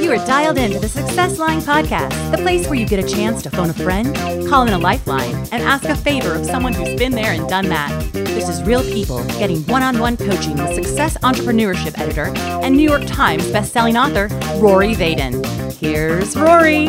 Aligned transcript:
You 0.00 0.12
are 0.12 0.26
dialed 0.26 0.56
into 0.56 0.78
the 0.78 0.88
Success 0.88 1.38
Line 1.38 1.60
Podcast, 1.60 2.30
the 2.30 2.38
place 2.38 2.66
where 2.66 2.78
you 2.78 2.86
get 2.86 3.04
a 3.04 3.06
chance 3.06 3.42
to 3.42 3.50
phone 3.50 3.68
a 3.68 3.74
friend, 3.74 4.16
call 4.48 4.66
in 4.66 4.72
a 4.72 4.78
lifeline, 4.78 5.34
and 5.52 5.62
ask 5.62 5.84
a 5.84 5.96
favor 5.96 6.34
of 6.34 6.46
someone 6.46 6.72
who's 6.72 6.98
been 6.98 7.12
there 7.12 7.32
and 7.32 7.46
done 7.48 7.68
that. 7.68 7.90
This 8.12 8.48
is 8.48 8.62
real 8.62 8.82
people 8.82 9.22
getting 9.38 9.62
one 9.66 9.82
on 9.82 9.98
one 9.98 10.16
coaching 10.16 10.56
with 10.56 10.74
success 10.74 11.18
entrepreneurship 11.18 11.98
editor 11.98 12.32
and 12.36 12.74
New 12.74 12.88
York 12.88 13.04
Times 13.06 13.44
bestselling 13.50 14.00
author 14.00 14.28
Rory 14.58 14.94
Vaden. 14.94 15.44
Here's 15.78 16.34
Rory. 16.36 16.88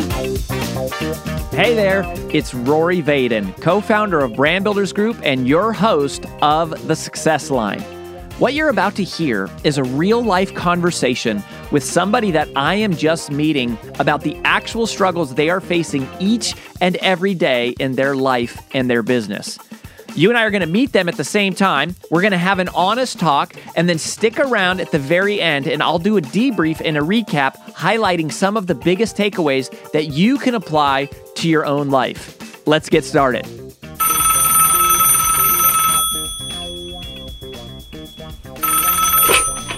Hey 0.72 1.74
there, 1.74 2.02
it's 2.32 2.54
Rory 2.54 3.02
Vaden, 3.02 3.60
co 3.60 3.82
founder 3.82 4.20
of 4.20 4.34
Brand 4.34 4.64
Builders 4.64 4.90
Group 4.90 5.18
and 5.22 5.46
your 5.46 5.70
host 5.74 6.24
of 6.40 6.88
The 6.88 6.96
Success 6.96 7.50
Line. 7.50 7.82
What 8.38 8.54
you're 8.54 8.70
about 8.70 8.94
to 8.96 9.04
hear 9.04 9.50
is 9.64 9.76
a 9.76 9.84
real 9.84 10.24
life 10.24 10.54
conversation 10.54 11.44
with 11.72 11.84
somebody 11.84 12.30
that 12.30 12.48
I 12.56 12.76
am 12.76 12.96
just 12.96 13.30
meeting 13.30 13.76
about 13.98 14.22
the 14.22 14.34
actual 14.44 14.86
struggles 14.86 15.34
they 15.34 15.50
are 15.50 15.60
facing 15.60 16.08
each 16.18 16.54
and 16.80 16.96
every 16.96 17.34
day 17.34 17.74
in 17.78 17.96
their 17.96 18.16
life 18.16 18.58
and 18.72 18.88
their 18.88 19.02
business. 19.02 19.58
You 20.14 20.28
and 20.28 20.36
I 20.36 20.44
are 20.44 20.50
going 20.50 20.60
to 20.60 20.66
meet 20.66 20.92
them 20.92 21.08
at 21.08 21.16
the 21.16 21.24
same 21.24 21.54
time. 21.54 21.96
We're 22.10 22.20
going 22.20 22.32
to 22.32 22.38
have 22.38 22.58
an 22.58 22.68
honest 22.70 23.18
talk 23.18 23.54
and 23.76 23.88
then 23.88 23.96
stick 23.96 24.38
around 24.38 24.80
at 24.80 24.90
the 24.90 24.98
very 24.98 25.40
end, 25.40 25.66
and 25.66 25.82
I'll 25.82 25.98
do 25.98 26.18
a 26.18 26.20
debrief 26.20 26.82
and 26.84 26.98
a 26.98 27.00
recap 27.00 27.56
highlighting 27.72 28.30
some 28.30 28.58
of 28.58 28.66
the 28.66 28.74
biggest 28.74 29.16
takeaways 29.16 29.70
that 29.92 30.08
you 30.08 30.36
can 30.36 30.54
apply 30.54 31.06
to 31.36 31.48
your 31.48 31.64
own 31.64 31.88
life. 31.88 32.66
Let's 32.66 32.90
get 32.90 33.04
started. 33.04 33.46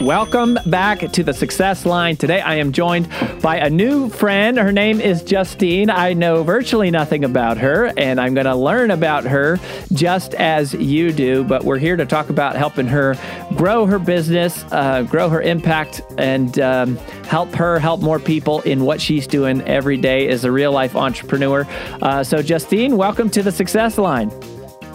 Welcome 0.01 0.59
back 0.67 1.13
to 1.13 1.23
the 1.23 1.33
Success 1.33 1.87
Line. 1.87 2.17
Today 2.17 2.41
I 2.41 2.57
am 2.57 2.73
joined 2.73 3.09
by 3.45 3.59
a 3.59 3.69
new 3.69 4.09
friend. 4.09 4.57
Her 4.57 4.73
name 4.73 5.03
is 5.03 5.23
Justine. 5.23 5.91
I 5.91 6.15
know 6.15 6.43
virtually 6.43 6.91
nothing 6.91 7.25
about 7.25 7.59
her, 7.59 7.93
and 7.99 8.19
I'm 8.19 8.33
going 8.33 8.47
to 8.47 8.55
learn 8.55 8.91
about 8.91 9.25
her 9.25 9.61
just 9.93 10.33
as 10.37 10.73
you 10.73 11.13
do. 11.13 11.45
But 11.45 11.63
we're 11.63 11.77
here 11.77 11.95
to 11.95 12.07
talk 12.07 12.31
about 12.31 12.57
helping 12.57 12.87
her 12.87 13.15
grow 13.55 13.85
her 13.85 13.99
business, 13.99 14.65
uh, 14.73 15.03
grow 15.03 15.29
her 15.29 15.43
impact, 15.43 16.01
and 16.17 16.59
um, 16.59 16.97
help 17.29 17.55
her 17.55 17.79
help 17.79 18.01
more 18.01 18.19
people 18.19 18.63
in 18.63 18.87
what 18.87 18.99
she's 18.99 19.27
doing 19.27 19.61
every 19.69 19.99
day 19.99 20.27
as 20.29 20.47
a 20.47 20.51
real 20.51 20.73
life 20.73 20.97
entrepreneur. 20.97 21.67
Uh, 22.01 22.25
so, 22.25 22.41
Justine, 22.41 22.97
welcome 22.97 23.29
to 23.29 23.43
the 23.43 23.53
Success 23.53 23.99
Line. 23.99 24.31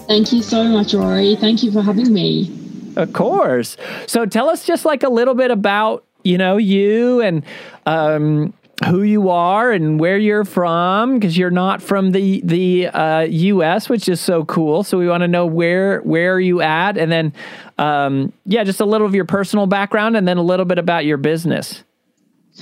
Thank 0.08 0.33
you 0.33 0.42
so 0.42 0.64
much, 0.64 0.95
Rory. 0.95 1.36
Thank 1.36 1.61
you 1.61 1.72
for 1.72 1.83
having 1.83 2.11
me. 2.11 2.52
Of 2.95 3.14
course. 3.14 3.77
So 4.08 4.25
tell 4.25 4.50
us 4.50 4.66
just 4.66 4.83
like 4.83 5.03
a 5.03 5.09
little 5.09 5.36
bit 5.36 5.52
about, 5.52 6.03
you 6.23 6.38
know, 6.38 6.58
you 6.58 7.22
and 7.22 7.44
um, 7.86 8.53
who 8.88 9.03
you 9.03 9.30
are 9.30 9.72
and 9.72 10.00
where 10.00 10.17
you're 10.17 10.45
from 10.45 11.16
because 11.16 11.38
you're 11.38 11.52
not 11.52 11.81
from 11.81 12.11
the 12.11 12.42
the 12.44 12.88
uh, 12.88 13.22
U.S., 13.22 13.89
which 13.89 14.08
is 14.08 14.22
so 14.22 14.45
cool. 14.45 14.84
So 14.84 14.98
we 14.98 15.08
want 15.08 15.22
to 15.22 15.28
know 15.28 15.45
where 15.45 16.00
where 16.02 16.36
are 16.36 16.39
you 16.39 16.61
at, 16.61 16.98
and 16.98 17.11
then 17.11 17.34
um, 17.78 18.31
yeah, 18.45 18.64
just 18.64 18.80
a 18.80 18.86
little 18.86 19.08
of 19.08 19.16
your 19.16 19.26
personal 19.26 19.67
background, 19.67 20.16
and 20.16 20.28
then 20.28 20.38
a 20.38 20.44
little 20.44 20.66
bit 20.66 20.78
about 20.78 21.06
your 21.06 21.17
business. 21.17 21.84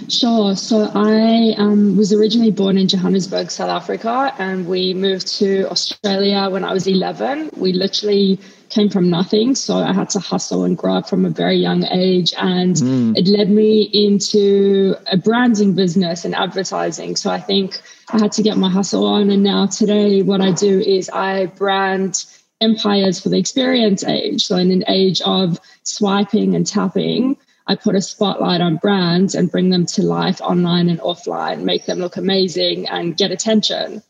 Sure. 0.09 0.55
So 0.55 0.91
I 0.93 1.55
um, 1.57 1.97
was 1.97 2.13
originally 2.13 2.51
born 2.51 2.77
in 2.77 2.87
Johannesburg, 2.87 3.49
South 3.49 3.69
Africa, 3.69 4.33
and 4.37 4.67
we 4.67 4.93
moved 4.93 5.27
to 5.39 5.67
Australia 5.71 6.49
when 6.49 6.63
I 6.63 6.71
was 6.71 6.85
11. 6.85 7.49
We 7.57 7.73
literally 7.73 8.39
came 8.69 8.89
from 8.89 9.09
nothing. 9.09 9.55
So 9.55 9.77
I 9.77 9.93
had 9.93 10.09
to 10.11 10.19
hustle 10.19 10.63
and 10.63 10.77
grow 10.77 10.95
up 10.95 11.09
from 11.09 11.25
a 11.25 11.29
very 11.29 11.57
young 11.57 11.83
age. 11.85 12.33
And 12.37 12.75
mm. 12.75 13.17
it 13.17 13.27
led 13.27 13.49
me 13.49 13.83
into 13.93 14.95
a 15.11 15.17
branding 15.17 15.73
business 15.73 16.25
and 16.25 16.35
advertising. 16.35 17.15
So 17.15 17.29
I 17.29 17.39
think 17.39 17.81
I 18.09 18.19
had 18.19 18.31
to 18.33 18.43
get 18.43 18.57
my 18.57 18.69
hustle 18.69 19.05
on. 19.05 19.29
And 19.29 19.43
now 19.43 19.65
today, 19.67 20.21
what 20.21 20.41
I 20.41 20.51
do 20.51 20.79
is 20.79 21.09
I 21.09 21.47
brand 21.47 22.25
empires 22.61 23.19
for 23.19 23.29
the 23.29 23.37
experience 23.37 24.03
age. 24.03 24.45
So 24.45 24.57
in 24.57 24.71
an 24.71 24.83
age 24.87 25.21
of 25.21 25.59
swiping 25.83 26.55
and 26.55 26.65
tapping, 26.65 27.37
I 27.67 27.75
put 27.75 27.95
a 27.95 28.01
spotlight 28.01 28.61
on 28.61 28.77
brands 28.77 29.35
and 29.35 29.51
bring 29.51 29.69
them 29.69 29.85
to 29.87 30.01
life 30.01 30.41
online 30.41 30.89
and 30.89 30.99
offline, 31.01 31.63
make 31.63 31.85
them 31.85 31.99
look 31.99 32.17
amazing 32.17 32.87
and 32.87 33.15
get 33.15 33.31
attention. 33.31 34.01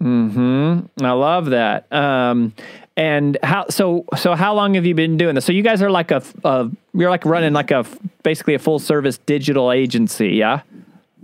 Hmm. 0.00 0.80
I 1.00 1.12
love 1.12 1.46
that. 1.46 1.90
Um, 1.90 2.52
and 2.96 3.36
how 3.42 3.66
so? 3.68 4.04
So 4.16 4.34
how 4.34 4.54
long 4.54 4.74
have 4.74 4.86
you 4.86 4.94
been 4.94 5.16
doing 5.16 5.34
this? 5.34 5.44
So 5.44 5.52
you 5.52 5.62
guys 5.62 5.82
are 5.82 5.90
like 5.90 6.10
a, 6.10 6.22
a 6.44 6.70
you're 6.94 7.10
like 7.10 7.24
running 7.24 7.52
like 7.52 7.70
a 7.70 7.84
basically 8.22 8.54
a 8.54 8.58
full 8.58 8.78
service 8.78 9.18
digital 9.18 9.70
agency, 9.72 10.30
yeah? 10.30 10.62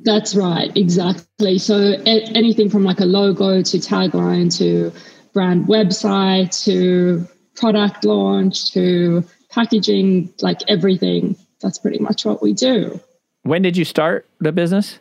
That's 0.04 0.34
right, 0.34 0.76
exactly. 0.76 1.58
So 1.58 1.76
a- 1.76 2.24
anything 2.34 2.68
from 2.68 2.84
like 2.84 3.00
a 3.00 3.04
logo 3.04 3.62
to 3.62 3.76
tagline 3.78 4.54
to 4.58 4.92
brand 5.32 5.66
website 5.66 6.64
to 6.64 7.26
product 7.54 8.04
launch 8.04 8.72
to 8.72 9.24
packaging, 9.50 10.32
like 10.40 10.58
everything. 10.68 11.36
That's 11.60 11.78
pretty 11.78 12.00
much 12.00 12.24
what 12.24 12.42
we 12.42 12.52
do. 12.52 13.00
When 13.42 13.62
did 13.62 13.76
you 13.76 13.84
start 13.84 14.26
the 14.40 14.52
business? 14.52 14.98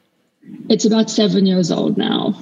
It's 0.69 0.85
about 0.85 1.09
seven 1.09 1.45
years 1.45 1.71
old 1.71 1.97
now. 1.97 2.35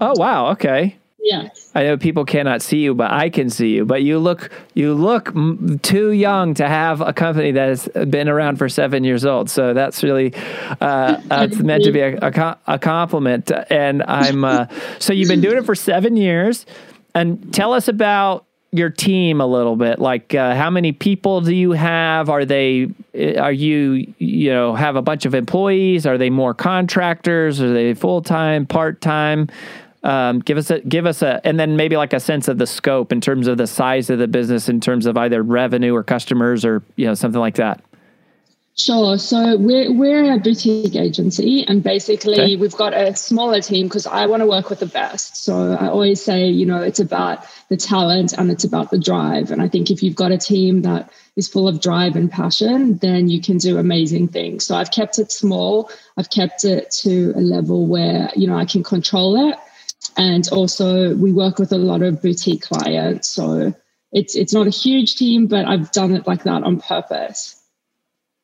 Oh 0.00 0.14
wow! 0.16 0.50
Okay. 0.52 0.96
Yes. 1.24 1.70
I 1.74 1.84
know 1.84 1.96
people 1.96 2.26
cannot 2.26 2.60
see 2.60 2.80
you, 2.80 2.94
but 2.94 3.10
I 3.10 3.30
can 3.30 3.48
see 3.48 3.70
you. 3.70 3.86
But 3.86 4.02
you 4.02 4.18
look 4.18 4.50
you 4.74 4.92
look 4.92 5.28
m- 5.28 5.80
too 5.82 6.12
young 6.12 6.52
to 6.54 6.68
have 6.68 7.00
a 7.00 7.14
company 7.14 7.50
that 7.52 7.68
has 7.68 7.88
been 8.10 8.28
around 8.28 8.58
for 8.58 8.68
seven 8.68 9.04
years 9.04 9.24
old. 9.24 9.48
So 9.48 9.72
that's 9.72 10.02
really 10.02 10.34
uh, 10.82 11.16
that's 11.24 11.56
meant 11.56 11.84
to 11.84 11.92
be 11.92 12.00
a, 12.00 12.18
a, 12.18 12.58
a 12.66 12.78
compliment. 12.78 13.50
And 13.70 14.02
I'm 14.02 14.44
uh, 14.44 14.66
so 14.98 15.14
you've 15.14 15.30
been 15.30 15.40
doing 15.40 15.56
it 15.56 15.64
for 15.64 15.74
seven 15.74 16.18
years. 16.18 16.66
And 17.14 17.54
tell 17.54 17.72
us 17.72 17.88
about 17.88 18.44
your 18.72 18.90
team 18.90 19.40
a 19.40 19.46
little 19.46 19.76
bit. 19.76 20.00
Like, 20.00 20.34
uh, 20.34 20.54
how 20.56 20.68
many 20.68 20.92
people 20.92 21.40
do 21.40 21.54
you 21.54 21.72
have? 21.72 22.28
Are 22.28 22.44
they 22.44 22.88
are 23.38 23.52
you 23.52 24.12
you 24.18 24.50
know 24.50 24.74
have 24.74 24.96
a 24.96 25.02
bunch 25.02 25.24
of 25.24 25.34
employees? 25.34 26.06
Are 26.06 26.18
they 26.18 26.28
more 26.28 26.52
contractors? 26.52 27.62
Are 27.62 27.72
they 27.72 27.94
full 27.94 28.20
time, 28.20 28.66
part 28.66 29.00
time? 29.00 29.48
Um, 30.04 30.40
give 30.40 30.58
us 30.58 30.70
a 30.70 30.80
give 30.80 31.06
us 31.06 31.22
a 31.22 31.40
and 31.44 31.58
then 31.58 31.76
maybe 31.76 31.96
like 31.96 32.12
a 32.12 32.20
sense 32.20 32.46
of 32.46 32.58
the 32.58 32.66
scope 32.66 33.10
in 33.10 33.22
terms 33.22 33.46
of 33.46 33.56
the 33.56 33.66
size 33.66 34.10
of 34.10 34.18
the 34.18 34.28
business 34.28 34.68
in 34.68 34.78
terms 34.78 35.06
of 35.06 35.16
either 35.16 35.42
revenue 35.42 35.94
or 35.94 36.04
customers 36.04 36.62
or 36.62 36.82
you 36.96 37.06
know 37.06 37.14
something 37.14 37.40
like 37.40 37.54
that. 37.54 37.82
Sure. 38.76 39.18
So 39.18 39.56
we're 39.56 39.92
we're 39.92 40.34
a 40.34 40.38
boutique 40.38 40.96
agency, 40.96 41.64
and 41.68 41.80
basically 41.82 42.34
okay. 42.34 42.56
we've 42.56 42.76
got 42.76 42.92
a 42.92 43.14
smaller 43.14 43.60
team 43.60 43.86
because 43.86 44.04
I 44.04 44.26
want 44.26 44.40
to 44.40 44.46
work 44.46 44.68
with 44.68 44.80
the 44.80 44.86
best. 44.86 45.36
So 45.36 45.74
I 45.74 45.86
always 45.86 46.20
say, 46.20 46.48
you 46.48 46.66
know, 46.66 46.82
it's 46.82 46.98
about 46.98 47.46
the 47.68 47.76
talent 47.76 48.32
and 48.32 48.50
it's 48.50 48.64
about 48.64 48.90
the 48.90 48.98
drive. 48.98 49.52
And 49.52 49.62
I 49.62 49.68
think 49.68 49.90
if 49.90 50.02
you've 50.02 50.16
got 50.16 50.32
a 50.32 50.38
team 50.38 50.82
that 50.82 51.08
is 51.36 51.46
full 51.46 51.68
of 51.68 51.80
drive 51.80 52.16
and 52.16 52.30
passion, 52.30 52.98
then 52.98 53.28
you 53.28 53.40
can 53.40 53.58
do 53.58 53.78
amazing 53.78 54.28
things. 54.28 54.66
So 54.66 54.74
I've 54.74 54.90
kept 54.90 55.20
it 55.20 55.30
small. 55.30 55.88
I've 56.16 56.30
kept 56.30 56.64
it 56.64 56.90
to 57.02 57.32
a 57.36 57.40
level 57.40 57.86
where 57.86 58.28
you 58.34 58.48
know 58.48 58.56
I 58.56 58.64
can 58.64 58.82
control 58.82 59.50
it 59.50 59.56
and 60.16 60.48
also 60.50 61.14
we 61.16 61.32
work 61.32 61.58
with 61.58 61.72
a 61.72 61.78
lot 61.78 62.02
of 62.02 62.20
boutique 62.22 62.62
clients 62.62 63.28
so 63.28 63.74
it's 64.12 64.34
it's 64.34 64.52
not 64.52 64.66
a 64.66 64.70
huge 64.70 65.16
team 65.16 65.46
but 65.46 65.64
i've 65.66 65.90
done 65.92 66.14
it 66.14 66.26
like 66.26 66.44
that 66.44 66.62
on 66.62 66.80
purpose. 66.80 67.60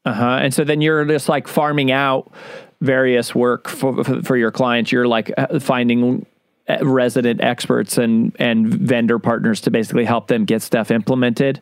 Uh-huh. 0.04 0.38
And 0.42 0.54
so 0.54 0.64
then 0.64 0.80
you're 0.80 1.04
just 1.04 1.28
like 1.28 1.46
farming 1.46 1.92
out 1.92 2.32
various 2.80 3.34
work 3.34 3.68
for 3.68 4.02
for 4.22 4.36
your 4.36 4.50
clients. 4.50 4.90
You're 4.90 5.08
like 5.08 5.30
uh, 5.36 5.58
finding 5.60 6.24
uh, 6.68 6.78
resident 6.82 7.42
experts 7.42 7.98
and 7.98 8.34
and 8.38 8.72
vendor 8.72 9.18
partners 9.18 9.60
to 9.62 9.70
basically 9.70 10.06
help 10.06 10.28
them 10.28 10.44
get 10.44 10.62
stuff 10.62 10.90
implemented 10.90 11.60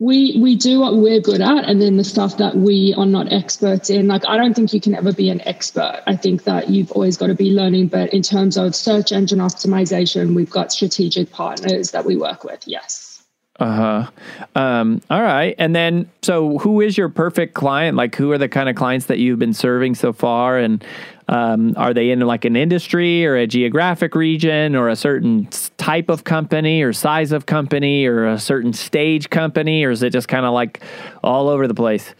we 0.00 0.38
we 0.40 0.54
do 0.54 0.80
what 0.80 0.96
we're 0.96 1.20
good 1.20 1.40
at 1.40 1.64
and 1.64 1.82
then 1.82 1.96
the 1.96 2.04
stuff 2.04 2.36
that 2.36 2.56
we 2.56 2.94
are 2.96 3.06
not 3.06 3.32
experts 3.32 3.90
in. 3.90 4.06
Like 4.06 4.26
i 4.28 4.36
don't 4.36 4.54
think 4.54 4.72
you 4.72 4.80
can 4.80 4.94
ever 4.94 5.12
be 5.12 5.28
an 5.28 5.40
expert. 5.46 6.02
I 6.06 6.14
think 6.16 6.44
that 6.44 6.70
you've 6.70 6.92
always 6.92 7.16
got 7.16 7.26
to 7.28 7.34
be 7.34 7.50
learning 7.50 7.88
but 7.88 8.12
in 8.12 8.22
terms 8.22 8.56
of 8.56 8.76
search 8.76 9.12
engine 9.12 9.40
optimization 9.40 10.34
we've 10.34 10.50
got 10.50 10.72
strategic 10.72 11.30
partners 11.32 11.90
that 11.90 12.04
we 12.04 12.16
work 12.16 12.44
with 12.44 12.62
yes. 12.66 13.24
Uh-huh. 13.58 14.08
Um, 14.54 15.02
all 15.10 15.22
right. 15.22 15.56
And 15.58 15.74
then 15.74 16.08
so 16.22 16.58
who 16.58 16.80
is 16.80 16.96
your 16.96 17.08
perfect 17.08 17.54
client? 17.54 17.96
Like 17.96 18.14
who 18.14 18.30
are 18.30 18.38
the 18.38 18.48
kind 18.48 18.68
of 18.68 18.76
clients 18.76 19.06
that 19.06 19.18
you've 19.18 19.40
been 19.40 19.52
serving 19.52 19.96
so 19.96 20.12
far? 20.12 20.58
And 20.58 20.84
um, 21.28 21.74
are 21.76 21.92
they 21.92 22.10
in 22.10 22.20
like 22.20 22.44
an 22.44 22.56
industry 22.56 23.24
or 23.26 23.36
a 23.36 23.46
geographic 23.46 24.14
region 24.14 24.74
or 24.74 24.88
a 24.88 24.96
certain 24.96 25.46
type 25.76 26.08
of 26.08 26.24
company 26.24 26.82
or 26.82 26.92
size 26.92 27.32
of 27.32 27.46
company 27.46 28.06
or 28.06 28.26
a 28.26 28.38
certain 28.38 28.72
stage 28.72 29.30
company, 29.30 29.84
or 29.84 29.90
is 29.90 30.02
it 30.02 30.10
just 30.10 30.28
kind 30.28 30.46
of 30.46 30.52
like 30.54 30.82
all 31.22 31.48
over 31.48 31.68
the 31.68 31.74
place? 31.74 32.14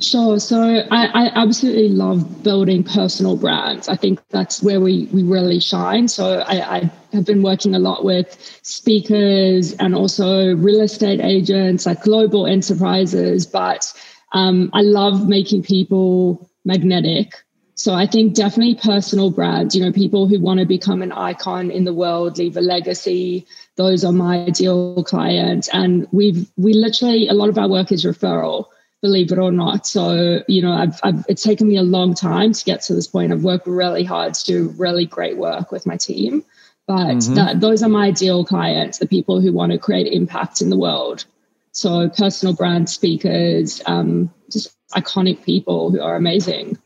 Sure. 0.00 0.38
So 0.38 0.86
I, 0.90 1.06
I, 1.06 1.30
absolutely 1.34 1.88
love 1.88 2.42
building 2.42 2.84
personal 2.84 3.36
brands. 3.36 3.88
I 3.88 3.96
think 3.96 4.20
that's 4.28 4.62
where 4.62 4.80
we, 4.80 5.08
we 5.12 5.22
really 5.22 5.58
shine. 5.58 6.08
So 6.08 6.40
I, 6.40 6.76
I 6.76 6.90
have 7.12 7.24
been 7.24 7.42
working 7.42 7.74
a 7.74 7.78
lot 7.78 8.04
with 8.04 8.60
speakers 8.62 9.72
and 9.74 9.94
also 9.94 10.54
real 10.56 10.82
estate 10.82 11.20
agents, 11.20 11.86
like 11.86 12.02
global 12.02 12.46
enterprises. 12.46 13.46
But 13.46 13.92
um, 14.32 14.70
I 14.74 14.82
love 14.82 15.28
making 15.28 15.62
people 15.62 16.50
magnetic. 16.64 17.34
So 17.74 17.94
I 17.94 18.06
think 18.06 18.34
definitely 18.34 18.74
personal 18.74 19.30
brands, 19.30 19.74
you 19.74 19.82
know, 19.82 19.92
people 19.92 20.28
who 20.28 20.38
want 20.40 20.60
to 20.60 20.66
become 20.66 21.02
an 21.02 21.12
icon 21.12 21.70
in 21.70 21.84
the 21.84 21.94
world, 21.94 22.36
leave 22.38 22.56
a 22.56 22.60
legacy. 22.60 23.46
Those 23.76 24.04
are 24.04 24.12
my 24.12 24.44
ideal 24.44 25.02
clients. 25.04 25.68
And 25.68 26.06
we've, 26.12 26.50
we 26.56 26.74
literally, 26.74 27.28
a 27.28 27.32
lot 27.32 27.48
of 27.48 27.58
our 27.58 27.68
work 27.68 27.90
is 27.90 28.04
referral 28.04 28.66
believe 29.02 29.32
it 29.32 29.38
or 29.38 29.52
not. 29.52 29.86
So, 29.86 30.42
you 30.46 30.62
know, 30.62 30.72
I've, 30.72 31.00
I've, 31.02 31.24
it's 31.28 31.42
taken 31.42 31.68
me 31.68 31.76
a 31.76 31.82
long 31.82 32.14
time 32.14 32.52
to 32.52 32.64
get 32.64 32.82
to 32.82 32.94
this 32.94 33.06
point. 33.06 33.32
I've 33.32 33.44
worked 33.44 33.66
really 33.66 34.04
hard 34.04 34.34
to 34.34 34.44
do 34.44 34.74
really 34.76 35.06
great 35.06 35.36
work 35.36 35.72
with 35.72 35.86
my 35.86 35.96
team. 35.96 36.44
But 36.86 37.16
mm-hmm. 37.16 37.34
that, 37.34 37.60
those 37.60 37.82
are 37.82 37.88
my 37.88 38.06
ideal 38.06 38.44
clients, 38.44 38.98
the 38.98 39.06
people 39.06 39.40
who 39.40 39.52
want 39.52 39.72
to 39.72 39.78
create 39.78 40.12
impact 40.12 40.60
in 40.60 40.70
the 40.70 40.76
world. 40.76 41.24
So, 41.72 42.08
personal 42.08 42.54
brand 42.54 42.90
speakers, 42.90 43.80
um, 43.86 44.34
just 44.50 44.74
iconic 44.90 45.44
people 45.44 45.90
who 45.90 46.00
are 46.00 46.16
amazing. 46.16 46.78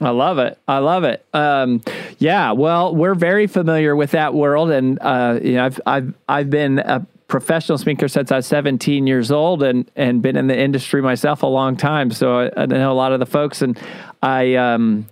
I 0.00 0.10
love 0.10 0.38
it. 0.38 0.58
I 0.66 0.78
love 0.78 1.04
it. 1.04 1.24
Um, 1.32 1.82
yeah. 2.18 2.52
Well, 2.52 2.94
we're 2.94 3.14
very 3.14 3.46
familiar 3.46 3.94
with 3.94 4.10
that 4.10 4.34
world, 4.34 4.70
and 4.70 4.98
uh, 5.00 5.38
you 5.42 5.54
know, 5.54 5.66
I've 5.66 5.80
I've 5.86 6.14
I've 6.28 6.50
been 6.50 6.80
a 6.80 7.06
professional 7.28 7.76
speaker 7.76 8.08
since 8.08 8.32
I 8.32 8.36
was 8.36 8.46
17 8.46 9.06
years 9.06 9.30
old 9.30 9.62
and, 9.62 9.88
and 9.94 10.22
been 10.22 10.36
in 10.36 10.46
the 10.46 10.58
industry 10.58 11.02
myself 11.02 11.42
a 11.42 11.46
long 11.46 11.76
time. 11.76 12.10
So 12.10 12.40
I, 12.40 12.62
I 12.62 12.66
know 12.66 12.90
a 12.90 12.94
lot 12.94 13.12
of 13.12 13.20
the 13.20 13.26
folks 13.26 13.60
and 13.60 13.78
I, 14.22 14.54
um, 14.54 15.06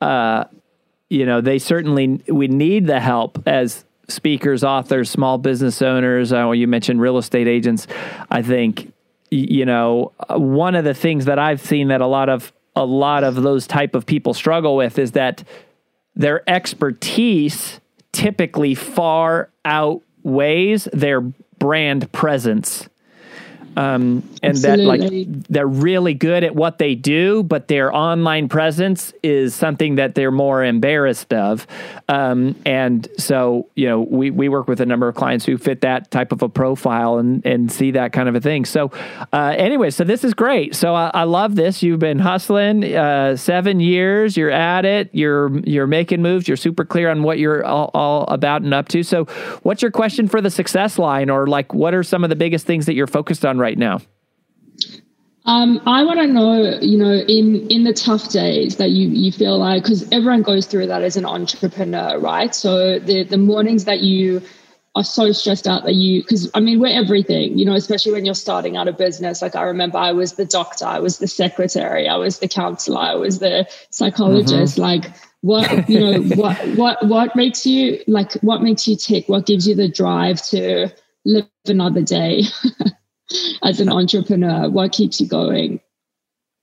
uh, 0.00 0.44
you 1.08 1.24
know, 1.24 1.40
they 1.40 1.58
certainly, 1.58 2.20
we 2.28 2.48
need 2.48 2.86
the 2.86 3.00
help 3.00 3.42
as 3.48 3.84
speakers, 4.08 4.62
authors, 4.62 5.10
small 5.10 5.38
business 5.38 5.80
owners. 5.80 6.34
Uh, 6.34 6.50
you 6.50 6.68
mentioned 6.68 7.00
real 7.00 7.16
estate 7.16 7.48
agents. 7.48 7.86
I 8.30 8.42
think, 8.42 8.92
you 9.30 9.64
know, 9.64 10.12
one 10.28 10.74
of 10.74 10.84
the 10.84 10.94
things 10.94 11.24
that 11.24 11.38
I've 11.38 11.62
seen 11.62 11.88
that 11.88 12.02
a 12.02 12.06
lot 12.06 12.28
of, 12.28 12.52
a 12.76 12.84
lot 12.84 13.24
of 13.24 13.36
those 13.42 13.66
type 13.66 13.94
of 13.94 14.06
people 14.06 14.34
struggle 14.34 14.76
with 14.76 14.98
is 14.98 15.12
that 15.12 15.44
their 16.16 16.48
expertise 16.48 17.80
typically 18.12 18.74
far 18.74 19.50
outweighs 19.64 20.88
their 20.92 21.20
brand 21.58 22.10
presence 22.12 22.88
um, 23.76 24.28
and 24.42 24.56
Absolutely. 24.56 25.24
that 25.24 25.30
like 25.38 25.48
they're 25.48 25.66
really 25.66 26.14
good 26.14 26.44
at 26.44 26.54
what 26.54 26.78
they 26.78 26.94
do, 26.94 27.42
but 27.42 27.68
their 27.68 27.94
online 27.94 28.48
presence 28.48 29.12
is 29.22 29.54
something 29.54 29.96
that 29.96 30.14
they're 30.14 30.30
more 30.30 30.64
embarrassed 30.64 31.32
of. 31.32 31.66
Um, 32.08 32.54
and 32.64 33.08
so, 33.18 33.68
you 33.74 33.88
know, 33.88 34.00
we, 34.00 34.30
we 34.30 34.48
work 34.48 34.68
with 34.68 34.80
a 34.80 34.86
number 34.86 35.08
of 35.08 35.14
clients 35.14 35.44
who 35.44 35.58
fit 35.58 35.80
that 35.80 36.10
type 36.10 36.32
of 36.32 36.42
a 36.42 36.48
profile 36.48 37.18
and, 37.18 37.44
and 37.46 37.70
see 37.70 37.90
that 37.92 38.12
kind 38.12 38.28
of 38.28 38.34
a 38.34 38.40
thing. 38.40 38.64
So, 38.64 38.90
uh, 39.32 39.54
anyway, 39.56 39.90
so 39.90 40.04
this 40.04 40.24
is 40.24 40.34
great. 40.34 40.74
So 40.74 40.94
I, 40.94 41.10
I 41.14 41.24
love 41.24 41.56
this. 41.56 41.82
You've 41.82 42.00
been 42.00 42.18
hustling 42.18 42.84
uh, 42.94 43.36
seven 43.36 43.80
years. 43.80 44.36
You're 44.36 44.50
at 44.50 44.84
it. 44.84 45.10
You're 45.12 45.58
you're 45.60 45.86
making 45.86 46.22
moves. 46.22 46.48
You're 46.48 46.56
super 46.56 46.84
clear 46.84 47.10
on 47.10 47.22
what 47.22 47.38
you're 47.38 47.64
all, 47.64 47.90
all 47.94 48.24
about 48.28 48.62
and 48.62 48.72
up 48.74 48.88
to. 48.88 49.02
So, 49.02 49.24
what's 49.62 49.82
your 49.82 49.90
question 49.90 50.28
for 50.28 50.40
the 50.40 50.50
success 50.50 50.98
line, 50.98 51.30
or 51.30 51.46
like 51.46 51.74
what 51.74 51.94
are 51.94 52.02
some 52.02 52.24
of 52.24 52.30
the 52.30 52.36
biggest 52.36 52.66
things 52.66 52.86
that 52.86 52.94
you're 52.94 53.06
focused 53.06 53.44
on? 53.44 53.58
Right 53.64 53.78
now? 53.78 53.98
Um, 55.46 55.80
I 55.84 56.04
want 56.04 56.20
to 56.20 56.26
know, 56.26 56.78
you 56.80 56.96
know, 56.96 57.12
in 57.12 57.68
in 57.68 57.84
the 57.84 57.92
tough 57.92 58.30
days 58.30 58.76
that 58.76 58.90
you 58.90 59.08
you 59.08 59.30
feel 59.30 59.58
like, 59.58 59.82
because 59.82 60.02
everyone 60.10 60.42
goes 60.42 60.66
through 60.66 60.86
that 60.86 61.02
as 61.02 61.16
an 61.16 61.26
entrepreneur, 61.26 62.18
right? 62.18 62.54
So 62.54 62.98
the 62.98 63.24
the 63.24 63.36
mornings 63.36 63.84
that 63.84 64.00
you 64.00 64.42
are 64.96 65.04
so 65.04 65.32
stressed 65.32 65.66
out 65.66 65.84
that 65.84 65.94
you, 65.94 66.22
because 66.22 66.50
I 66.54 66.60
mean, 66.60 66.78
we're 66.80 66.98
everything, 66.98 67.58
you 67.58 67.64
know, 67.64 67.74
especially 67.74 68.12
when 68.12 68.24
you're 68.24 68.34
starting 68.34 68.76
out 68.76 68.88
a 68.88 68.92
business. 68.92 69.42
Like 69.42 69.56
I 69.56 69.62
remember, 69.62 69.98
I 69.98 70.12
was 70.12 70.34
the 70.34 70.44
doctor, 70.46 70.86
I 70.86 71.00
was 71.00 71.18
the 71.18 71.26
secretary, 71.26 72.08
I 72.08 72.16
was 72.16 72.38
the 72.38 72.48
counselor, 72.48 73.00
I 73.00 73.14
was 73.14 73.38
the 73.40 73.68
psychologist. 73.90 74.78
Mm-hmm. 74.78 74.88
Like 74.88 75.04
what 75.42 75.88
you 75.90 76.00
know, 76.00 76.22
what 76.42 76.56
what 76.76 77.06
what 77.06 77.36
makes 77.36 77.66
you 77.66 78.02
like 78.06 78.32
what 78.48 78.62
makes 78.62 78.88
you 78.88 78.96
tick? 78.96 79.28
What 79.28 79.46
gives 79.46 79.68
you 79.68 79.74
the 79.74 79.88
drive 79.88 80.40
to 80.52 80.88
live 81.26 81.48
another 81.66 82.02
day? 82.02 82.44
as 83.62 83.80
an 83.80 83.88
entrepreneur? 83.88 84.68
What 84.68 84.92
keeps 84.92 85.20
you 85.20 85.28
going? 85.28 85.80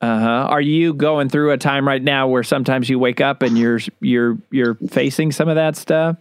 Uh 0.02 0.20
huh. 0.20 0.48
Are 0.50 0.62
you 0.62 0.94
going 0.94 1.30
through 1.30 1.52
a 1.52 1.58
time 1.58 1.88
right 1.88 2.02
now 2.02 2.28
where 2.28 2.44
sometimes 2.44 2.90
you 2.90 2.98
wake 2.98 3.22
up 3.22 3.44
and 3.44 3.58
you're 3.58 3.80
you're 4.00 4.38
you're 4.50 4.76
facing 4.90 5.32
some 5.32 5.48
of 5.48 5.56
that 5.56 5.76
stuff? 5.76 6.18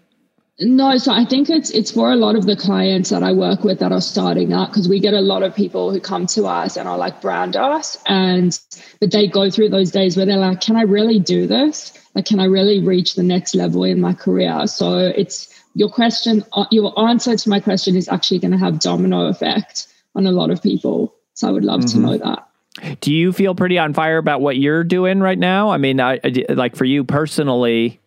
No, 0.62 0.98
so 0.98 1.10
I 1.10 1.24
think 1.24 1.48
it's 1.48 1.70
it's 1.70 1.90
for 1.90 2.12
a 2.12 2.16
lot 2.16 2.36
of 2.36 2.44
the 2.44 2.54
clients 2.54 3.08
that 3.08 3.22
I 3.22 3.32
work 3.32 3.64
with 3.64 3.78
that 3.78 3.92
are 3.92 4.00
starting 4.02 4.52
up 4.52 4.68
because 4.68 4.90
we 4.90 5.00
get 5.00 5.14
a 5.14 5.22
lot 5.22 5.42
of 5.42 5.54
people 5.54 5.90
who 5.90 5.98
come 5.98 6.26
to 6.28 6.44
us 6.44 6.76
and 6.76 6.86
are 6.86 6.98
like 6.98 7.22
brand 7.22 7.56
us 7.56 7.96
and 8.06 8.58
but 9.00 9.10
they 9.10 9.26
go 9.26 9.50
through 9.50 9.70
those 9.70 9.90
days 9.90 10.18
where 10.18 10.26
they're 10.26 10.36
like, 10.36 10.60
Can 10.60 10.76
I 10.76 10.82
really 10.82 11.18
do 11.18 11.46
this? 11.46 11.94
Like 12.14 12.26
can 12.26 12.40
I 12.40 12.44
really 12.44 12.80
reach 12.80 13.14
the 13.14 13.22
next 13.22 13.54
level 13.54 13.84
in 13.84 14.02
my 14.02 14.12
career? 14.12 14.66
So 14.66 14.98
it's 14.98 15.48
your 15.74 15.88
question 15.88 16.44
uh, 16.52 16.66
your 16.70 16.92
answer 17.08 17.34
to 17.34 17.48
my 17.48 17.60
question 17.60 17.96
is 17.96 18.08
actually 18.08 18.40
going 18.40 18.52
to 18.52 18.58
have 18.58 18.80
domino 18.80 19.28
effect 19.28 19.86
on 20.14 20.26
a 20.26 20.32
lot 20.32 20.50
of 20.50 20.62
people. 20.62 21.14
So 21.34 21.48
I 21.48 21.50
would 21.50 21.64
love 21.64 21.80
mm-hmm. 21.80 22.02
to 22.02 22.06
know 22.06 22.18
that. 22.18 23.00
Do 23.00 23.12
you 23.12 23.32
feel 23.32 23.54
pretty 23.54 23.78
on 23.78 23.94
fire 23.94 24.18
about 24.18 24.40
what 24.40 24.56
you're 24.56 24.84
doing 24.84 25.20
right 25.20 25.38
now? 25.38 25.70
I 25.70 25.76
mean, 25.76 26.00
I, 26.00 26.20
I 26.22 26.52
like 26.52 26.76
for 26.76 26.84
you 26.84 27.04
personally. 27.04 28.00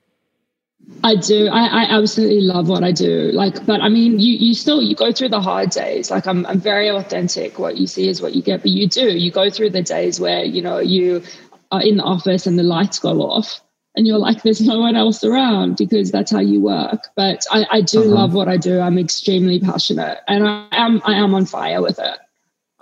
I 1.03 1.15
do. 1.15 1.47
I, 1.47 1.83
I 1.83 1.83
absolutely 1.97 2.41
love 2.41 2.67
what 2.67 2.83
I 2.83 2.91
do. 2.91 3.31
Like, 3.33 3.65
but 3.65 3.81
I 3.81 3.89
mean, 3.89 4.19
you 4.19 4.35
you 4.35 4.53
still 4.53 4.81
you 4.81 4.95
go 4.95 5.11
through 5.11 5.29
the 5.29 5.41
hard 5.41 5.69
days. 5.69 6.11
Like, 6.11 6.27
I'm 6.27 6.45
I'm 6.45 6.59
very 6.59 6.89
authentic. 6.89 7.59
What 7.59 7.77
you 7.77 7.87
see 7.87 8.07
is 8.07 8.21
what 8.21 8.35
you 8.35 8.41
get. 8.41 8.61
But 8.61 8.71
you 8.71 8.87
do. 8.87 9.17
You 9.17 9.31
go 9.31 9.49
through 9.49 9.71
the 9.71 9.81
days 9.81 10.19
where 10.19 10.43
you 10.43 10.61
know 10.61 10.79
you 10.79 11.23
are 11.71 11.81
in 11.81 11.97
the 11.97 12.03
office 12.03 12.45
and 12.47 12.59
the 12.59 12.63
lights 12.63 12.99
go 12.99 13.21
off, 13.21 13.61
and 13.95 14.07
you're 14.07 14.17
like, 14.17 14.41
there's 14.41 14.61
no 14.61 14.79
one 14.79 14.95
else 14.95 15.23
around 15.23 15.77
because 15.77 16.11
that's 16.11 16.31
how 16.31 16.39
you 16.39 16.59
work. 16.59 17.07
But 17.15 17.45
I, 17.51 17.65
I 17.71 17.81
do 17.81 18.01
uh-huh. 18.01 18.09
love 18.09 18.33
what 18.33 18.47
I 18.47 18.57
do. 18.57 18.79
I'm 18.79 18.97
extremely 18.97 19.59
passionate 19.59 20.19
and 20.27 20.47
I 20.47 20.67
am 20.71 21.01
I 21.05 21.13
am 21.13 21.33
on 21.35 21.45
fire 21.45 21.81
with 21.81 21.99
it. 21.99 22.17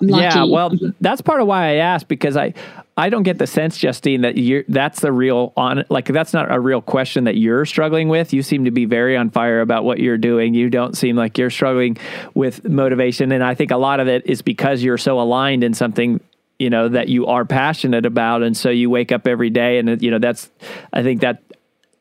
Yeah, 0.03 0.45
well, 0.45 0.71
that's 0.99 1.21
part 1.21 1.41
of 1.41 1.47
why 1.47 1.67
I 1.67 1.75
asked 1.75 2.07
because 2.07 2.35
I 2.35 2.55
I 2.97 3.09
don't 3.09 3.23
get 3.23 3.37
the 3.37 3.45
sense, 3.47 3.77
Justine, 3.77 4.21
that 4.21 4.35
you're 4.35 4.63
that's 4.67 5.01
the 5.01 5.11
real 5.11 5.53
on 5.55 5.83
like 5.89 6.05
that's 6.05 6.33
not 6.33 6.51
a 6.51 6.59
real 6.59 6.81
question 6.81 7.25
that 7.25 7.35
you're 7.35 7.65
struggling 7.65 8.09
with. 8.09 8.33
You 8.33 8.41
seem 8.41 8.65
to 8.65 8.71
be 8.71 8.85
very 8.85 9.15
on 9.15 9.29
fire 9.29 9.61
about 9.61 9.83
what 9.83 9.99
you're 9.99 10.17
doing. 10.17 10.53
You 10.53 10.69
don't 10.69 10.97
seem 10.97 11.15
like 11.15 11.37
you're 11.37 11.51
struggling 11.51 11.97
with 12.33 12.67
motivation, 12.67 13.31
and 13.31 13.43
I 13.43 13.53
think 13.53 13.69
a 13.69 13.77
lot 13.77 13.99
of 13.99 14.07
it 14.07 14.25
is 14.25 14.41
because 14.41 14.81
you're 14.81 14.97
so 14.97 15.19
aligned 15.19 15.63
in 15.63 15.73
something 15.73 16.19
you 16.61 16.69
know 16.69 16.87
that 16.87 17.09
you 17.09 17.25
are 17.25 17.43
passionate 17.43 18.05
about 18.05 18.43
and 18.43 18.55
so 18.55 18.69
you 18.69 18.89
wake 18.89 19.11
up 19.11 19.27
every 19.27 19.49
day 19.49 19.79
and 19.79 20.01
you 20.01 20.11
know 20.11 20.19
that's 20.19 20.49
i 20.93 21.01
think 21.01 21.21
that 21.21 21.41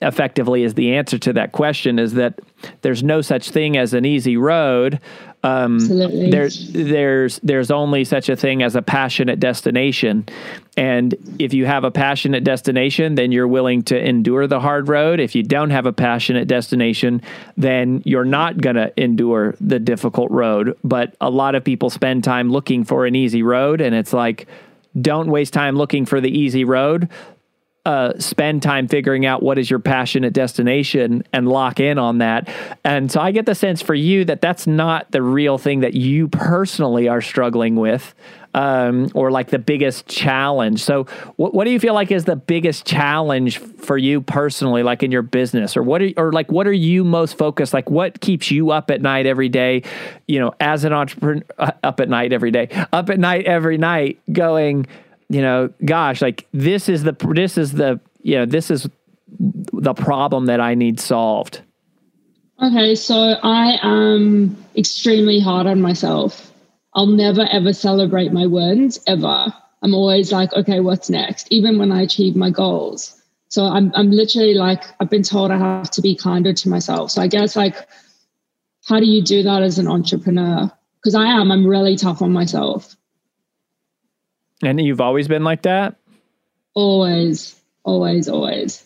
effectively 0.02 0.62
is 0.62 0.74
the 0.74 0.94
answer 0.94 1.18
to 1.18 1.32
that 1.32 1.52
question 1.52 1.98
is 1.98 2.14
that 2.14 2.38
there's 2.82 3.02
no 3.02 3.20
such 3.20 3.50
thing 3.50 3.76
as 3.76 3.92
an 3.92 4.04
easy 4.04 4.36
road. 4.36 4.98
Um, 5.42 5.76
Absolutely. 5.76 6.30
There's 6.30 6.72
there's 6.72 7.40
there's 7.42 7.70
only 7.70 8.04
such 8.04 8.28
a 8.28 8.36
thing 8.36 8.62
as 8.62 8.76
a 8.76 8.82
passionate 8.82 9.40
destination, 9.40 10.26
and 10.76 11.14
if 11.38 11.54
you 11.54 11.64
have 11.64 11.84
a 11.84 11.90
passionate 11.90 12.44
destination, 12.44 13.14
then 13.14 13.32
you're 13.32 13.48
willing 13.48 13.82
to 13.84 13.98
endure 13.98 14.46
the 14.46 14.60
hard 14.60 14.88
road. 14.88 15.18
If 15.18 15.34
you 15.34 15.42
don't 15.42 15.70
have 15.70 15.86
a 15.86 15.92
passionate 15.92 16.46
destination, 16.46 17.22
then 17.56 18.02
you're 18.04 18.24
not 18.24 18.58
going 18.58 18.76
to 18.76 18.92
endure 19.02 19.54
the 19.60 19.78
difficult 19.78 20.30
road. 20.30 20.76
But 20.84 21.14
a 21.20 21.30
lot 21.30 21.54
of 21.54 21.64
people 21.64 21.88
spend 21.88 22.22
time 22.22 22.50
looking 22.50 22.84
for 22.84 23.06
an 23.06 23.14
easy 23.14 23.42
road, 23.42 23.80
and 23.80 23.94
it's 23.94 24.12
like 24.12 24.46
don't 25.00 25.30
waste 25.30 25.54
time 25.54 25.76
looking 25.76 26.04
for 26.04 26.20
the 26.20 26.30
easy 26.30 26.64
road 26.64 27.08
uh, 27.90 28.16
spend 28.20 28.62
time 28.62 28.86
figuring 28.86 29.26
out 29.26 29.42
what 29.42 29.58
is 29.58 29.68
your 29.68 29.80
passionate 29.80 30.32
destination 30.32 31.24
and 31.32 31.48
lock 31.48 31.80
in 31.80 31.98
on 31.98 32.18
that. 32.18 32.48
And 32.84 33.10
so 33.10 33.20
I 33.20 33.32
get 33.32 33.46
the 33.46 33.54
sense 33.54 33.82
for 33.82 33.94
you 33.94 34.24
that 34.26 34.40
that's 34.40 34.68
not 34.68 35.10
the 35.10 35.20
real 35.22 35.58
thing 35.58 35.80
that 35.80 35.94
you 35.94 36.28
personally 36.28 37.08
are 37.08 37.20
struggling 37.20 37.74
with. 37.74 38.14
Um, 38.52 39.12
or 39.14 39.30
like 39.30 39.50
the 39.50 39.60
biggest 39.60 40.08
challenge. 40.08 40.82
So, 40.82 41.04
what, 41.36 41.54
what 41.54 41.66
do 41.66 41.70
you 41.70 41.78
feel 41.78 41.94
like 41.94 42.10
is 42.10 42.24
the 42.24 42.34
biggest 42.34 42.84
challenge 42.84 43.58
for 43.58 43.96
you 43.96 44.22
personally, 44.22 44.82
like 44.82 45.04
in 45.04 45.12
your 45.12 45.22
business, 45.22 45.76
or 45.76 45.84
what, 45.84 46.02
are, 46.02 46.10
or 46.16 46.32
like 46.32 46.50
what 46.50 46.66
are 46.66 46.72
you 46.72 47.04
most 47.04 47.38
focused? 47.38 47.72
Like, 47.72 47.88
what 47.88 48.20
keeps 48.20 48.50
you 48.50 48.72
up 48.72 48.90
at 48.90 49.02
night 49.02 49.26
every 49.26 49.48
day? 49.48 49.84
You 50.26 50.40
know, 50.40 50.52
as 50.58 50.82
an 50.82 50.92
entrepreneur, 50.92 51.44
uh, 51.58 51.70
up 51.84 52.00
at 52.00 52.08
night 52.08 52.32
every 52.32 52.50
day, 52.50 52.70
up 52.92 53.08
at 53.08 53.20
night 53.20 53.44
every 53.44 53.78
night, 53.78 54.18
going 54.32 54.88
you 55.30 55.40
know, 55.40 55.72
gosh, 55.84 56.20
like 56.20 56.46
this 56.52 56.88
is 56.88 57.04
the 57.04 57.12
this 57.32 57.56
is 57.56 57.72
the 57.72 58.00
you 58.20 58.36
know 58.36 58.46
this 58.46 58.70
is 58.70 58.88
the 59.38 59.94
problem 59.94 60.46
that 60.46 60.60
I 60.60 60.74
need 60.74 60.98
solved. 60.98 61.62
Okay, 62.60 62.96
so 62.96 63.14
I 63.14 63.78
am 63.80 64.56
extremely 64.76 65.38
hard 65.38 65.68
on 65.68 65.80
myself. 65.80 66.52
I'll 66.94 67.06
never 67.06 67.46
ever 67.50 67.72
celebrate 67.72 68.32
my 68.32 68.46
wins 68.46 68.98
ever. 69.06 69.54
I'm 69.82 69.94
always 69.94 70.32
like, 70.32 70.52
okay, 70.52 70.80
what's 70.80 71.08
next? 71.08 71.46
Even 71.50 71.78
when 71.78 71.92
I 71.92 72.02
achieve 72.02 72.34
my 72.34 72.50
goals. 72.50 73.16
So 73.50 73.66
I'm 73.66 73.92
I'm 73.94 74.10
literally 74.10 74.54
like 74.54 74.82
I've 74.98 75.10
been 75.10 75.22
told 75.22 75.52
I 75.52 75.58
have 75.58 75.92
to 75.92 76.02
be 76.02 76.16
kinder 76.16 76.52
to 76.52 76.68
myself. 76.68 77.12
So 77.12 77.22
I 77.22 77.28
guess 77.28 77.54
like 77.54 77.76
how 78.84 78.98
do 78.98 79.06
you 79.06 79.22
do 79.22 79.44
that 79.44 79.62
as 79.62 79.78
an 79.78 79.86
entrepreneur? 79.86 80.72
Because 80.96 81.14
I 81.14 81.26
am, 81.26 81.52
I'm 81.52 81.66
really 81.66 81.96
tough 81.96 82.20
on 82.20 82.32
myself. 82.32 82.96
And 84.62 84.80
you've 84.80 85.00
always 85.00 85.28
been 85.28 85.44
like 85.44 85.62
that? 85.62 85.96
Always, 86.74 87.60
always, 87.84 88.28
always. 88.28 88.84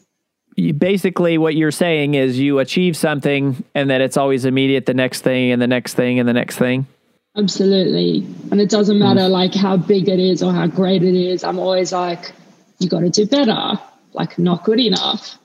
You, 0.57 0.73
basically, 0.73 1.37
what 1.37 1.57
you're 1.57 1.73
saying 1.73 2.15
is 2.15 2.39
you 2.39 2.61
achieve 2.61 2.97
something 2.97 3.65
and 3.75 3.91
then 3.91 4.01
it's 4.01 4.17
always 4.17 4.45
immediate 4.45 4.87
the 4.87 4.95
next 4.95 5.23
thing 5.23 5.51
and 5.51 5.61
the 5.61 5.67
next 5.67 5.95
thing 5.95 6.19
and 6.19 6.29
the 6.29 6.33
next 6.33 6.59
thing. 6.59 6.87
Absolutely. 7.37 8.25
And 8.53 8.61
it 8.61 8.71
doesn't 8.71 8.99
matter 8.99 9.23
mm. 9.23 9.31
like 9.31 9.55
how 9.55 9.77
big 9.77 10.09
it 10.09 10.21
is 10.21 10.43
or 10.43 10.53
how 10.53 10.69
great 10.69 11.03
it 11.03 11.17
is. 11.17 11.43
I'm 11.43 11.59
always 11.59 11.93
like, 11.93 12.33
you 12.79 12.89
got 12.89 13.01
to 13.01 13.11
do 13.11 13.27
better, 13.27 13.73
like 14.13 14.39
not 14.39 14.63
good 14.63 14.79
enough. 14.79 15.37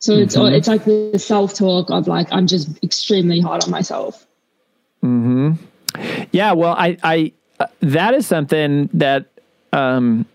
So 0.00 0.12
mm-hmm. 0.12 0.22
it's 0.22 0.36
it's 0.36 0.68
like 0.68 0.84
the 0.84 1.18
self 1.18 1.54
talk 1.54 1.90
of 1.90 2.06
like 2.06 2.28
I'm 2.30 2.46
just 2.46 2.82
extremely 2.84 3.40
hard 3.40 3.64
on 3.64 3.70
myself. 3.70 4.26
Hmm. 5.00 5.52
Yeah. 6.30 6.52
Well, 6.52 6.74
I 6.74 6.96
I 7.02 7.32
uh, 7.58 7.66
that 7.80 8.14
is 8.14 8.26
something 8.26 8.90
that 8.92 9.26
um 9.72 10.26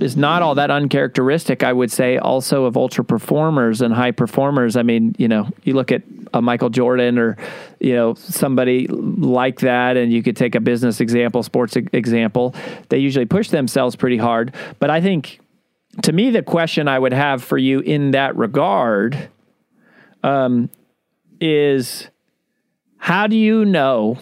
is 0.00 0.16
not 0.16 0.42
all 0.42 0.54
that 0.56 0.70
uncharacteristic, 0.70 1.62
I 1.62 1.72
would 1.72 1.90
say, 1.90 2.18
also 2.18 2.64
of 2.64 2.76
ultra 2.76 3.04
performers 3.04 3.80
and 3.80 3.92
high 3.94 4.10
performers. 4.10 4.76
I 4.76 4.82
mean, 4.82 5.14
you 5.18 5.28
know, 5.28 5.48
you 5.64 5.74
look 5.74 5.90
at 5.90 6.02
a 6.34 6.42
Michael 6.42 6.68
Jordan 6.68 7.18
or, 7.18 7.36
you 7.80 7.94
know, 7.94 8.14
somebody 8.14 8.86
like 8.88 9.60
that, 9.60 9.96
and 9.96 10.12
you 10.12 10.22
could 10.22 10.36
take 10.36 10.54
a 10.54 10.60
business 10.60 11.00
example, 11.00 11.42
sports 11.42 11.76
example. 11.76 12.54
They 12.90 12.98
usually 12.98 13.26
push 13.26 13.48
themselves 13.48 13.96
pretty 13.96 14.18
hard. 14.18 14.54
But 14.78 14.90
I 14.90 15.00
think, 15.00 15.40
to 16.02 16.12
me, 16.12 16.30
the 16.30 16.42
question 16.42 16.86
I 16.86 16.98
would 16.98 17.14
have 17.14 17.42
for 17.42 17.58
you 17.58 17.80
in 17.80 18.12
that 18.12 18.36
regard 18.36 19.30
um, 20.22 20.68
is 21.40 22.08
how 22.98 23.26
do 23.26 23.36
you 23.36 23.64
know 23.64 24.18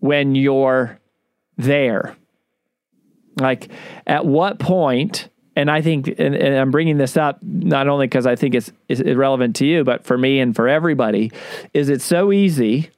when 0.00 0.34
you're 0.34 0.98
there? 1.56 2.16
Like, 3.36 3.70
at 4.06 4.24
what 4.24 4.58
point? 4.58 5.28
and 5.54 5.70
I 5.70 5.82
think, 5.82 6.08
and, 6.08 6.34
and 6.34 6.56
I'm 6.56 6.70
bringing 6.70 6.96
this 6.96 7.16
up 7.16 7.38
not 7.42 7.88
only 7.88 8.06
because 8.06 8.26
I 8.26 8.36
think 8.36 8.54
it's, 8.54 8.72
it's 8.88 9.00
irrelevant 9.00 9.56
to 9.56 9.66
you, 9.66 9.84
but 9.84 10.04
for 10.04 10.16
me 10.16 10.40
and 10.40 10.56
for 10.56 10.66
everybody, 10.66 11.30
is 11.74 11.88
it 11.88 12.00
so 12.00 12.32
easy. 12.32 12.90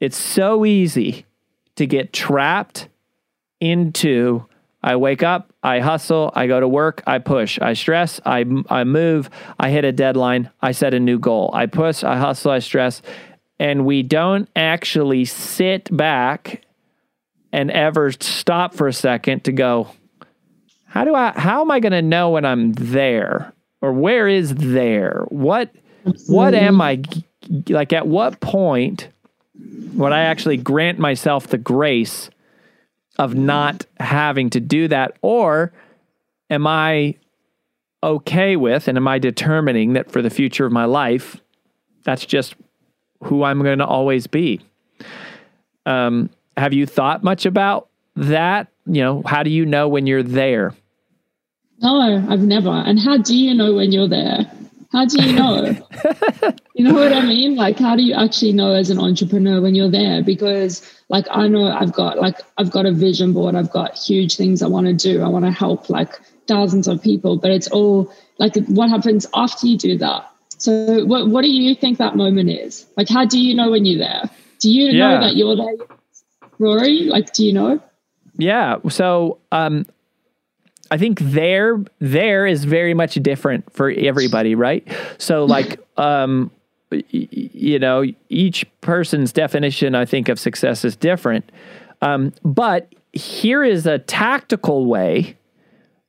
It's 0.00 0.16
so 0.16 0.64
easy 0.64 1.26
to 1.76 1.86
get 1.86 2.12
trapped 2.12 2.88
into 3.60 4.46
I 4.82 4.94
wake 4.94 5.24
up, 5.24 5.52
I 5.64 5.80
hustle, 5.80 6.30
I 6.34 6.46
go 6.46 6.60
to 6.60 6.68
work, 6.68 7.02
I 7.08 7.18
push, 7.18 7.58
I 7.60 7.72
stress, 7.72 8.20
I, 8.24 8.44
I 8.70 8.84
move, 8.84 9.28
I 9.58 9.70
hit 9.70 9.84
a 9.84 9.90
deadline, 9.90 10.50
I 10.62 10.70
set 10.70 10.94
a 10.94 11.00
new 11.00 11.18
goal. 11.18 11.50
I 11.52 11.66
push, 11.66 12.04
I 12.04 12.18
hustle, 12.18 12.52
I 12.52 12.60
stress. 12.60 13.02
And 13.58 13.84
we 13.84 14.04
don't 14.04 14.48
actually 14.54 15.24
sit 15.24 15.94
back 15.96 16.62
and 17.56 17.70
ever 17.70 18.12
stop 18.12 18.74
for 18.74 18.86
a 18.86 18.92
second 18.92 19.44
to 19.44 19.50
go, 19.50 19.88
how 20.84 21.04
do 21.04 21.14
I 21.14 21.32
how 21.34 21.62
am 21.62 21.70
I 21.70 21.80
going 21.80 21.92
to 21.92 22.02
know 22.02 22.30
when 22.30 22.44
I'm 22.44 22.74
there 22.74 23.54
or 23.80 23.92
where 23.92 24.28
is 24.28 24.54
there? 24.54 25.24
What 25.30 25.74
Absolutely. 26.06 26.36
what 26.36 26.54
am 26.54 26.80
I 26.82 27.02
like 27.70 27.94
at 27.94 28.06
what 28.06 28.40
point 28.40 29.08
would 29.94 30.12
I 30.12 30.20
actually 30.20 30.58
grant 30.58 30.98
myself 30.98 31.46
the 31.46 31.56
grace 31.56 32.28
of 33.18 33.34
not 33.34 33.86
having 33.98 34.50
to 34.50 34.60
do 34.60 34.86
that 34.88 35.16
or 35.22 35.72
am 36.50 36.66
I 36.66 37.14
okay 38.02 38.56
with 38.56 38.86
and 38.86 38.98
am 38.98 39.08
I 39.08 39.18
determining 39.18 39.94
that 39.94 40.10
for 40.10 40.20
the 40.20 40.28
future 40.28 40.66
of 40.66 40.72
my 40.72 40.84
life 40.84 41.40
that's 42.04 42.26
just 42.26 42.54
who 43.24 43.44
I'm 43.44 43.62
going 43.62 43.78
to 43.78 43.86
always 43.86 44.26
be? 44.26 44.60
Um, 45.86 46.28
have 46.56 46.72
you 46.72 46.86
thought 46.86 47.22
much 47.22 47.46
about 47.46 47.88
that? 48.16 48.68
You 48.86 49.02
know, 49.02 49.22
how 49.26 49.42
do 49.42 49.50
you 49.50 49.66
know 49.66 49.88
when 49.88 50.06
you're 50.06 50.22
there? 50.22 50.74
No, 51.80 52.24
I've 52.28 52.40
never. 52.40 52.70
And 52.70 52.98
how 52.98 53.18
do 53.18 53.36
you 53.36 53.54
know 53.54 53.74
when 53.74 53.92
you're 53.92 54.08
there? 54.08 54.50
How 54.92 55.04
do 55.04 55.22
you 55.22 55.32
know? 55.34 55.64
you 56.74 56.84
know 56.84 56.94
what 56.94 57.12
I 57.12 57.20
mean? 57.22 57.56
Like, 57.56 57.78
how 57.78 57.96
do 57.96 58.02
you 58.02 58.14
actually 58.14 58.52
know 58.52 58.72
as 58.72 58.88
an 58.88 58.98
entrepreneur 58.98 59.60
when 59.60 59.74
you're 59.74 59.90
there? 59.90 60.22
Because, 60.22 60.80
like, 61.08 61.26
I 61.30 61.48
know 61.48 61.66
I've 61.66 61.92
got 61.92 62.18
like 62.18 62.40
I've 62.56 62.70
got 62.70 62.86
a 62.86 62.92
vision 62.92 63.32
board. 63.32 63.56
I've 63.56 63.70
got 63.70 63.98
huge 63.98 64.36
things 64.36 64.62
I 64.62 64.68
want 64.68 64.86
to 64.86 64.94
do. 64.94 65.22
I 65.22 65.28
want 65.28 65.44
to 65.44 65.50
help 65.50 65.90
like 65.90 66.18
thousands 66.46 66.88
of 66.88 67.02
people. 67.02 67.36
But 67.36 67.50
it's 67.50 67.68
all 67.68 68.10
like 68.38 68.56
what 68.68 68.88
happens 68.88 69.26
after 69.34 69.66
you 69.66 69.76
do 69.76 69.98
that. 69.98 70.30
So, 70.56 71.04
what 71.04 71.28
what 71.28 71.42
do 71.42 71.50
you 71.50 71.74
think 71.74 71.98
that 71.98 72.16
moment 72.16 72.48
is? 72.48 72.86
Like, 72.96 73.08
how 73.08 73.26
do 73.26 73.38
you 73.38 73.54
know 73.54 73.70
when 73.70 73.84
you're 73.84 73.98
there? 73.98 74.30
Do 74.60 74.70
you 74.70 74.92
yeah. 74.92 75.10
know 75.10 75.20
that 75.20 75.36
you're 75.36 75.56
there 75.56 75.86
Rory? 76.58 77.04
Like, 77.04 77.32
do 77.32 77.44
you 77.44 77.52
know? 77.52 77.80
Yeah. 78.38 78.76
So, 78.88 79.38
um, 79.52 79.86
I 80.90 80.98
think 80.98 81.20
there 81.20 81.82
there 81.98 82.46
is 82.46 82.64
very 82.64 82.94
much 82.94 83.14
different 83.16 83.72
for 83.72 83.90
everybody, 83.90 84.54
right? 84.54 84.86
So, 85.18 85.44
like, 85.56 85.80
um, 85.96 86.50
you 86.90 87.78
know, 87.78 88.04
each 88.28 88.64
person's 88.80 89.32
definition, 89.32 89.94
I 89.94 90.04
think, 90.04 90.28
of 90.28 90.38
success 90.38 90.84
is 90.84 90.96
different. 90.96 91.50
Um, 92.02 92.32
but 92.44 92.92
here 93.12 93.64
is 93.64 93.86
a 93.86 93.98
tactical 93.98 94.86
way 94.86 95.36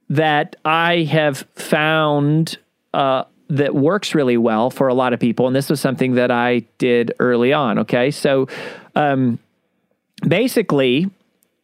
that 0.10 0.56
I 0.63 1.04
have 1.04 1.46
found 1.56 2.58
uh, 2.94 3.24
that 3.50 3.74
works 3.74 4.13
really 4.13 4.38
well 4.38 4.70
for 4.70 4.88
a 4.88 4.94
lot 4.94 5.13
of 5.13 5.20
people, 5.20 5.48
and 5.48 5.56
this 5.56 5.70
was 5.70 5.82
something 5.82 6.16
that 6.16 6.32
I 6.32 6.60
did 6.77 7.13
early 7.20 7.54
on. 7.54 7.80
Okay, 7.80 8.12
so. 8.12 8.48
Um, 8.96 9.39
basically, 10.26 11.10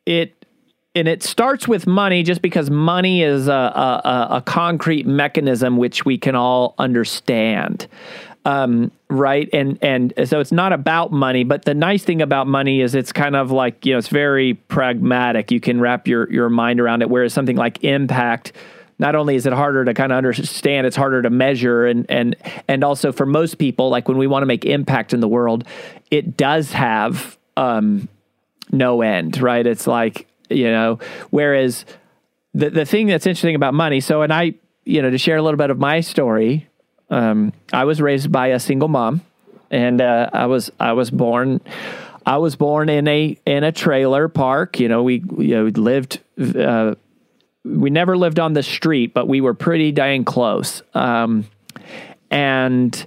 it 0.06 0.34
and 0.96 1.08
it 1.08 1.24
starts 1.24 1.68
with 1.68 1.88
money 1.88 2.22
just 2.22 2.42
because 2.42 2.70
money 2.70 3.24
is 3.24 3.48
a, 3.48 3.52
a, 3.52 4.28
a 4.32 4.44
concrete 4.46 5.08
mechanism 5.08 5.78
which 5.78 6.06
we 6.06 6.18
can 6.18 6.36
all 6.36 6.76
understand 6.78 7.88
um, 8.46 8.92
right? 9.10 9.48
And 9.54 9.80
and 9.82 10.14
so 10.26 10.40
it's 10.40 10.52
not 10.52 10.74
about 10.74 11.12
money 11.12 11.44
but 11.44 11.66
the 11.66 11.74
nice 11.74 12.04
thing 12.04 12.22
about 12.22 12.48
money 12.48 12.82
is 12.82 12.96
it's 12.96 13.12
kind 13.12 13.36
of 13.36 13.52
like 13.52 13.86
you 13.86 13.94
know 13.94 14.00
it's 14.00 14.10
very 14.10 14.56
pragmatic. 14.56 15.52
You 15.52 15.60
can 15.60 15.80
wrap 15.80 16.08
your 16.08 16.30
your 16.32 16.50
mind 16.50 16.80
around 16.80 17.02
it 17.02 17.10
whereas 17.10 17.34
something 17.34 17.56
like 17.56 17.84
impact 17.84 18.52
not 19.00 19.16
only 19.16 19.36
is 19.36 19.46
it 19.46 19.54
harder 19.54 19.86
to 19.86 19.94
kind 19.94 20.12
of 20.12 20.18
understand 20.18 20.86
it's 20.86 20.96
harder 20.96 21.22
to 21.22 21.30
measure. 21.30 21.86
And 21.86 22.06
and 22.10 22.36
and 22.68 22.84
also 22.84 23.12
for 23.12 23.26
most 23.26 23.58
people 23.58 23.90
like 23.90 24.08
when 24.08 24.18
we 24.18 24.28
want 24.28 24.42
to 24.42 24.48
make 24.48 24.66
impact 24.66 25.14
in 25.14 25.22
the 25.22 25.28
world 25.28 25.64
it 26.12 26.36
does 26.36 26.74
have 26.74 27.38
um, 27.56 28.10
no 28.72 29.02
end, 29.02 29.42
right? 29.42 29.66
It's 29.66 29.88
like, 29.88 30.28
you 30.50 30.72
know, 30.72 31.00
whereas 31.30 31.86
the 32.54 32.70
the 32.70 32.86
thing 32.86 33.08
that's 33.08 33.26
interesting 33.26 33.56
about 33.56 33.74
money, 33.74 34.00
so 34.00 34.22
and 34.22 34.34
I, 34.34 34.54
you 34.86 35.02
know, 35.02 35.10
to 35.10 35.18
share 35.18 35.38
a 35.38 35.42
little 35.42 35.58
bit 35.58 35.70
of 35.70 35.80
my 35.80 36.02
story, 36.02 36.68
um, 37.10 37.54
I 37.72 37.86
was 37.86 38.02
raised 38.02 38.32
by 38.32 38.48
a 38.48 38.60
single 38.60 38.88
mom 38.88 39.22
and 39.74 40.02
uh, 40.02 40.30
I 40.32 40.46
was 40.46 40.72
I 40.80 40.94
was 40.94 41.10
born 41.10 41.60
I 42.26 42.38
was 42.38 42.56
born 42.56 42.90
in 42.90 43.08
a 43.08 43.38
in 43.46 43.64
a 43.64 43.72
trailer 43.72 44.30
park. 44.30 44.80
You 44.80 44.88
know, 44.88 45.04
we 45.04 45.24
you 45.38 45.56
know 45.56 45.66
lived. 45.66 46.22
Uh, 46.40 46.96
we 47.66 47.90
never 47.90 48.16
lived 48.16 48.40
on 48.40 48.54
the 48.54 48.64
street, 48.64 49.14
but 49.14 49.28
we 49.28 49.42
were 49.42 49.54
pretty 49.54 49.92
dang 49.92 50.26
close. 50.26 50.84
Um, 50.94 51.46
and 52.30 53.06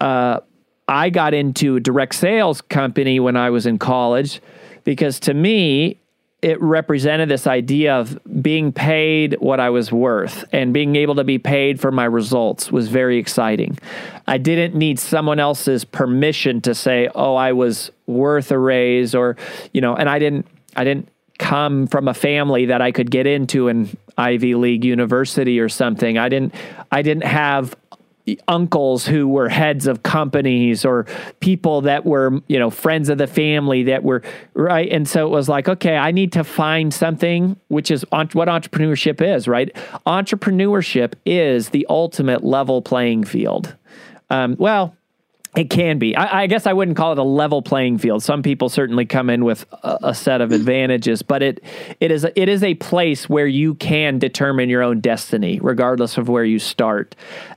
uh, 0.00 0.40
I 0.88 1.10
got 1.10 1.34
into 1.34 1.76
a 1.76 1.80
direct 1.80 2.16
sales 2.16 2.60
company 2.60 3.20
when 3.20 3.36
I 3.36 3.50
was 3.50 3.64
in 3.64 3.78
college 3.78 4.40
because 4.84 5.20
to 5.20 5.34
me, 5.34 5.98
it 6.42 6.60
represented 6.60 7.28
this 7.28 7.46
idea 7.46 7.94
of 7.94 8.18
being 8.42 8.72
paid 8.72 9.36
what 9.38 9.60
I 9.60 9.70
was 9.70 9.92
worth 9.92 10.44
and 10.52 10.74
being 10.74 10.96
able 10.96 11.14
to 11.14 11.24
be 11.24 11.38
paid 11.38 11.80
for 11.80 11.92
my 11.92 12.04
results 12.04 12.72
was 12.72 12.88
very 12.88 13.18
exciting. 13.18 13.78
I 14.26 14.38
didn't 14.38 14.74
need 14.74 14.98
someone 14.98 15.38
else's 15.38 15.84
permission 15.84 16.60
to 16.62 16.74
say, 16.74 17.08
"Oh, 17.14 17.36
I 17.36 17.52
was 17.52 17.92
worth 18.08 18.50
a 18.50 18.58
raise," 18.58 19.14
or 19.14 19.36
you 19.72 19.80
know, 19.80 19.94
and 19.94 20.08
I 20.08 20.18
didn't. 20.18 20.46
I 20.74 20.84
didn't 20.84 21.08
come 21.38 21.86
from 21.86 22.08
a 22.08 22.14
family 22.14 22.66
that 22.66 22.80
I 22.80 22.92
could 22.92 23.10
get 23.10 23.26
into 23.26 23.68
an 23.68 23.96
Ivy 24.16 24.54
League 24.54 24.84
university 24.84 25.60
or 25.60 25.68
something. 25.68 26.18
I 26.18 26.28
didn't. 26.28 26.54
I 26.90 27.02
didn't 27.02 27.24
have 27.24 27.76
uncles 28.46 29.06
who 29.06 29.26
were 29.26 29.48
heads 29.48 29.86
of 29.86 30.02
companies 30.02 30.84
or 30.84 31.06
people 31.40 31.80
that 31.82 32.04
were 32.04 32.40
you 32.46 32.58
know 32.58 32.70
friends 32.70 33.08
of 33.08 33.18
the 33.18 33.26
family 33.26 33.82
that 33.84 34.04
were 34.04 34.22
right? 34.54 34.90
And 34.90 35.08
so 35.08 35.26
it 35.26 35.30
was 35.30 35.48
like 35.48 35.68
okay 35.68 35.96
i 35.96 36.10
need 36.10 36.32
to 36.32 36.44
find 36.44 36.94
something 36.94 37.56
which 37.68 37.90
is 37.90 38.04
what 38.10 38.48
entrepreneurship 38.48 39.20
is 39.20 39.48
right? 39.48 39.74
Entrepreneurship 40.06 41.14
is 41.26 41.70
the 41.70 41.86
ultimate 41.88 42.44
level 42.44 42.82
playing 42.82 43.24
field. 43.24 43.76
Um, 44.30 44.56
well 44.58 44.96
It 45.54 45.68
can 45.68 45.98
be. 45.98 46.16
I, 46.16 46.44
I, 46.44 46.46
guess 46.46 46.66
I 46.66 46.72
wouldn't 46.72 46.96
call 46.96 47.12
it 47.12 47.18
a 47.18 47.22
level 47.22 47.60
playing 47.60 47.98
field. 47.98 48.22
Some 48.22 48.42
people 48.42 48.70
certainly 48.70 49.04
come 49.04 49.28
in 49.28 49.44
with 49.44 49.66
a, 49.82 49.98
a, 50.04 50.14
set 50.14 50.40
of 50.40 50.50
advantages, 50.50 51.20
but 51.20 51.42
it 51.42 51.62
it 52.00 52.10
is 52.10 52.24
a, 52.24 52.40
it 52.40 52.48
is 52.48 52.62
a 52.62 52.72
place 52.76 53.28
where 53.28 53.46
you 53.46 53.74
can 53.74 54.18
determine 54.18 54.70
your 54.70 54.82
own 54.82 55.00
destiny, 55.00 55.60
regardless 55.60 56.16
of 56.16 56.30
where 56.30 56.44
you 56.44 56.58
start. 56.58 57.14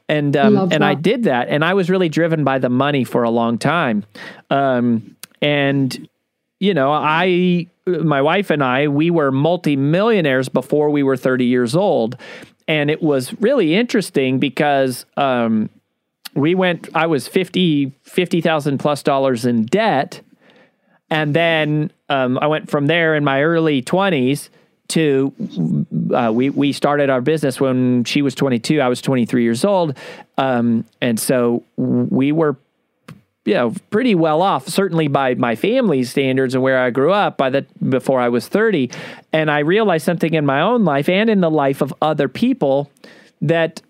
And 0.09 0.35
um, 0.35 0.57
and 0.57 0.71
that. 0.71 0.81
I 0.81 0.93
did 0.93 1.23
that, 1.23 1.47
and 1.47 1.63
I 1.63 1.73
was 1.73 1.89
really 1.89 2.09
driven 2.09 2.43
by 2.43 2.59
the 2.59 2.67
money 2.69 3.05
for 3.05 3.23
a 3.23 3.29
long 3.29 3.57
time. 3.57 4.03
Um, 4.49 5.15
and 5.41 6.09
you 6.59 6.73
know, 6.73 6.91
I 6.91 7.67
my 7.87 8.21
wife 8.21 8.49
and 8.49 8.61
I 8.61 8.89
we 8.89 9.09
were 9.09 9.31
multimillionaires 9.31 10.49
before 10.49 10.89
we 10.89 11.01
were 11.01 11.15
thirty 11.15 11.45
years 11.45 11.77
old, 11.77 12.17
and 12.67 12.91
it 12.91 13.01
was 13.01 13.33
really 13.39 13.73
interesting 13.73 14.37
because. 14.37 15.05
Um, 15.15 15.69
we 16.35 16.53
went 16.53 16.89
i 16.93 17.07
was 17.07 17.27
50 17.27 17.91
50000 18.03 18.77
plus 18.77 19.01
dollars 19.01 19.45
in 19.45 19.65
debt. 19.65 20.21
And 21.09 21.35
then 21.35 21.91
um, 22.09 22.37
i 22.39 22.47
went 22.47 22.69
from 22.69 22.87
there 22.87 23.15
in 23.15 23.23
my 23.23 23.41
early 23.41 23.81
20s 23.81 24.49
to 24.89 25.33
uh, 26.13 26.31
we 26.31 26.51
we 26.51 26.71
started 26.71 27.09
our 27.09 27.21
business 27.21 27.59
when 27.59 28.03
she 28.03 28.21
was 28.21 28.35
22 28.35 28.81
i 28.81 28.87
was 28.87 29.01
23 29.01 29.43
years 29.43 29.65
old. 29.65 29.97
Um, 30.37 30.85
and 31.01 31.19
so 31.19 31.63
we 31.77 32.31
were 32.31 32.57
you 33.45 33.53
know 33.53 33.73
pretty 33.89 34.15
well 34.15 34.41
off 34.41 34.67
certainly 34.67 35.07
by 35.07 35.35
my 35.35 35.55
family's 35.55 36.09
standards 36.09 36.55
and 36.55 36.63
where 36.63 36.79
i 36.79 36.89
grew 36.89 37.13
up 37.13 37.37
by 37.37 37.49
the 37.49 37.65
before 37.87 38.19
i 38.19 38.27
was 38.27 38.47
30 38.47 38.89
and 39.31 39.51
i 39.51 39.59
realized 39.59 40.03
something 40.03 40.33
in 40.33 40.47
my 40.47 40.61
own 40.61 40.83
life 40.83 41.07
and 41.07 41.29
in 41.29 41.41
the 41.41 41.49
life 41.49 41.81
of 41.81 41.93
other 42.01 42.27
people 42.27 42.89
that 43.41 43.83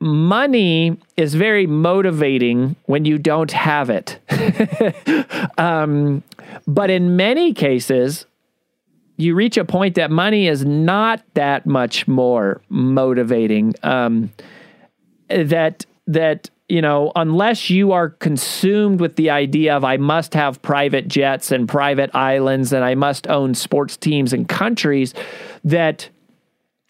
money 0.00 0.96
is 1.16 1.34
very 1.34 1.66
motivating 1.66 2.76
when 2.86 3.04
you 3.04 3.18
don't 3.18 3.52
have 3.52 3.90
it. 3.90 4.18
um, 5.58 6.22
but 6.66 6.90
in 6.90 7.16
many 7.16 7.52
cases, 7.52 8.26
you 9.16 9.34
reach 9.34 9.58
a 9.58 9.64
point 9.64 9.96
that 9.96 10.10
money 10.10 10.48
is 10.48 10.64
not 10.64 11.22
that 11.34 11.66
much 11.66 12.08
more 12.08 12.62
motivating. 12.70 13.74
Um, 13.82 14.32
that 15.28 15.84
that 16.06 16.50
you 16.68 16.80
know, 16.80 17.10
unless 17.16 17.68
you 17.68 17.90
are 17.90 18.10
consumed 18.10 19.00
with 19.00 19.16
the 19.16 19.30
idea 19.30 19.76
of 19.76 19.84
I 19.84 19.96
must 19.96 20.34
have 20.34 20.62
private 20.62 21.08
jets 21.08 21.50
and 21.50 21.68
private 21.68 22.14
islands 22.14 22.72
and 22.72 22.84
I 22.84 22.94
must 22.94 23.26
own 23.26 23.54
sports 23.54 23.96
teams 23.96 24.32
and 24.32 24.48
countries, 24.48 25.12
that 25.64 26.08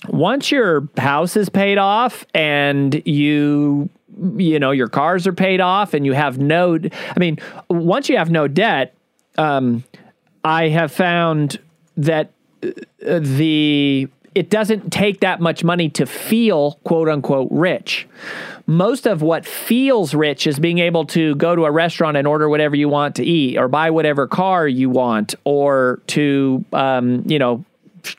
once 0.09 0.51
your 0.51 0.89
house 0.97 1.37
is 1.37 1.49
paid 1.49 1.79
off 1.79 2.25
and 2.35 3.03
you 3.07 3.89
you 4.37 4.59
know 4.59 4.71
your 4.71 4.89
cars 4.89 5.27
are 5.27 5.33
paid 5.33 5.61
off 5.61 5.95
and 5.95 6.05
you 6.05 6.13
have 6.13 6.39
no 6.39 6.77
i 6.77 7.19
mean 7.19 7.39
once 7.69 8.09
you 8.09 8.17
have 8.17 8.31
no 8.31 8.49
debt 8.49 8.95
um, 9.39 9.85
i 10.45 10.69
have 10.69 10.93
found 10.93 11.59
that 11.97 12.31
uh, 12.63 12.71
the 13.21 14.09
it 14.35 14.49
doesn't 14.49 14.93
take 14.93 15.21
that 15.21 15.41
much 15.41 15.65
money 15.65 15.89
to 15.91 16.07
feel 16.07 16.79
quote 16.85 17.09
unquote 17.09 17.49
rich. 17.51 18.07
Most 18.67 19.07
of 19.07 19.23
what 19.23 19.45
feels 19.45 20.15
rich 20.15 20.47
is 20.47 20.59
being 20.59 20.79
able 20.79 21.05
to 21.07 21.35
go 21.35 21.57
to 21.57 21.65
a 21.65 21.71
restaurant 21.71 22.17
and 22.17 22.27
order 22.27 22.49
whatever 22.49 22.77
you 22.77 22.89
want 22.89 23.17
to 23.17 23.25
eat 23.25 23.59
or 23.59 23.67
buy 23.67 23.91
whatever 23.91 24.29
car 24.29 24.69
you 24.69 24.89
want 24.89 25.35
or 25.45 26.01
to 26.09 26.65
um, 26.73 27.25
you 27.27 27.39
know 27.39 27.65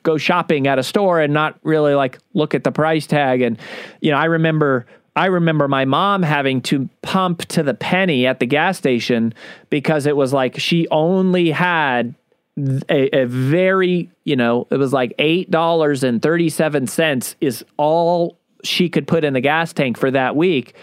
go 0.03 0.17
shopping 0.17 0.67
at 0.67 0.79
a 0.79 0.83
store 0.83 1.19
and 1.19 1.33
not 1.33 1.59
really 1.63 1.95
like 1.95 2.19
look 2.33 2.55
at 2.55 2.63
the 2.63 2.71
price 2.71 3.07
tag. 3.07 3.41
And, 3.41 3.59
you 4.01 4.11
know, 4.11 4.17
I 4.17 4.25
remember 4.25 4.85
I 5.15 5.25
remember 5.25 5.67
my 5.67 5.85
mom 5.85 6.23
having 6.23 6.61
to 6.61 6.87
pump 7.01 7.45
to 7.47 7.63
the 7.63 7.73
penny 7.73 8.25
at 8.25 8.39
the 8.39 8.45
gas 8.45 8.77
station 8.77 9.33
because 9.69 10.05
it 10.05 10.15
was 10.15 10.31
like 10.31 10.57
she 10.57 10.87
only 10.89 11.51
had 11.51 12.15
a, 12.57 13.21
a 13.21 13.25
very, 13.25 14.09
you 14.23 14.37
know, 14.37 14.67
it 14.69 14.77
was 14.77 14.93
like 14.93 15.17
$8.37 15.17 17.35
is 17.41 17.65
all 17.77 18.37
she 18.63 18.89
could 18.89 19.07
put 19.07 19.23
in 19.23 19.33
the 19.33 19.41
gas 19.41 19.73
tank 19.73 19.97
for 19.97 20.11
that 20.11 20.35
week. 20.35 20.75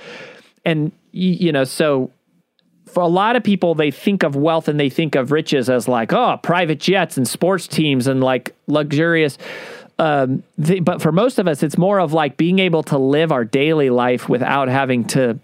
And, 0.65 0.91
you 1.13 1.53
know, 1.53 1.63
so 1.65 2.11
for 2.99 3.03
a 3.03 3.07
lot 3.07 3.37
of 3.37 3.45
people, 3.45 3.77
they 3.77 3.93
think 3.93 4.25
of 4.25 4.35
wealth 4.35 4.67
and 4.67 4.81
they 4.81 4.91
think 4.91 5.15
of 5.15 5.31
riches 5.31 5.71
as 5.71 5.87
like, 5.87 6.13
oh, 6.13 6.37
private 6.43 6.81
jets 6.81 7.17
and 7.17 7.29
sports 7.29 7.69
teams 7.69 8.09
and 8.09 8.21
like 8.21 8.57
luxurious. 8.67 9.39
Um, 10.01 10.43
th- 10.61 10.85
but 10.85 11.01
for 11.01 11.13
most 11.13 11.39
of 11.39 11.47
us, 11.47 11.63
it's 11.63 11.79
more 11.79 12.01
of 12.01 12.13
like 12.13 12.37
being 12.37 12.59
able 12.59 12.83
to 12.83 12.99
live 12.99 13.31
our 13.31 13.45
daily 13.45 13.89
life 13.89 14.29
without 14.29 14.67
having 14.67 15.05
to, 15.15 15.39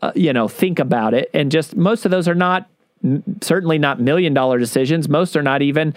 uh, 0.00 0.12
you 0.14 0.32
know, 0.32 0.48
think 0.48 0.78
about 0.78 1.12
it. 1.12 1.28
And 1.34 1.52
just 1.52 1.76
most 1.76 2.06
of 2.06 2.10
those 2.10 2.26
are 2.26 2.34
not, 2.34 2.70
certainly 3.42 3.76
not 3.76 4.00
million 4.00 4.32
dollar 4.32 4.58
decisions. 4.58 5.06
Most 5.06 5.36
are 5.36 5.42
not 5.42 5.60
even 5.60 5.92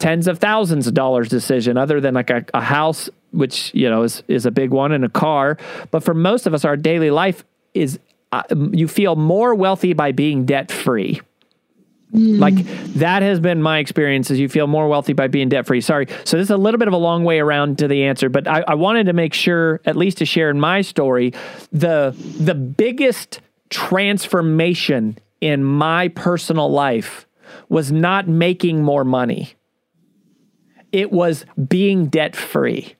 tens 0.00 0.26
of 0.26 0.40
thousands 0.40 0.88
of 0.88 0.94
dollars 0.94 1.28
decision, 1.28 1.76
other 1.76 2.00
than 2.00 2.14
like 2.14 2.30
a, 2.30 2.44
a 2.52 2.62
house, 2.62 3.08
which 3.30 3.72
you 3.74 3.88
know 3.88 4.02
is 4.02 4.24
is 4.26 4.44
a 4.44 4.50
big 4.50 4.70
one, 4.70 4.90
and 4.90 5.04
a 5.04 5.08
car. 5.08 5.56
But 5.92 6.02
for 6.02 6.14
most 6.14 6.48
of 6.48 6.52
us, 6.52 6.64
our 6.64 6.76
daily 6.76 7.12
life 7.12 7.44
is 7.74 8.00
uh, 8.32 8.42
you 8.72 8.88
feel 8.88 9.16
more 9.16 9.54
wealthy 9.54 9.92
by 9.92 10.12
being 10.12 10.44
debt 10.44 10.70
free. 10.70 11.20
Mm. 12.12 12.38
Like 12.38 12.54
that 12.94 13.22
has 13.22 13.38
been 13.38 13.60
my 13.60 13.78
experience 13.78 14.30
is 14.30 14.38
you 14.38 14.48
feel 14.48 14.66
more 14.66 14.88
wealthy 14.88 15.12
by 15.12 15.28
being 15.28 15.50
debt 15.50 15.66
free. 15.66 15.80
Sorry. 15.80 16.06
So 16.24 16.38
this 16.38 16.46
is 16.46 16.50
a 16.50 16.56
little 16.56 16.78
bit 16.78 16.88
of 16.88 16.94
a 16.94 16.98
long 16.98 17.24
way 17.24 17.38
around 17.38 17.78
to 17.78 17.88
the 17.88 18.04
answer, 18.04 18.28
but 18.28 18.48
I, 18.48 18.64
I 18.66 18.74
wanted 18.74 19.06
to 19.06 19.12
make 19.12 19.34
sure, 19.34 19.80
at 19.84 19.96
least 19.96 20.18
to 20.18 20.24
share 20.24 20.48
in 20.50 20.58
my 20.58 20.80
story, 20.80 21.34
the 21.70 22.16
the 22.40 22.54
biggest 22.54 23.40
transformation 23.68 25.18
in 25.40 25.62
my 25.64 26.08
personal 26.08 26.70
life 26.70 27.26
was 27.68 27.92
not 27.92 28.26
making 28.26 28.82
more 28.82 29.04
money. 29.04 29.54
It 30.92 31.12
was 31.12 31.44
being 31.68 32.06
debt 32.06 32.34
free. 32.34 32.94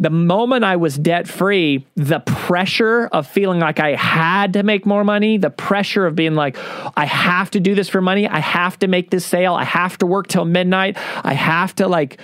The 0.00 0.10
moment 0.10 0.64
I 0.64 0.76
was 0.76 0.96
debt 0.96 1.28
free, 1.28 1.86
the 1.96 2.20
pressure 2.20 3.06
of 3.06 3.26
feeling 3.26 3.60
like 3.60 3.80
I 3.80 3.94
had 3.94 4.52
to 4.54 4.62
make 4.62 4.86
more 4.86 5.04
money, 5.04 5.38
the 5.38 5.50
pressure 5.50 6.06
of 6.06 6.14
being 6.14 6.34
like, 6.34 6.56
I 6.96 7.04
have 7.04 7.50
to 7.52 7.60
do 7.60 7.74
this 7.74 7.88
for 7.88 8.00
money, 8.00 8.26
I 8.26 8.40
have 8.40 8.78
to 8.80 8.88
make 8.88 9.10
this 9.10 9.24
sale, 9.24 9.54
I 9.54 9.64
have 9.64 9.98
to 9.98 10.06
work 10.06 10.28
till 10.28 10.44
midnight, 10.44 10.96
I 11.24 11.34
have 11.34 11.74
to 11.76 11.88
like 11.88 12.18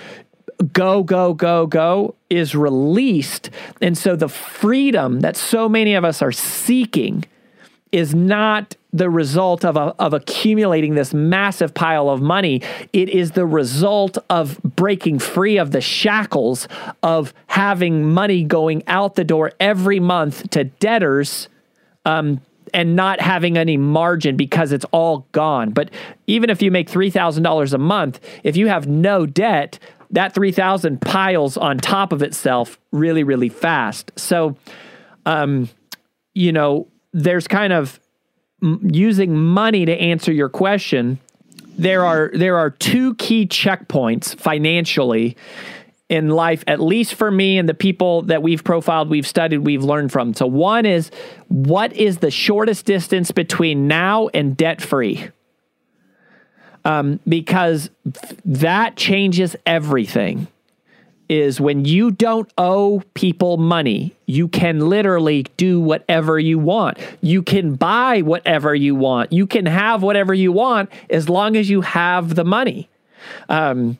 go, 0.71 1.03
go, 1.03 1.33
go, 1.33 1.67
go 1.67 2.15
is 2.29 2.55
released. 2.55 3.49
And 3.81 3.97
so 3.97 4.15
the 4.15 4.29
freedom 4.29 5.21
that 5.21 5.35
so 5.35 5.67
many 5.67 5.95
of 5.95 6.05
us 6.05 6.21
are 6.21 6.31
seeking 6.31 7.25
is 7.95 8.13
not 8.13 8.75
the 8.91 9.09
result 9.09 9.63
of, 9.63 9.77
a, 9.77 9.95
of 9.99 10.13
accumulating 10.13 10.95
this 10.95 11.13
massive 11.13 11.73
pile 11.73 12.09
of 12.09 12.21
money. 12.21 12.61
It 12.91 13.07
is 13.07 13.31
the 13.31 13.45
result 13.45 14.17
of 14.29 14.61
breaking 14.63 15.19
free 15.19 15.57
of 15.57 15.71
the 15.71 15.79
shackles 15.79 16.67
of 17.01 17.33
having 17.47 18.11
money 18.13 18.43
going 18.43 18.83
out 18.87 19.15
the 19.15 19.23
door 19.23 19.53
every 19.61 20.01
month 20.01 20.49
to 20.49 20.65
debtors 20.65 21.47
um, 22.03 22.41
and 22.73 22.97
not 22.97 23.21
having 23.21 23.57
any 23.57 23.77
margin 23.77 24.35
because 24.35 24.73
it's 24.73 24.85
all 24.91 25.25
gone. 25.31 25.71
But 25.71 25.89
even 26.27 26.49
if 26.49 26.61
you 26.61 26.69
make 26.69 26.89
$3,000 26.89 27.73
a 27.73 27.77
month, 27.77 28.19
if 28.43 28.57
you 28.57 28.67
have 28.67 28.87
no 28.87 29.25
debt, 29.25 29.79
that 30.11 30.33
3000 30.33 30.99
piles 30.99 31.55
on 31.55 31.77
top 31.77 32.11
of 32.11 32.21
itself 32.21 32.77
really, 32.91 33.23
really 33.23 33.49
fast. 33.49 34.11
So, 34.17 34.57
um, 35.25 35.69
you 36.33 36.51
know, 36.51 36.87
there's 37.15 37.47
kind 37.47 37.71
of 37.71 37.99
using 38.61 39.37
money 39.37 39.85
to 39.85 39.93
answer 39.93 40.33
your 40.33 40.49
question. 40.49 41.17
There 41.77 42.05
are 42.05 42.29
there 42.33 42.57
are 42.57 42.69
two 42.69 43.15
key 43.15 43.47
checkpoints 43.47 44.37
financially 44.37 45.37
in 46.09 46.29
life, 46.29 46.63
at 46.67 46.81
least 46.81 47.15
for 47.15 47.31
me 47.31 47.57
and 47.57 47.67
the 47.67 47.73
people 47.73 48.23
that 48.23 48.43
we've 48.43 48.63
profiled, 48.63 49.09
we've 49.09 49.25
studied, 49.25 49.59
we've 49.59 49.83
learned 49.83 50.11
from. 50.11 50.33
So 50.33 50.45
one 50.45 50.85
is 50.85 51.09
what 51.47 51.93
is 51.93 52.17
the 52.17 52.29
shortest 52.29 52.85
distance 52.85 53.31
between 53.31 53.87
now 53.87 54.27
and 54.33 54.55
debt 54.55 54.81
free? 54.81 55.29
Um, 56.83 57.19
because 57.27 57.89
that 58.43 58.97
changes 58.97 59.55
everything 59.65 60.47
is 61.29 61.59
when 61.59 61.85
you 61.85 62.11
don't 62.11 62.51
owe 62.57 63.01
people 63.13 63.57
money, 63.57 64.15
you 64.25 64.47
can 64.47 64.89
literally 64.89 65.43
do 65.57 65.79
whatever 65.79 66.39
you 66.39 66.59
want. 66.59 66.97
You 67.21 67.41
can 67.41 67.75
buy 67.75 68.21
whatever 68.21 68.75
you 68.75 68.95
want. 68.95 69.31
You 69.31 69.47
can 69.47 69.65
have 69.65 70.03
whatever 70.03 70.33
you 70.33 70.51
want 70.51 70.89
as 71.09 71.29
long 71.29 71.55
as 71.55 71.69
you 71.69 71.81
have 71.81 72.35
the 72.35 72.45
money. 72.45 72.89
Um, 73.49 73.97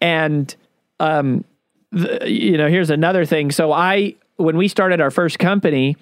and, 0.00 0.54
um, 1.00 1.44
the, 1.90 2.28
you 2.28 2.56
know, 2.56 2.68
here's 2.68 2.90
another 2.90 3.24
thing. 3.26 3.50
So 3.50 3.72
I, 3.72 4.14
when 4.36 4.56
we 4.56 4.68
started 4.68 5.00
our 5.00 5.10
first 5.10 5.38
company, 5.38 5.96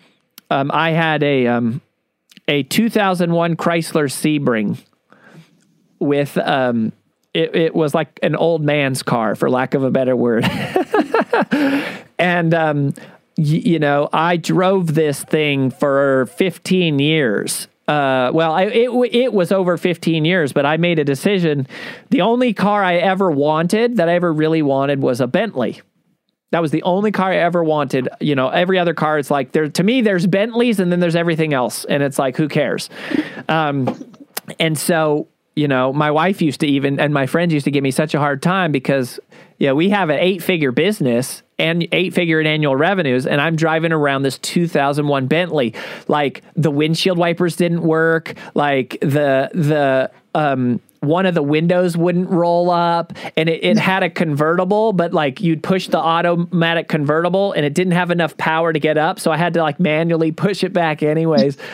um, 0.50 0.70
I 0.72 0.90
had 0.90 1.22
a, 1.22 1.46
um, 1.48 1.80
a 2.46 2.62
2001 2.64 3.56
Chrysler 3.56 4.08
Sebring 4.08 4.78
with, 5.98 6.38
um, 6.38 6.92
it, 7.34 7.54
it 7.54 7.74
was 7.74 7.94
like 7.94 8.18
an 8.22 8.34
old 8.36 8.62
man's 8.62 9.02
car, 9.02 9.34
for 9.34 9.48
lack 9.50 9.74
of 9.74 9.84
a 9.84 9.90
better 9.90 10.16
word. 10.16 10.44
and, 12.18 12.54
um, 12.54 12.94
y- 13.36 13.62
you 13.64 13.78
know, 13.78 14.08
I 14.12 14.36
drove 14.36 14.94
this 14.94 15.22
thing 15.22 15.70
for 15.70 16.26
15 16.36 16.98
years. 16.98 17.68
uh, 17.88 18.30
well, 18.32 18.52
I, 18.52 18.64
it 18.64 18.90
it 19.12 19.32
was 19.32 19.50
over 19.52 19.76
15 19.76 20.24
years, 20.24 20.52
but 20.52 20.64
I 20.64 20.76
made 20.76 20.98
a 20.98 21.04
decision. 21.04 21.66
The 22.10 22.20
only 22.20 22.52
car 22.54 22.84
I 22.84 22.96
ever 22.96 23.30
wanted 23.30 23.96
that 23.96 24.08
I 24.08 24.14
ever 24.14 24.32
really 24.32 24.62
wanted 24.62 25.02
was 25.02 25.20
a 25.20 25.26
Bentley. 25.26 25.80
That 26.52 26.62
was 26.62 26.72
the 26.72 26.82
only 26.82 27.12
car 27.12 27.30
I 27.32 27.36
ever 27.36 27.62
wanted. 27.64 28.08
You 28.20 28.34
know, 28.34 28.48
every 28.48 28.78
other 28.78 28.94
car, 28.94 29.18
it's 29.18 29.30
like 29.30 29.52
there 29.52 29.68
to 29.68 29.82
me, 29.82 30.02
there's 30.02 30.26
Bentleys 30.26 30.78
and 30.80 30.90
then 30.92 31.00
there's 31.00 31.16
everything 31.16 31.52
else, 31.52 31.84
and 31.84 32.02
it's 32.02 32.18
like 32.18 32.36
who 32.36 32.48
cares? 32.48 32.90
Um, 33.48 34.12
and 34.58 34.76
so 34.78 35.26
you 35.60 35.68
know, 35.68 35.92
my 35.92 36.10
wife 36.10 36.40
used 36.40 36.60
to 36.60 36.66
even 36.66 36.98
and 36.98 37.12
my 37.12 37.26
friends 37.26 37.52
used 37.52 37.64
to 37.64 37.70
give 37.70 37.82
me 37.82 37.90
such 37.90 38.14
a 38.14 38.18
hard 38.18 38.40
time 38.42 38.72
because 38.72 39.20
yeah, 39.58 39.72
we 39.72 39.90
have 39.90 40.08
an 40.08 40.18
eight 40.18 40.42
figure 40.42 40.72
business 40.72 41.42
and 41.58 41.86
eight 41.92 42.14
figure 42.14 42.40
in 42.40 42.46
annual 42.46 42.74
revenues, 42.74 43.26
and 43.26 43.42
I'm 43.42 43.56
driving 43.56 43.92
around 43.92 44.22
this 44.22 44.38
2001 44.38 45.26
Bentley. 45.26 45.74
Like 46.08 46.42
the 46.56 46.70
windshield 46.70 47.18
wipers 47.18 47.56
didn't 47.56 47.82
work, 47.82 48.32
like 48.54 48.96
the 49.02 49.50
the 49.52 50.10
um 50.34 50.80
one 51.00 51.26
of 51.26 51.34
the 51.34 51.42
windows 51.42 51.94
wouldn't 51.94 52.30
roll 52.30 52.70
up 52.70 53.12
and 53.36 53.48
it, 53.48 53.64
it 53.64 53.78
had 53.78 54.02
a 54.02 54.10
convertible 54.10 54.92
but 54.92 55.14
like 55.14 55.40
you'd 55.40 55.62
push 55.62 55.88
the 55.88 55.98
automatic 55.98 56.88
convertible 56.88 57.52
and 57.52 57.64
it 57.64 57.72
didn't 57.72 57.94
have 57.94 58.10
enough 58.10 58.36
power 58.36 58.70
to 58.70 58.78
get 58.78 58.98
up 58.98 59.18
so 59.18 59.30
i 59.32 59.36
had 59.38 59.54
to 59.54 59.62
like 59.62 59.80
manually 59.80 60.30
push 60.30 60.62
it 60.62 60.72
back 60.72 61.02
anyways. 61.02 61.56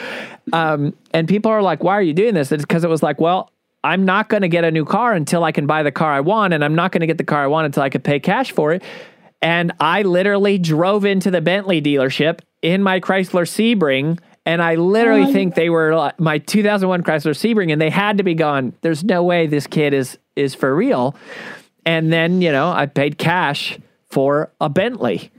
Um, 0.52 0.94
and 1.12 1.26
people 1.26 1.50
are 1.50 1.60
like 1.60 1.82
why 1.82 1.94
are 1.94 2.02
you 2.02 2.14
doing 2.14 2.34
this? 2.34 2.52
It's 2.52 2.62
because 2.62 2.84
it 2.84 2.88
was 2.88 3.02
like 3.02 3.20
well 3.20 3.50
i'm 3.84 4.04
not 4.04 4.28
going 4.28 4.42
to 4.42 4.48
get 4.48 4.64
a 4.64 4.70
new 4.70 4.84
car 4.84 5.12
until 5.12 5.44
i 5.44 5.52
can 5.52 5.66
buy 5.66 5.82
the 5.82 5.92
car 5.92 6.12
i 6.12 6.20
want 6.20 6.52
and 6.54 6.64
i'm 6.64 6.74
not 6.74 6.92
going 6.92 7.00
to 7.00 7.06
get 7.06 7.18
the 7.18 7.24
car 7.24 7.44
i 7.44 7.46
want 7.46 7.66
until 7.66 7.82
i 7.82 7.88
can 7.88 8.00
pay 8.00 8.20
cash 8.20 8.52
for 8.52 8.72
it 8.72 8.82
and 9.42 9.72
i 9.80 10.02
literally 10.02 10.58
drove 10.58 11.04
into 11.04 11.30
the 11.30 11.40
bentley 11.40 11.80
dealership 11.80 12.40
in 12.62 12.82
my 12.82 13.00
chrysler 13.00 13.46
sebring 13.46 14.18
and 14.46 14.62
I 14.62 14.76
literally 14.76 15.24
Oh, 15.24 15.32
think 15.32 15.56
they 15.56 15.68
were 15.68 15.94
like, 15.96 16.20
my 16.20 16.38
2001 16.38 17.02
Chrysler 17.02 17.32
Sebring, 17.34 17.72
and 17.72 17.80
they 17.80 17.90
had 17.90 18.18
to 18.18 18.22
be 18.22 18.34
gone. 18.34 18.72
There's 18.80 19.02
no 19.02 19.24
way 19.24 19.48
this 19.48 19.66
kid 19.66 19.92
is 19.92 20.16
is 20.36 20.54
for 20.54 20.74
real. 20.74 21.16
And 21.84 22.12
then 22.12 22.40
you 22.40 22.52
know 22.52 22.70
I 22.70 22.86
paid 22.86 23.18
cash 23.18 23.76
for 24.08 24.52
a 24.60 24.68
Bentley. 24.68 25.32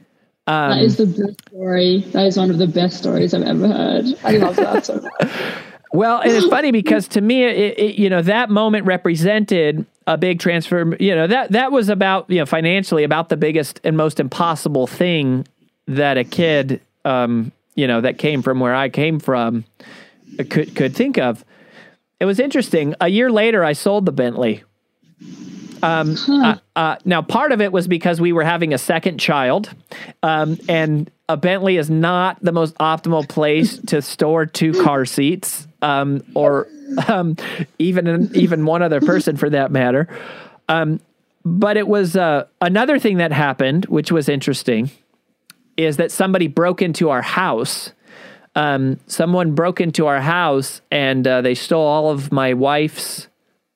Um, 0.45 0.71
That 0.71 0.82
is 0.82 0.97
the 0.97 1.06
best 1.06 1.47
story. 1.47 2.00
That 2.12 2.26
is 2.28 2.38
one 2.38 2.50
of 2.52 2.58
the 2.58 2.67
best 2.67 2.97
stories 2.97 3.34
I've 3.34 3.43
ever 3.43 3.67
heard. 3.69 4.06
I 4.23 4.32
love 4.38 4.56
that 4.58 4.86
so 4.86 5.00
much. 5.02 5.32
Well, 5.91 6.21
and 6.21 6.32
it's 6.32 6.47
funny 6.47 6.71
because 6.82 7.08
to 7.10 7.21
me, 7.21 7.43
it, 7.43 7.80
it, 7.80 7.95
you 7.95 8.10
know, 8.10 8.21
that 8.21 8.50
moment 8.50 8.86
represented 8.86 9.86
a 10.06 10.17
big 10.17 10.39
transfer. 10.39 10.95
You 11.00 11.15
know, 11.15 11.28
that 11.28 11.52
that 11.52 11.71
was 11.71 11.89
about 11.89 12.30
you 12.30 12.39
know 12.39 12.45
financially 12.45 13.04
about 13.04 13.30
the 13.30 13.38
biggest 13.38 13.80
and 13.84 13.95
most 13.97 14.19
impossible 14.19 14.88
thing 14.88 15.47
that 15.88 16.17
a 16.17 16.23
kid, 16.23 16.82
um, 17.06 17.52
you 17.76 17.88
know, 17.88 18.02
that 18.02 18.17
came 18.17 18.41
from 18.41 18.60
where 18.60 18.76
I 18.76 18.89
came 18.89 19.19
from, 19.19 19.65
could 20.50 20.76
could 20.76 20.95
think 20.95 21.17
of. 21.17 21.43
It 22.19 22.26
was 22.26 22.39
interesting. 22.39 22.95
A 23.00 23.08
year 23.08 23.32
later, 23.32 23.63
I 23.63 23.73
sold 23.73 24.06
the 24.06 24.12
Bentley. 24.12 24.63
Um, 25.84 26.15
uh, 26.28 26.56
uh, 26.76 26.95
now, 27.06 27.21
part 27.21 27.52
of 27.52 27.62
it 27.62 27.71
was 27.71 27.88
because 27.88 28.19
we 28.19 28.34
were 28.34 28.43
having 28.43 28.73
a 28.73 28.80
second 28.80 29.19
child, 29.19 29.69
um, 30.23 30.58
and 30.67 31.12
a 31.29 31.37
Bentley 31.37 31.77
is 31.77 31.89
not 31.89 32.37
the 32.41 32.51
most 32.51 32.75
optimal 32.75 33.27
place 33.27 33.77
to 33.87 34.01
store 34.01 34.45
two 34.45 34.71
car 34.83 35.05
seats, 35.05 35.67
um, 35.81 36.23
or 36.33 36.67
um, 37.07 37.35
even 37.79 38.31
even 38.33 38.65
one 38.65 38.81
other 38.81 39.01
person 39.01 39.35
for 39.35 39.49
that 39.49 39.71
matter. 39.71 40.07
Um, 40.69 40.99
but 41.43 41.77
it 41.77 41.87
was 41.87 42.15
uh, 42.15 42.45
another 42.61 42.99
thing 42.99 43.17
that 43.17 43.31
happened, 43.31 43.85
which 43.85 44.11
was 44.11 44.29
interesting, 44.29 44.91
is 45.75 45.97
that 45.97 46.11
somebody 46.11 46.47
broke 46.47 46.81
into 46.81 47.09
our 47.09 47.21
house. 47.21 47.91
Um, 48.55 48.99
someone 49.05 49.53
broke 49.53 49.79
into 49.79 50.07
our 50.07 50.19
house 50.19 50.81
and 50.89 51.27
uh, 51.27 51.41
they 51.41 51.53
stole 51.53 51.85
all 51.85 52.09
of 52.09 52.31
my 52.31 52.53
wife's 52.53 53.27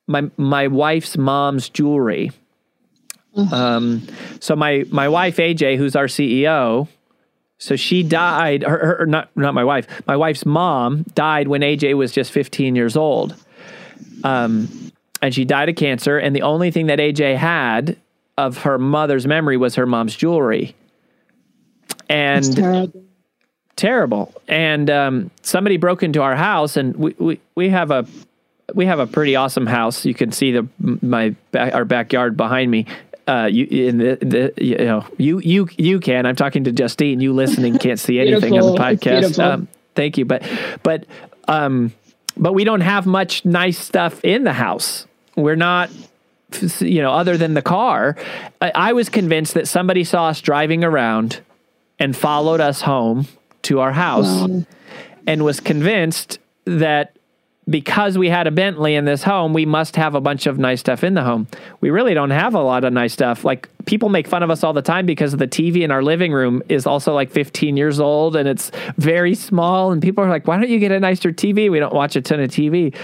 my 0.07 0.29
my 0.37 0.67
wife's 0.67 1.17
mom's 1.17 1.69
jewelry. 1.69 2.31
Um, 3.51 4.07
so 4.39 4.55
my 4.55 4.85
my 4.89 5.07
wife 5.07 5.37
AJ, 5.37 5.77
who's 5.77 5.95
our 5.95 6.07
CEO, 6.07 6.87
so 7.61 7.75
she 7.75 8.01
died. 8.01 8.63
Her, 8.63 8.97
her, 8.97 9.05
not 9.05 9.29
not 9.37 9.53
my 9.53 9.63
wife. 9.63 9.87
My 10.07 10.17
wife's 10.17 10.47
mom 10.47 11.03
died 11.13 11.47
when 11.47 11.61
AJ 11.61 11.93
was 11.93 12.11
just 12.11 12.31
15 12.31 12.75
years 12.75 12.97
old. 12.97 13.35
Um, 14.23 14.91
and 15.21 15.31
she 15.31 15.45
died 15.45 15.69
of 15.69 15.75
cancer. 15.75 16.17
And 16.17 16.35
the 16.35 16.41
only 16.41 16.71
thing 16.71 16.87
that 16.87 16.97
AJ 16.97 17.37
had 17.37 17.97
of 18.35 18.57
her 18.63 18.79
mother's 18.79 19.27
memory 19.27 19.57
was 19.57 19.75
her 19.75 19.85
mom's 19.85 20.15
jewelry. 20.15 20.75
And 22.09 22.55
terrible. 22.55 23.03
terrible. 23.75 24.41
And 24.47 24.89
um, 24.89 25.31
somebody 25.43 25.77
broke 25.77 26.01
into 26.01 26.23
our 26.23 26.35
house, 26.35 26.77
and 26.77 26.95
we, 26.95 27.15
we, 27.19 27.39
we 27.53 27.69
have 27.69 27.91
a 27.91 28.07
we 28.73 28.87
have 28.87 28.97
a 28.97 29.05
pretty 29.05 29.35
awesome 29.35 29.67
house. 29.67 30.03
You 30.03 30.15
can 30.15 30.31
see 30.31 30.51
the 30.51 30.67
my 30.79 31.35
back, 31.51 31.75
our 31.75 31.85
backyard 31.85 32.35
behind 32.35 32.71
me. 32.71 32.87
Uh, 33.31 33.45
you 33.45 33.65
in 33.87 33.97
the, 33.97 34.17
the 34.21 34.53
you 34.63 34.77
know 34.77 35.05
you 35.17 35.39
you 35.39 35.69
you 35.77 35.99
can. 35.99 36.25
I'm 36.25 36.35
talking 36.35 36.65
to 36.65 36.71
Justine. 36.71 37.21
You 37.21 37.31
listening 37.33 37.77
can't 37.77 37.99
see 37.99 38.19
anything 38.25 38.53
on 38.59 38.73
the 38.73 38.77
podcast. 38.77 39.39
Um, 39.41 39.67
thank 39.95 40.17
you, 40.17 40.25
but 40.25 40.43
but 40.83 41.05
um, 41.47 41.93
but 42.35 42.53
we 42.53 42.63
don't 42.65 42.81
have 42.81 43.05
much 43.05 43.45
nice 43.45 43.77
stuff 43.77 44.23
in 44.25 44.43
the 44.43 44.53
house. 44.53 45.07
We're 45.35 45.55
not 45.55 45.89
you 46.79 47.01
know, 47.01 47.11
other 47.13 47.37
than 47.37 47.53
the 47.53 47.61
car, 47.61 48.17
I, 48.59 48.71
I 48.75 48.93
was 48.93 49.07
convinced 49.07 49.53
that 49.53 49.67
somebody 49.67 50.03
saw 50.03 50.27
us 50.27 50.41
driving 50.41 50.83
around 50.83 51.39
and 51.99 52.15
followed 52.15 52.59
us 52.59 52.81
home 52.81 53.27
to 53.63 53.79
our 53.79 53.93
house 53.93 54.47
Wow. 54.49 54.65
and 55.25 55.45
was 55.45 55.61
convinced 55.61 56.39
that 56.65 57.15
because 57.69 58.17
we 58.17 58.29
had 58.29 58.47
a 58.47 58.51
Bentley 58.51 58.95
in 58.95 59.05
this 59.05 59.23
home, 59.23 59.53
we 59.53 59.65
must 59.65 59.95
have 59.95 60.15
a 60.15 60.21
bunch 60.21 60.47
of 60.47 60.57
nice 60.57 60.79
stuff 60.79 61.03
in 61.03 61.13
the 61.13 61.23
home. 61.23 61.47
We 61.79 61.89
really 61.89 62.13
don't 62.13 62.31
have 62.31 62.55
a 62.55 62.61
lot 62.61 62.83
of 62.83 62.91
nice 62.91 63.13
stuff. 63.13 63.45
Like 63.45 63.69
people 63.85 64.09
make 64.09 64.27
fun 64.27 64.43
of 64.43 64.49
us 64.49 64.63
all 64.63 64.73
the 64.73 64.81
time 64.81 65.05
because 65.05 65.33
the 65.33 65.47
TV 65.47 65.81
in 65.81 65.91
our 65.91 66.01
living 66.01 66.33
room 66.33 66.63
is 66.69 66.87
also 66.87 67.13
like 67.13 67.29
15 67.31 67.77
years 67.77 67.99
old 67.99 68.35
and 68.35 68.49
it's 68.49 68.71
very 68.97 69.35
small. 69.35 69.91
And 69.91 70.01
people 70.01 70.23
are 70.23 70.29
like, 70.29 70.47
why 70.47 70.57
don't 70.57 70.69
you 70.69 70.79
get 70.79 70.91
a 70.91 70.99
nicer 70.99 71.31
TV? 71.31 71.69
We 71.69 71.79
don't 71.79 71.93
watch 71.93 72.15
a 72.15 72.21
ton 72.21 72.39
of 72.39 72.49
TV. 72.49 72.95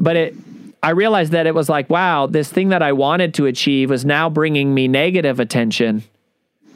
But 0.00 0.16
it, 0.16 0.34
I 0.82 0.90
realized 0.90 1.32
that 1.32 1.46
it 1.46 1.54
was 1.54 1.68
like, 1.68 1.90
wow, 1.90 2.26
this 2.26 2.50
thing 2.50 2.68
that 2.68 2.82
I 2.82 2.92
wanted 2.92 3.34
to 3.34 3.46
achieve 3.46 3.90
was 3.90 4.04
now 4.04 4.30
bringing 4.30 4.72
me 4.72 4.86
negative 4.86 5.40
attention 5.40 6.04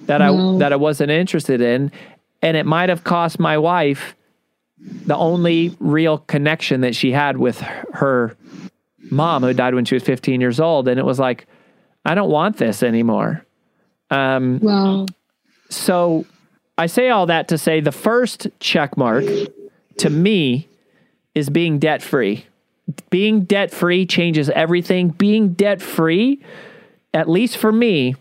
that 0.06 0.20
Wow. 0.20 0.26
I 0.26 0.30
mm-hmm. 0.30 0.58
that 0.58 0.72
I 0.72 0.76
wasn't 0.76 1.10
interested 1.10 1.60
in, 1.60 1.92
and 2.40 2.56
it 2.56 2.66
might 2.66 2.88
have 2.88 3.04
cost 3.04 3.38
my 3.38 3.58
wife 3.58 4.16
the 5.06 5.16
only 5.16 5.76
real 5.80 6.18
connection 6.18 6.80
that 6.82 6.94
she 6.94 7.12
had 7.12 7.36
with 7.36 7.60
her 7.60 8.36
mom 9.10 9.42
who 9.42 9.52
died 9.52 9.74
when 9.74 9.84
she 9.84 9.94
was 9.94 10.02
15 10.02 10.40
years 10.40 10.58
old 10.60 10.88
and 10.88 10.98
it 10.98 11.04
was 11.04 11.18
like 11.18 11.46
I 12.04 12.14
don't 12.16 12.30
want 12.30 12.56
this 12.56 12.82
anymore. 12.82 13.44
Um, 14.10 14.58
Wow. 14.60 15.06
so 15.70 16.24
I 16.76 16.86
say 16.86 17.10
all 17.10 17.26
that 17.26 17.48
to 17.48 17.58
say 17.58 17.80
the 17.80 17.92
first 17.92 18.48
check 18.58 18.96
mark 18.96 19.24
to 19.98 20.10
me 20.10 20.68
is 21.34 21.48
being 21.48 21.78
debt 21.78 22.02
free. 22.02 22.44
Being 23.10 23.42
debt 23.42 23.70
free 23.70 24.04
changes 24.06 24.50
everything. 24.50 25.10
Being 25.10 25.52
debt 25.52 25.80
free, 25.80 26.42
at 27.14 27.28
least 27.28 27.56
for 27.56 27.70
me, 27.70 28.16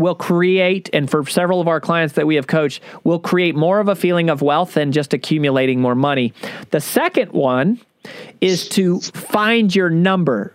will 0.00 0.14
create, 0.14 0.90
and 0.92 1.08
for 1.08 1.24
several 1.26 1.60
of 1.60 1.68
our 1.68 1.80
clients 1.80 2.14
that 2.14 2.26
we 2.26 2.34
have 2.36 2.46
coached, 2.46 2.82
will 3.04 3.20
create 3.20 3.54
more 3.54 3.78
of 3.80 3.88
a 3.88 3.94
feeling 3.94 4.30
of 4.30 4.42
wealth 4.42 4.74
than 4.74 4.92
just 4.92 5.12
accumulating 5.12 5.80
more 5.80 5.94
money. 5.94 6.32
The 6.70 6.80
second 6.80 7.32
one 7.32 7.80
is 8.40 8.68
to 8.70 9.00
find 9.00 9.74
your 9.74 9.90
number. 9.90 10.54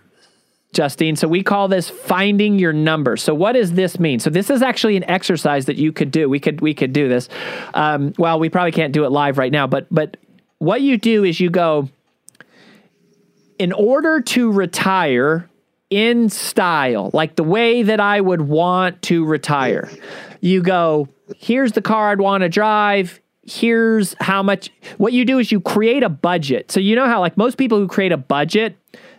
Justine. 0.72 1.16
So 1.16 1.26
we 1.26 1.42
call 1.42 1.68
this 1.68 1.88
finding 1.88 2.58
your 2.58 2.74
number. 2.74 3.16
So 3.16 3.34
what 3.34 3.52
does 3.52 3.72
this 3.72 3.98
mean? 3.98 4.20
So 4.20 4.28
this 4.28 4.50
is 4.50 4.60
actually 4.60 4.98
an 4.98 5.04
exercise 5.04 5.64
that 5.66 5.76
you 5.76 5.90
could 5.90 6.10
do. 6.10 6.28
We 6.28 6.38
could 6.38 6.60
we 6.60 6.74
could 6.74 6.92
do 6.92 7.08
this. 7.08 7.30
Um, 7.72 8.12
well, 8.18 8.38
we 8.38 8.50
probably 8.50 8.72
can't 8.72 8.92
do 8.92 9.06
it 9.06 9.10
live 9.10 9.38
right 9.38 9.52
now, 9.52 9.66
but 9.66 9.86
but 9.90 10.18
what 10.58 10.82
you 10.82 10.98
do 10.98 11.24
is 11.24 11.40
you 11.40 11.48
go. 11.48 11.88
In 13.58 13.72
order 13.72 14.20
to 14.20 14.52
retire 14.52 15.48
in 15.90 16.28
style, 16.28 17.10
like 17.12 17.36
the 17.36 17.44
way 17.44 17.82
that 17.82 18.00
I 18.00 18.20
would 18.20 18.42
want 18.42 19.02
to 19.02 19.24
retire, 19.24 19.90
you 20.40 20.62
go. 20.62 21.08
Here's 21.36 21.72
the 21.72 21.82
car 21.82 22.10
I'd 22.10 22.20
want 22.20 22.42
to 22.42 22.48
drive. 22.48 23.20
Here's 23.42 24.14
how 24.20 24.42
much 24.42 24.70
what 24.96 25.12
you 25.12 25.24
do 25.24 25.38
is 25.38 25.52
you 25.52 25.60
create 25.60 26.02
a 26.02 26.08
budget. 26.08 26.70
So 26.70 26.80
you 26.80 26.96
know 26.96 27.06
how 27.06 27.20
like 27.20 27.36
most 27.36 27.58
people 27.58 27.78
who 27.78 27.88
create 27.88 28.12
a 28.12 28.16
budget 28.16 28.76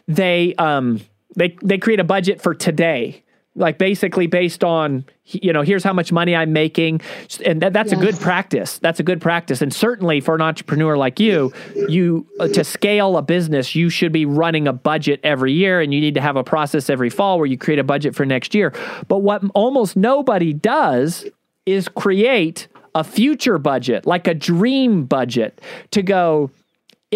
they 0.07 0.55
um 0.55 1.01
they 1.35 1.55
they 1.61 1.77
create 1.77 1.99
a 1.99 2.03
budget 2.03 2.41
for 2.41 2.53
today 2.53 3.23
like 3.57 3.77
basically 3.77 4.27
based 4.27 4.63
on 4.63 5.03
you 5.25 5.51
know 5.51 5.61
here's 5.61 5.83
how 5.83 5.91
much 5.91 6.11
money 6.11 6.35
i'm 6.35 6.53
making. 6.53 7.01
And 7.43 7.61
that, 7.61 7.73
that's 7.73 7.91
a 7.91 7.95
good 7.95 8.17
practice. 8.19 8.77
That's 8.77 8.99
a 8.99 9.03
good 9.03 9.19
practice. 9.19 9.61
And 9.61 9.73
certainly 9.73 10.21
for 10.21 10.35
an 10.35 10.41
entrepreneur 10.41 10.95
like 10.95 11.19
you 11.19 11.51
you 11.89 12.25
uh, 12.39 12.47
to 12.49 12.63
scale 12.63 13.17
a 13.17 13.21
business 13.21 13.75
you 13.75 13.89
should 13.89 14.11
be 14.11 14.25
running 14.25 14.67
a 14.67 14.73
budget 14.73 15.19
every 15.23 15.51
year 15.51 15.81
and 15.81 15.93
you 15.93 15.99
need 15.99 16.13
to 16.13 16.21
have 16.21 16.37
a 16.37 16.43
process 16.43 16.89
every 16.89 17.09
fall 17.09 17.37
where 17.37 17.47
you 17.47 17.57
create 17.57 17.79
a 17.79 17.83
budget 17.83 18.15
for 18.15 18.25
next 18.25 18.55
year. 18.55 18.73
But 19.07 19.19
what 19.19 19.43
almost 19.53 19.97
nobody 19.97 20.53
does 20.53 21.25
is 21.65 21.89
create 21.89 22.67
a 22.95 23.03
future 23.03 23.57
budget 23.57 24.05
like 24.05 24.27
a 24.27 24.33
dream 24.33 25.05
budget 25.05 25.59
to 25.91 26.01
go 26.01 26.49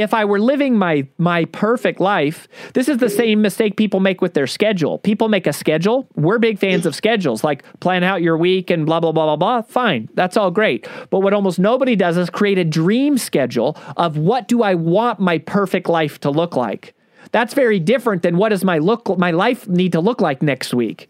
if 0.01 0.13
I 0.13 0.25
were 0.25 0.39
living 0.39 0.77
my 0.77 1.07
my 1.17 1.45
perfect 1.45 1.99
life, 1.99 2.47
this 2.73 2.87
is 2.87 2.97
the 2.97 3.09
same 3.09 3.41
mistake 3.41 3.77
people 3.77 3.99
make 3.99 4.21
with 4.21 4.33
their 4.33 4.47
schedule. 4.47 4.99
People 4.99 5.29
make 5.29 5.47
a 5.47 5.53
schedule. 5.53 6.07
We're 6.15 6.39
big 6.39 6.59
fans 6.59 6.85
of 6.85 6.95
schedules, 6.95 7.43
like 7.43 7.63
plan 7.79 8.03
out 8.03 8.21
your 8.21 8.37
week 8.37 8.69
and 8.69 8.85
blah 8.85 8.99
blah 8.99 9.11
blah 9.11 9.25
blah 9.25 9.35
blah. 9.35 9.61
Fine, 9.61 10.09
that's 10.13 10.37
all 10.37 10.51
great. 10.51 10.87
But 11.09 11.19
what 11.19 11.33
almost 11.33 11.59
nobody 11.59 11.95
does 11.95 12.17
is 12.17 12.29
create 12.29 12.57
a 12.57 12.65
dream 12.65 13.17
schedule 13.17 13.77
of 13.97 14.17
what 14.17 14.47
do 14.47 14.63
I 14.63 14.75
want 14.75 15.19
my 15.19 15.37
perfect 15.37 15.89
life 15.89 16.19
to 16.21 16.29
look 16.29 16.55
like. 16.55 16.93
That's 17.31 17.53
very 17.53 17.79
different 17.79 18.23
than 18.23 18.37
what 18.37 18.49
does 18.49 18.63
my 18.63 18.79
look 18.79 19.17
my 19.17 19.31
life 19.31 19.67
need 19.67 19.93
to 19.93 19.99
look 19.99 20.21
like 20.21 20.41
next 20.41 20.73
week. 20.73 21.09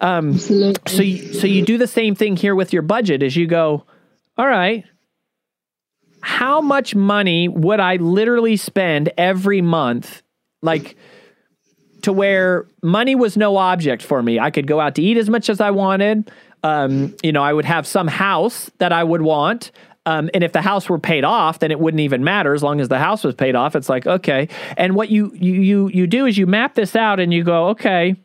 Um, 0.00 0.38
so 0.38 1.02
you, 1.02 1.34
so 1.34 1.46
you 1.46 1.62
do 1.64 1.78
the 1.78 1.86
same 1.86 2.14
thing 2.14 2.36
here 2.36 2.54
with 2.54 2.72
your 2.72 2.82
budget 2.82 3.22
as 3.22 3.36
you 3.36 3.46
go. 3.46 3.84
All 4.36 4.46
right, 4.46 4.84
how 6.22 6.60
much 6.60 6.94
money 6.94 7.48
would 7.48 7.80
I 7.80 7.96
literally 7.96 8.56
spend 8.56 9.10
every 9.18 9.60
month, 9.60 10.22
like 10.62 10.96
to 12.02 12.12
where 12.12 12.66
money 12.82 13.14
was 13.14 13.36
no 13.36 13.56
object 13.56 14.02
for 14.02 14.22
me? 14.22 14.38
I 14.38 14.50
could 14.50 14.66
go 14.66 14.80
out 14.80 14.94
to 14.94 15.02
eat 15.02 15.16
as 15.16 15.28
much 15.28 15.50
as 15.50 15.60
I 15.60 15.72
wanted. 15.72 16.30
Um, 16.62 17.16
you 17.24 17.32
know, 17.32 17.42
I 17.42 17.52
would 17.52 17.64
have 17.64 17.88
some 17.88 18.06
house 18.06 18.70
that 18.78 18.92
I 18.92 19.02
would 19.02 19.22
want. 19.22 19.72
Um, 20.06 20.30
and 20.32 20.44
if 20.44 20.52
the 20.52 20.62
house 20.62 20.88
were 20.88 20.98
paid 20.98 21.24
off, 21.24 21.58
then 21.58 21.72
it 21.72 21.80
wouldn't 21.80 22.00
even 22.00 22.22
matter 22.22 22.54
as 22.54 22.62
long 22.62 22.80
as 22.80 22.88
the 22.88 22.98
house 22.98 23.24
was 23.24 23.34
paid 23.34 23.56
off. 23.56 23.74
It's 23.74 23.88
like 23.88 24.06
okay. 24.06 24.48
And 24.76 24.94
what 24.94 25.10
you 25.10 25.32
you 25.34 25.54
you 25.54 25.90
you 25.92 26.06
do 26.06 26.26
is 26.26 26.38
you 26.38 26.46
map 26.46 26.74
this 26.74 26.94
out 26.94 27.18
and 27.20 27.32
you 27.32 27.42
go 27.42 27.68
okay, 27.70 28.16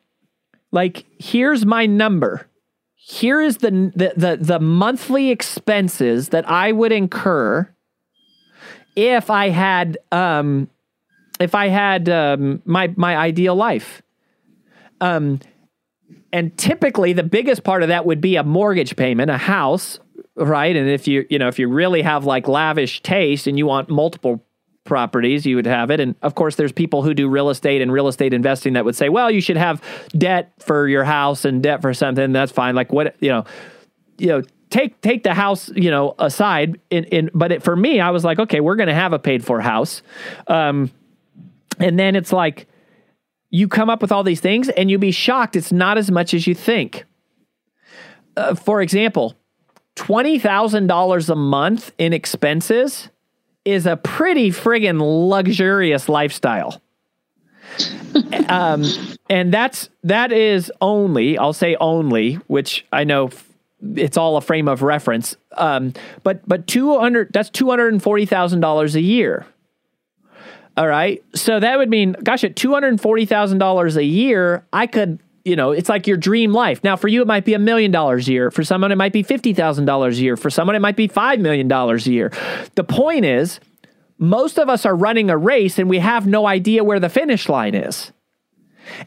like 0.72 1.06
here's 1.20 1.66
my 1.66 1.86
number. 1.86 2.48
Here 2.96 3.42
is 3.42 3.58
the 3.58 3.92
the 3.96 4.14
the, 4.16 4.38
the 4.40 4.60
monthly 4.60 5.30
expenses 5.30 6.30
that 6.30 6.50
I 6.50 6.72
would 6.72 6.92
incur 6.92 7.72
if 8.98 9.30
I 9.30 9.50
had 9.50 10.00
um, 10.12 10.70
if 11.40 11.56
I 11.56 11.68
had 11.68 12.10
um, 12.10 12.62
my 12.66 12.94
my 12.98 13.16
ideal 13.16 13.56
life. 13.56 14.02
Um, 15.00 15.40
and 16.34 16.58
typically 16.58 17.14
the 17.14 17.24
biggest 17.24 17.64
part 17.64 17.84
of 17.84 17.90
that 17.90 18.06
would 18.06 18.20
be 18.20 18.36
a 18.36 18.44
mortgage 18.44 18.96
payment, 18.96 19.30
a 19.30 19.38
house, 19.38 20.00
right? 20.36 20.76
And 20.76 20.90
if 20.90 21.08
you 21.08 21.26
you 21.30 21.38
know 21.38 21.48
if 21.48 21.60
you 21.60 21.70
really 21.70 22.02
have 22.02 22.26
like 22.26 22.48
lavish 22.48 23.02
taste 23.04 23.46
and 23.46 23.58
you 23.58 23.68
want 23.68 23.90
multiple 23.90 24.44
properties, 24.84 25.46
you 25.46 25.58
would 25.58 25.68
have 25.68 25.92
it. 25.92 26.00
And 26.00 26.16
of 26.24 26.34
course, 26.34 26.56
there's 26.56 26.72
people 26.72 27.04
who 27.04 27.14
do 27.14 27.30
real 27.30 27.52
estate 27.52 27.82
and 27.82 27.92
real 27.92 28.08
estate 28.08 28.34
investing 28.34 28.74
that 28.74 28.84
would 28.84 28.96
say, 28.96 29.10
well, 29.10 29.30
you 29.30 29.42
should 29.42 29.58
have 29.58 29.82
debt 30.18 30.54
for 30.60 30.88
your 30.88 31.04
house 31.04 31.46
and 31.46 31.62
debt 31.62 31.82
for 31.84 31.94
something. 31.94 32.32
That's 32.32 32.52
fine. 32.52 32.74
Like 32.74 32.92
what 32.92 33.16
you 33.20 33.30
know, 33.30 33.46
you 34.18 34.28
know, 34.28 34.42
take 34.70 35.00
take 35.02 35.24
the 35.24 35.34
house 35.34 35.70
you 35.76 35.90
know 35.90 36.16
aside 36.20 36.80
in, 36.90 37.06
in 37.06 37.30
but 37.34 37.52
it, 37.52 37.64
for 37.64 37.76
me 37.76 38.00
i 38.00 38.10
was 38.10 38.24
like 38.24 38.40
okay 38.40 38.60
we're 38.60 38.76
going 38.76 38.88
to 38.88 38.94
have 38.94 39.14
a 39.14 39.20
paid 39.20 39.44
for 39.44 39.62
house. 39.62 40.02
Um, 40.48 40.92
and 41.80 42.00
then 42.00 42.16
it's 42.16 42.34
like 42.34 42.68
you 43.50 43.68
come 43.68 43.90
up 43.90 44.02
with 44.02 44.12
all 44.12 44.24
these 44.24 44.42
things 44.42 44.68
and 44.70 44.90
you'll 44.90 45.00
be 45.00 45.12
shocked 45.12 45.56
it's 45.56 45.72
not 45.72 45.98
as 45.98 46.12
much 46.12 46.34
as 46.34 46.48
you 46.48 46.56
think. 46.56 47.06
Uh, 48.36 48.56
for 48.56 48.82
example 48.82 49.36
$20000 49.96 51.30
a 51.30 51.36
month 51.36 51.92
in 51.98 52.14
expenses 52.14 53.10
is 53.66 53.86
a 53.86 53.98
pretty 53.98 54.52
friggin 54.52 55.00
luxurious 55.30 56.10
lifestyle. 56.10 56.82
Um, 58.50 58.84
and 59.30 59.54
that's 59.54 59.90
that 60.04 60.32
is 60.32 60.72
only 60.82 61.38
i'll 61.38 61.54
say 61.54 61.76
only 61.76 62.36
which 62.48 62.86
i 62.92 63.04
know 63.04 63.30
it's 63.82 64.18
all 64.18 64.38
a 64.38 64.42
frame 64.42 64.68
of 64.68 64.82
reference. 64.82 65.36
Um, 65.54 65.94
but 66.24 66.48
but 66.48 66.68
two 66.68 66.98
hundred 67.00 67.32
that's 67.34 67.50
two 67.50 67.70
hundred 67.70 67.94
and 67.94 68.02
forty 68.02 68.26
thousand 68.26 68.60
dollars 68.60 68.96
a 68.96 69.02
year. 69.02 69.46
All 70.76 70.88
right, 70.88 71.24
so 71.34 71.60
that 71.60 71.78
would 71.80 71.90
mean, 71.90 72.16
gosh, 72.24 72.44
at 72.44 72.56
two 72.56 72.74
hundred 72.74 72.90
and 72.90 73.02
forty 73.02 73.26
thousand 73.26 73.58
dollars 73.58 73.98
a 73.98 74.04
year, 74.04 74.64
I 74.72 74.86
could, 74.86 75.20
you 75.44 75.56
know, 75.56 75.72
it's 75.72 75.90
like 75.90 76.06
your 76.06 76.18
dream 76.18 76.54
life. 76.54 76.84
Now, 76.84 76.96
for 76.96 77.08
you, 77.08 77.22
it 77.24 77.28
might 77.28 77.46
be 77.46 77.56
a 77.56 77.60
million 77.60 77.90
dollars 77.90 78.28
a 78.28 78.32
year. 78.32 78.52
For 78.52 78.64
someone, 78.64 78.92
it 78.92 78.96
might 78.96 79.14
be 79.14 79.24
fifty 79.24 79.54
thousand 79.54 79.86
dollars 79.86 80.20
a 80.20 80.22
year. 80.22 80.38
For 80.38 80.52
someone, 80.52 80.76
it 80.76 80.80
might 80.80 80.96
be 80.96 81.08
five 81.08 81.40
million 81.40 81.68
dollars 81.68 82.06
a 82.06 82.12
year. 82.12 82.32
The 82.76 82.84
point 82.84 83.26
is, 83.26 83.60
most 84.20 84.60
of 84.60 84.70
us 84.70 84.86
are 84.86 84.96
running 84.96 85.32
a 85.32 85.38
race, 85.38 85.80
and 85.80 85.90
we 85.90 85.98
have 85.98 86.28
no 86.28 86.46
idea 86.46 86.84
where 86.84 87.00
the 87.00 87.10
finish 87.10 87.50
line 87.50 87.74
is. 87.74 88.12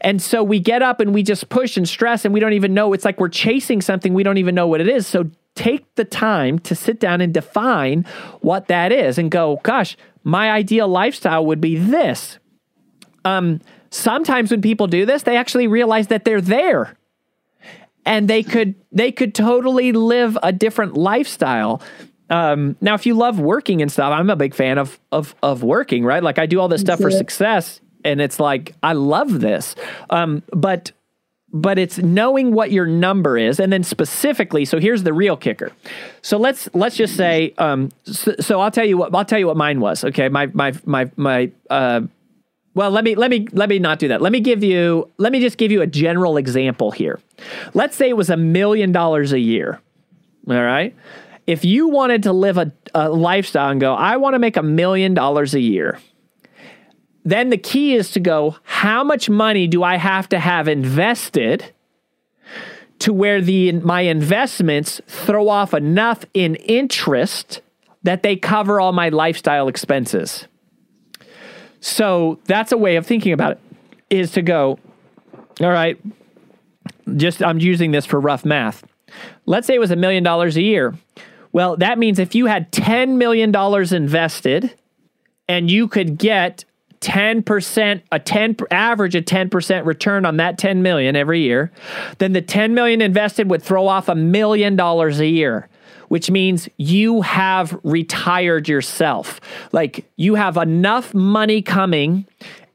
And 0.01 0.21
so 0.21 0.43
we 0.43 0.59
get 0.59 0.81
up 0.81 0.99
and 0.99 1.13
we 1.13 1.23
just 1.23 1.49
push 1.49 1.77
and 1.77 1.87
stress 1.87 2.25
and 2.25 2.33
we 2.33 2.39
don't 2.39 2.53
even 2.53 2.73
know. 2.73 2.93
It's 2.93 3.05
like 3.05 3.19
we're 3.19 3.29
chasing 3.29 3.81
something 3.81 4.13
we 4.13 4.23
don't 4.23 4.37
even 4.37 4.55
know 4.55 4.67
what 4.67 4.81
it 4.81 4.87
is. 4.87 5.07
So 5.07 5.29
take 5.55 5.93
the 5.95 6.05
time 6.05 6.59
to 6.59 6.75
sit 6.75 6.99
down 6.99 7.21
and 7.21 7.33
define 7.33 8.05
what 8.41 8.67
that 8.67 8.91
is 8.91 9.17
and 9.17 9.29
go, 9.29 9.59
gosh, 9.63 9.97
my 10.23 10.51
ideal 10.51 10.87
lifestyle 10.87 11.45
would 11.45 11.61
be 11.61 11.77
this. 11.77 12.39
Um, 13.25 13.59
sometimes 13.89 14.51
when 14.51 14.61
people 14.61 14.87
do 14.87 15.05
this, 15.05 15.23
they 15.23 15.37
actually 15.37 15.67
realize 15.67 16.07
that 16.07 16.25
they're 16.25 16.41
there 16.41 16.97
and 18.05 18.27
they 18.27 18.43
could 18.43 18.75
they 18.91 19.11
could 19.11 19.35
totally 19.35 19.91
live 19.91 20.37
a 20.41 20.51
different 20.51 20.95
lifestyle. 20.95 21.81
Um, 22.29 22.77
now, 22.81 22.95
if 22.95 23.05
you 23.05 23.13
love 23.13 23.39
working 23.39 23.81
and 23.81 23.91
stuff, 23.91 24.11
I'm 24.11 24.29
a 24.29 24.35
big 24.35 24.55
fan 24.55 24.77
of 24.77 24.99
of 25.11 25.35
of 25.43 25.63
working, 25.63 26.03
right? 26.03 26.23
Like 26.23 26.39
I 26.39 26.45
do 26.45 26.59
all 26.59 26.67
this 26.67 26.81
stuff 26.81 26.99
for 26.99 27.11
success 27.11 27.81
and 28.03 28.21
it's 28.21 28.39
like 28.39 28.75
I 28.83 28.93
love 28.93 29.39
this, 29.39 29.75
um, 30.09 30.43
but 30.51 30.91
but 31.53 31.77
it's 31.77 31.97
knowing 31.97 32.53
what 32.53 32.71
your 32.71 32.85
number 32.85 33.37
is 33.37 33.59
and 33.59 33.73
then 33.73 33.83
specifically 33.83 34.63
so 34.63 34.79
here's 34.79 35.03
the 35.03 35.13
real 35.13 35.35
kicker. 35.35 35.71
So 36.21 36.37
let's 36.37 36.69
let's 36.73 36.95
just 36.95 37.17
say 37.17 37.53
um, 37.57 37.91
so, 38.03 38.35
so, 38.39 38.61
i'll 38.61 38.71
tell 38.71 38.85
you 38.85 38.97
what 38.97 39.13
i'll 39.13 39.25
tell 39.25 39.39
you 39.39 39.47
what 39.47 39.57
mine 39.57 39.79
was 39.79 40.03
okay? 40.05 40.29
My 40.29 40.47
my 40.47 40.73
my 40.85 41.09
my 41.17 41.51
uh, 41.69 42.01
well 42.73 42.91
let 42.91 43.03
me 43.03 43.15
let 43.15 43.29
me 43.29 43.47
let 43.51 43.67
me 43.69 43.79
not 43.79 43.99
do 43.99 44.07
that. 44.09 44.21
Let 44.21 44.31
me 44.31 44.39
give 44.39 44.63
you 44.63 45.09
let 45.17 45.31
me 45.31 45.41
just 45.41 45.57
give 45.57 45.71
you 45.71 45.81
a 45.81 45.87
general 45.87 46.37
example 46.37 46.91
here. 46.91 47.19
Let's 47.73 47.95
say 47.95 48.09
it 48.09 48.17
was 48.17 48.29
a 48.29 48.37
million 48.37 48.91
dollars 48.91 49.33
a 49.33 49.39
year 49.39 49.81
all 50.47 50.63
right? 50.63 50.95
If 51.47 51.65
you 51.65 51.87
wanted 51.87 52.23
to 52.23 52.33
live 52.33 52.57
a, 52.57 52.71
a 52.93 53.09
lifestyle 53.09 53.69
and 53.69 53.81
go 53.81 53.93
i 53.93 54.17
want 54.17 54.35
to 54.35 54.39
make 54.39 54.57
a 54.57 54.63
million 54.63 55.13
dollars 55.13 55.53
a 55.53 55.59
year 55.59 55.99
then 57.23 57.49
the 57.49 57.57
key 57.57 57.93
is 57.93 58.11
to 58.11 58.19
go, 58.19 58.57
how 58.63 59.03
much 59.03 59.29
money 59.29 59.67
do 59.67 59.83
I 59.83 59.97
have 59.97 60.27
to 60.29 60.39
have 60.39 60.67
invested 60.67 61.71
to 62.99 63.13
where 63.13 63.41
the 63.41 63.71
my 63.73 64.01
investments 64.01 65.01
throw 65.07 65.49
off 65.49 65.73
enough 65.73 66.23
in 66.33 66.55
interest 66.55 67.61
that 68.03 68.23
they 68.23 68.35
cover 68.35 68.79
all 68.79 68.93
my 68.93 69.09
lifestyle 69.09 69.67
expenses. 69.67 70.47
So 71.79 72.39
that's 72.45 72.71
a 72.71 72.77
way 72.77 72.95
of 72.95 73.05
thinking 73.05 73.33
about 73.33 73.53
it 73.53 73.59
is 74.09 74.31
to 74.33 74.41
go, 74.41 74.77
all 75.59 75.69
right, 75.69 75.99
just 77.15 77.41
I'm 77.41 77.59
using 77.59 77.91
this 77.91 78.05
for 78.05 78.19
rough 78.19 78.45
math. 78.45 78.83
Let's 79.45 79.67
say 79.67 79.75
it 79.75 79.79
was 79.79 79.91
a 79.91 79.95
million 79.95 80.23
dollars 80.23 80.55
a 80.57 80.61
year. 80.61 80.95
Well, 81.51 81.77
that 81.77 81.97
means 81.97 82.19
if 82.19 82.35
you 82.35 82.45
had 82.45 82.71
$10 82.71 83.17
million 83.17 83.53
invested 83.93 84.75
and 85.49 85.69
you 85.69 85.87
could 85.87 86.17
get 86.17 86.65
10% 87.01 88.01
a 88.11 88.19
10 88.19 88.57
average 88.69 89.15
a 89.15 89.21
10% 89.21 89.85
return 89.85 90.25
on 90.25 90.37
that 90.37 90.57
10 90.57 90.81
million 90.81 91.15
every 91.15 91.41
year 91.41 91.71
then 92.19 92.33
the 92.33 92.41
10 92.41 92.73
million 92.73 93.01
invested 93.01 93.49
would 93.49 93.61
throw 93.61 93.87
off 93.87 94.07
a 94.07 94.15
million 94.15 94.75
dollars 94.75 95.19
a 95.19 95.27
year 95.27 95.67
which 96.11 96.29
means 96.29 96.67
you 96.75 97.21
have 97.21 97.79
retired 97.83 98.67
yourself. 98.67 99.39
Like 99.71 100.11
you 100.17 100.35
have 100.35 100.57
enough 100.57 101.13
money 101.13 101.61
coming 101.61 102.25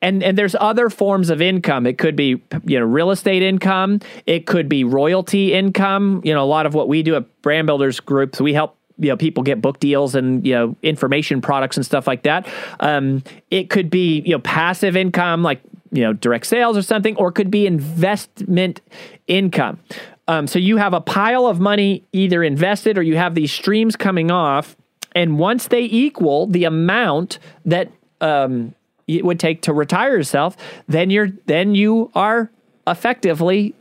and 0.01 0.23
and 0.23 0.39
there's 0.39 0.55
other 0.55 0.89
forms 0.89 1.29
of 1.29 1.43
income. 1.43 1.87
It 1.87 1.99
could 1.99 2.17
be 2.17 2.43
you 2.65 2.79
know 2.79 2.87
real 2.87 3.11
estate 3.11 3.43
income. 3.43 4.01
It 4.25 4.47
could 4.47 4.71
be 4.71 4.85
royalty 4.85 5.53
income. 5.53 6.23
You 6.25 6.33
know 6.33 6.43
a 6.43 6.47
lot 6.47 6.65
of 6.65 6.73
what 6.73 6.89
we 6.89 7.03
do 7.03 7.15
at 7.15 7.43
brand 7.43 7.67
builders 7.67 8.01
groups 8.01 8.41
we 8.41 8.55
help 8.55 8.76
you 8.99 9.09
know 9.09 9.17
people 9.17 9.43
get 9.43 9.61
book 9.61 9.81
deals 9.81 10.15
and 10.15 10.47
you 10.47 10.55
know 10.55 10.77
information 10.83 11.41
products 11.41 11.77
and 11.77 11.85
stuff 11.85 12.07
like 12.07 12.23
that. 12.23 12.47
Um, 12.81 13.23
it 13.51 13.71
could 13.71 13.91
be 13.91 14.21
you 14.21 14.33
know 14.33 14.39
passive 14.41 14.97
income 14.97 15.43
like 15.43 15.61
you 15.93 16.03
know 16.03 16.13
direct 16.13 16.47
sales 16.47 16.77
or 16.77 16.83
something, 16.83 17.17
or 17.17 17.29
it 17.29 17.33
could 17.33 17.51
be 17.51 17.67
investment 17.67 18.81
income. 19.27 19.81
Um, 20.29 20.47
so 20.47 20.59
you 20.59 20.77
have 20.77 20.93
a 20.93 21.01
pile 21.01 21.47
of 21.47 21.61
money 21.61 22.03
either 22.13 22.43
invested 22.43 22.99
or 22.99 23.03
you 23.03 23.17
have 23.17 23.35
these 23.35 23.53
streams 23.53 23.97
coming 23.97 24.31
off, 24.31 24.77
and 25.15 25.39
once 25.39 25.69
they 25.69 25.83
equal 25.83 26.47
the 26.47 26.65
amount 26.65 27.39
that 27.65 27.91
um, 28.21 28.75
it 29.07 29.25
would 29.25 29.39
take 29.39 29.63
to 29.63 29.73
retire 29.73 30.17
yourself, 30.17 30.57
then 30.89 31.11
you're 31.11 31.31
then 31.47 31.75
you 31.75 32.11
are 32.15 32.51
effectively 32.87 33.75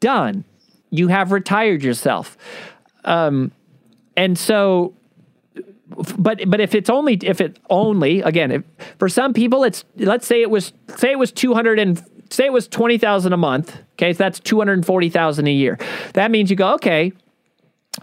done. 0.00 0.44
You 0.90 1.08
have 1.08 1.32
retired 1.32 1.82
yourself. 1.82 2.36
Um, 3.04 3.52
and 4.16 4.38
so 4.38 4.94
but 6.18 6.40
but 6.48 6.60
if 6.60 6.74
it's 6.74 6.90
only 6.90 7.14
if 7.22 7.40
it 7.40 7.58
only 7.70 8.20
again 8.22 8.50
if, 8.50 8.62
for 8.98 9.08
some 9.08 9.32
people 9.32 9.64
it's 9.64 9.84
let's 9.96 10.26
say 10.26 10.42
it 10.42 10.50
was 10.50 10.72
say 10.96 11.10
it 11.12 11.18
was 11.18 11.32
200 11.32 11.78
and 11.78 12.02
say 12.30 12.46
it 12.46 12.52
was 12.52 12.66
20,000 12.68 13.32
a 13.32 13.36
month 13.36 13.76
okay 13.92 14.12
so 14.12 14.18
that's 14.18 14.40
240,000 14.40 15.46
a 15.46 15.50
year 15.50 15.78
that 16.14 16.30
means 16.30 16.50
you 16.50 16.56
go 16.56 16.74
okay 16.74 17.12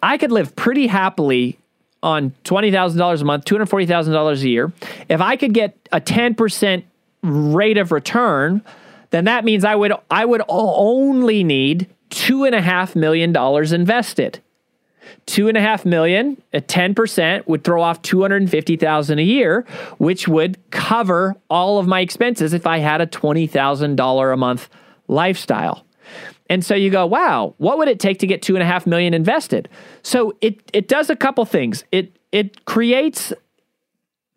I 0.02 0.18
could 0.18 0.32
live 0.32 0.56
pretty 0.56 0.88
happily 0.88 1.58
on 2.04 2.34
$20,000 2.46 3.22
a 3.22 3.26
month, 3.26 3.46
$240,000 3.46 4.42
a 4.44 4.50
year. 4.50 4.74
If 5.10 5.22
I 5.22 5.36
could 5.36 5.54
get 5.54 5.78
a 5.92 6.02
10% 6.02 6.84
rate 7.24 7.78
of 7.78 7.92
return, 7.92 8.64
then 9.12 9.26
that 9.26 9.46
means 9.46 9.66
I 9.66 9.76
would 9.76 9.94
I 10.10 10.26
would 10.26 10.42
only 10.48 11.44
need 11.44 11.88
two 12.10 12.46
and 12.46 12.56
a 12.56 12.62
half 12.62 12.96
million 12.96 13.32
dollars 13.32 13.74
invested. 13.74 14.40
Two 15.26 15.48
and 15.48 15.58
a 15.58 15.62
half 15.62 15.86
million 15.86 16.42
at 16.54 16.68
10% 16.68 17.48
would 17.48 17.64
throw 17.64 17.82
off 17.82 18.02
250,000 18.02 19.20
a 19.20 19.22
year, 19.22 19.66
which 19.98 20.28
would 20.28 20.58
cover 20.72 21.36
all 21.50 21.80
of 21.80 21.88
my 21.88 22.02
expenses 22.02 22.54
if 22.54 22.68
I 22.68 22.80
had 22.80 23.02
a 23.02 23.08
$20,000 23.08 24.34
a 24.34 24.38
month 24.38 24.70
lifestyle. 25.08 25.86
And 26.50 26.66
so 26.66 26.76
you 26.76 26.90
go, 26.90 27.06
wow, 27.06 27.54
what 27.58 27.78
would 27.78 27.88
it 27.88 28.00
take 28.00 28.20
to 28.20 28.28
get 28.28 28.42
two 28.42 28.56
and 28.56 28.64
a 28.64 28.66
half 28.66 28.86
million 28.86 29.14
invested? 29.14 29.70
So 30.04 30.36
it 30.42 30.60
it 30.74 30.90
does 30.90 31.10
a 31.10 31.16
couple 31.16 31.46
things. 31.46 31.86
It 31.94 32.18
it 32.34 32.66
creates 32.66 33.32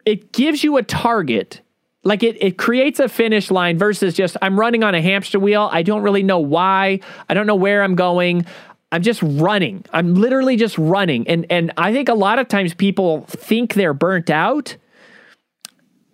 it 0.07 0.33
gives 0.33 0.63
you 0.63 0.77
a 0.77 0.83
target 0.85 1.61
like 2.05 2.23
it, 2.23 2.41
it 2.41 2.59
creates 2.59 3.01
a 3.01 3.09
finish 3.09 3.51
line 3.51 3.79
versus 3.79 4.15
just 4.15 4.37
I'm 4.43 4.61
running 4.61 4.85
on 4.85 4.95
a 4.95 5.03
hamster 5.03 5.41
wheel. 5.41 5.69
I 5.73 5.83
don't 5.83 6.03
really 6.03 6.23
know 6.23 6.39
why. 6.39 7.01
I 7.29 7.35
don't 7.35 7.47
know 7.47 7.55
where 7.55 7.83
I'm 7.83 7.95
going. 7.95 8.47
I'm 8.95 9.03
just 9.03 9.21
running. 9.25 9.85
I'm 9.93 10.15
literally 10.15 10.55
just 10.55 10.79
running. 10.79 11.27
And 11.27 11.47
and 11.51 11.73
I 11.77 11.93
think 11.93 12.09
a 12.09 12.15
lot 12.15 12.39
of 12.39 12.47
times 12.47 12.75
people 12.75 13.23
think 13.23 13.75
they're 13.75 13.93
burnt 13.93 14.31
out. 14.31 14.77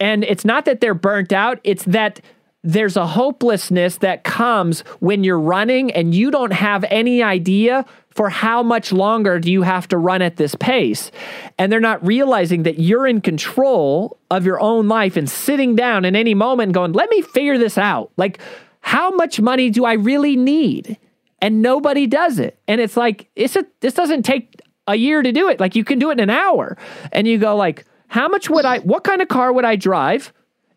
And 0.00 0.24
it's 0.24 0.46
not 0.46 0.64
that 0.64 0.80
they're 0.80 0.94
burnt 0.94 1.30
out, 1.30 1.60
it's 1.62 1.84
that 1.84 2.22
there's 2.64 2.96
a 2.96 3.06
hopelessness 3.06 3.98
that 3.98 4.24
comes 4.24 4.80
when 4.98 5.24
you're 5.24 5.38
running 5.38 5.90
and 5.90 6.14
you 6.14 6.30
don't 6.30 6.54
have 6.54 6.82
any 6.84 7.22
idea 7.22 7.84
for 8.08 8.30
how 8.30 8.62
much 8.62 8.92
longer 8.92 9.38
do 9.38 9.52
you 9.52 9.60
have 9.60 9.86
to 9.88 9.98
run 9.98 10.22
at 10.22 10.38
this 10.38 10.54
pace? 10.54 11.10
And 11.58 11.70
they're 11.70 11.80
not 11.80 12.04
realizing 12.06 12.62
that 12.62 12.78
you're 12.78 13.06
in 13.06 13.20
control 13.20 14.16
of 14.30 14.46
your 14.46 14.58
own 14.58 14.88
life 14.88 15.18
and 15.18 15.28
sitting 15.28 15.76
down 15.76 16.06
in 16.06 16.16
any 16.16 16.32
moment 16.32 16.72
going, 16.72 16.92
let 16.92 17.10
me 17.10 17.20
figure 17.20 17.58
this 17.58 17.76
out. 17.76 18.10
Like, 18.16 18.38
how 18.80 19.10
much 19.10 19.38
money 19.38 19.68
do 19.68 19.84
I 19.84 19.92
really 19.92 20.34
need? 20.34 20.96
And 21.40 21.62
nobody 21.62 22.06
does 22.06 22.38
it. 22.38 22.60
And 22.68 22.80
it's 22.80 22.96
like, 22.96 23.30
it's 23.34 23.56
a, 23.56 23.64
this 23.80 23.94
doesn't 23.94 24.22
take 24.24 24.60
a 24.86 24.94
year 24.94 25.22
to 25.22 25.32
do 25.32 25.48
it. 25.48 25.60
Like, 25.60 25.74
you 25.74 25.84
can 25.84 25.98
do 25.98 26.10
it 26.10 26.14
in 26.14 26.20
an 26.20 26.30
hour. 26.30 26.76
And 27.12 27.26
you 27.26 27.38
go, 27.38 27.56
like, 27.56 27.84
how 28.08 28.28
much 28.28 28.50
would 28.50 28.64
I, 28.64 28.80
what 28.80 29.04
kind 29.04 29.22
of 29.22 29.28
car 29.28 29.52
would 29.52 29.64
I 29.64 29.76
drive? 29.76 30.32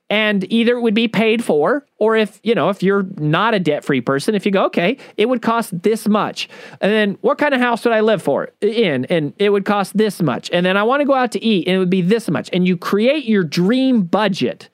and 0.10 0.52
either 0.52 0.78
it 0.78 0.82
would 0.82 0.94
be 0.94 1.08
paid 1.08 1.44
for 1.44 1.86
or 1.98 2.16
if 2.16 2.40
you 2.44 2.54
know 2.54 2.70
if 2.70 2.84
you're 2.84 3.04
not 3.18 3.54
a 3.54 3.60
debt-free 3.60 4.02
person 4.02 4.36
if 4.36 4.46
you 4.46 4.52
go 4.52 4.66
okay 4.66 4.98
it 5.18 5.28
would 5.28 5.42
cost 5.42 5.82
this 5.82 6.08
much 6.08 6.50
and 6.82 6.92
then 6.92 7.18
what 7.22 7.38
kind 7.38 7.54
of 7.54 7.60
house 7.60 7.84
would 7.84 7.94
i 7.94 8.02
live 8.02 8.22
for 8.22 8.50
in 8.62 9.06
and 9.06 9.34
it 9.40 9.50
would 9.50 9.66
cost 9.66 9.96
this 9.98 10.22
much 10.22 10.50
and 10.52 10.66
then 10.66 10.78
i 10.78 10.84
want 10.84 11.02
to 11.02 11.06
go 11.06 11.14
out 11.14 11.32
to 11.32 11.44
eat 11.44 11.68
and 11.68 11.76
it 11.76 11.80
would 11.80 11.90
be 11.90 12.02
this 12.02 12.30
much 12.30 12.50
and 12.54 12.68
you 12.68 12.78
create 12.78 13.26
your 13.26 13.44
dream 13.44 14.04
budget 14.04 14.70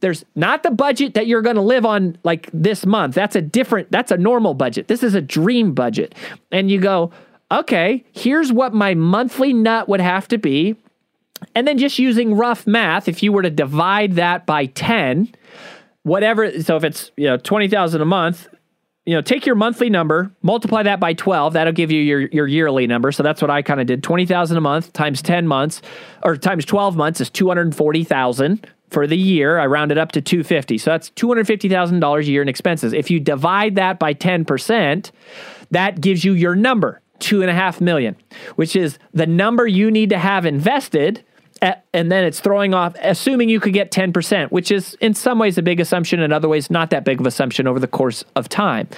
there's 0.00 0.24
not 0.34 0.62
the 0.62 0.70
budget 0.70 1.14
that 1.14 1.26
you're 1.26 1.42
going 1.42 1.56
to 1.56 1.62
live 1.62 1.86
on 1.86 2.18
like 2.24 2.48
this 2.52 2.84
month. 2.84 3.14
That's 3.14 3.36
a 3.36 3.42
different 3.42 3.90
that's 3.90 4.10
a 4.10 4.16
normal 4.16 4.54
budget. 4.54 4.88
This 4.88 5.02
is 5.02 5.14
a 5.14 5.20
dream 5.20 5.74
budget. 5.74 6.14
And 6.52 6.70
you 6.70 6.80
go 6.80 7.10
okay 7.50 8.04
here's 8.12 8.52
what 8.52 8.74
my 8.74 8.94
monthly 8.94 9.52
nut 9.52 9.88
would 9.88 10.00
have 10.00 10.28
to 10.28 10.38
be. 10.38 10.76
And 11.54 11.66
then 11.66 11.78
just 11.78 11.98
using 11.98 12.34
rough 12.34 12.66
math, 12.66 13.08
if 13.08 13.22
you 13.22 13.32
were 13.32 13.42
to 13.42 13.50
divide 13.50 14.14
that 14.14 14.44
by 14.44 14.66
10, 14.66 15.32
whatever, 16.02 16.60
so 16.62 16.76
if 16.76 16.84
it's, 16.84 17.12
you 17.16 17.26
know, 17.26 17.36
20,000 17.36 18.00
a 18.00 18.04
month, 18.04 18.48
you 19.06 19.14
know, 19.14 19.22
take 19.22 19.46
your 19.46 19.54
monthly 19.54 19.88
number, 19.88 20.30
multiply 20.42 20.82
that 20.82 21.00
by 21.00 21.14
12, 21.14 21.54
that'll 21.54 21.72
give 21.72 21.90
you 21.90 22.02
your, 22.02 22.20
your 22.28 22.46
yearly 22.46 22.86
number. 22.86 23.10
So 23.10 23.22
that's 23.22 23.40
what 23.40 23.50
I 23.50 23.62
kind 23.62 23.80
of 23.80 23.86
did. 23.86 24.02
20,000 24.02 24.56
a 24.56 24.60
month 24.60 24.92
times 24.92 25.22
10 25.22 25.46
months 25.46 25.80
or 26.22 26.36
times 26.36 26.64
12 26.64 26.96
months 26.96 27.20
is 27.20 27.30
240,000 27.30 28.66
for 28.90 29.06
the 29.06 29.16
year. 29.16 29.58
I 29.58 29.66
rounded 29.66 29.98
up 29.98 30.12
to 30.12 30.20
250. 30.20 30.78
So 30.78 30.90
that's 30.90 31.10
$250,000 31.10 32.18
a 32.18 32.24
year 32.24 32.42
in 32.42 32.48
expenses. 32.48 32.92
If 32.92 33.10
you 33.10 33.20
divide 33.20 33.74
that 33.76 33.98
by 33.98 34.14
10%, 34.14 35.10
that 35.70 36.00
gives 36.00 36.24
you 36.24 36.32
your 36.32 36.54
number 36.54 37.00
two 37.18 37.42
and 37.42 37.50
a 37.50 37.54
half 37.54 37.80
million, 37.80 38.16
which 38.56 38.76
is 38.76 38.98
the 39.12 39.26
number 39.26 39.66
you 39.66 39.90
need 39.90 40.10
to 40.10 40.18
have 40.18 40.46
invested. 40.46 41.24
And 41.60 42.12
then 42.12 42.24
it's 42.24 42.38
throwing 42.38 42.74
off, 42.74 42.94
assuming 43.00 43.48
you 43.48 43.58
could 43.58 43.72
get 43.72 43.90
10%, 43.90 44.50
which 44.50 44.70
is 44.70 44.94
in 45.00 45.14
some 45.14 45.38
ways 45.38 45.58
a 45.58 45.62
big 45.62 45.80
assumption, 45.80 46.20
in 46.20 46.32
other 46.32 46.48
ways, 46.48 46.70
not 46.70 46.90
that 46.90 47.04
big 47.04 47.18
of 47.18 47.26
assumption 47.26 47.66
over 47.66 47.80
the 47.80 47.88
course 47.88 48.24
of 48.36 48.48
time. 48.48 48.88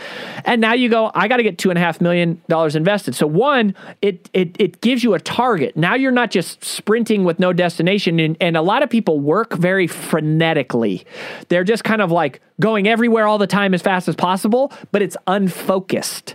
And 0.45 0.61
now 0.61 0.75
you 0.75 0.89
go, 0.89 1.11
I 1.15 1.27
got 1.27 1.39
to 1.39 1.43
get 1.43 1.57
two 1.57 1.71
and 1.71 1.79
a 1.79 1.81
half 1.81 2.01
million 2.01 2.43
dollars 2.49 2.77
invested. 2.77 3.15
So, 3.15 3.27
one, 3.27 3.75
it, 4.03 4.29
it, 4.35 4.55
it 4.59 4.81
gives 4.83 5.03
you 5.03 5.15
a 5.15 5.21
target. 5.21 5.77
Now 5.77 5.95
you're 5.95 6.13
not 6.13 6.31
just 6.31 6.63
sprinting 6.63 7.25
with 7.25 7.39
no 7.39 7.53
destination. 7.53 8.21
And, 8.21 8.37
and 8.41 8.57
a 8.57 8.63
lot 8.63 8.83
of 8.83 8.91
people 8.91 9.19
work 9.19 9.55
very 9.55 9.89
frenetically. 9.89 11.05
They're 11.49 11.65
just 11.65 11.85
kind 11.85 12.03
of 12.03 12.11
like 12.11 12.43
going 12.61 12.87
everywhere 12.87 13.27
all 13.27 13.39
the 13.39 13.47
time 13.47 13.73
as 13.73 13.81
fast 13.81 14.09
as 14.09 14.17
possible, 14.17 14.73
but 14.93 15.01
it's 15.01 15.17
unfocused. 15.27 16.35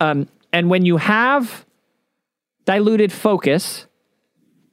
Um, 0.00 0.28
and 0.52 0.68
when 0.68 0.84
you 0.84 0.98
have 0.98 1.64
diluted 2.64 3.10
focus, 3.10 3.86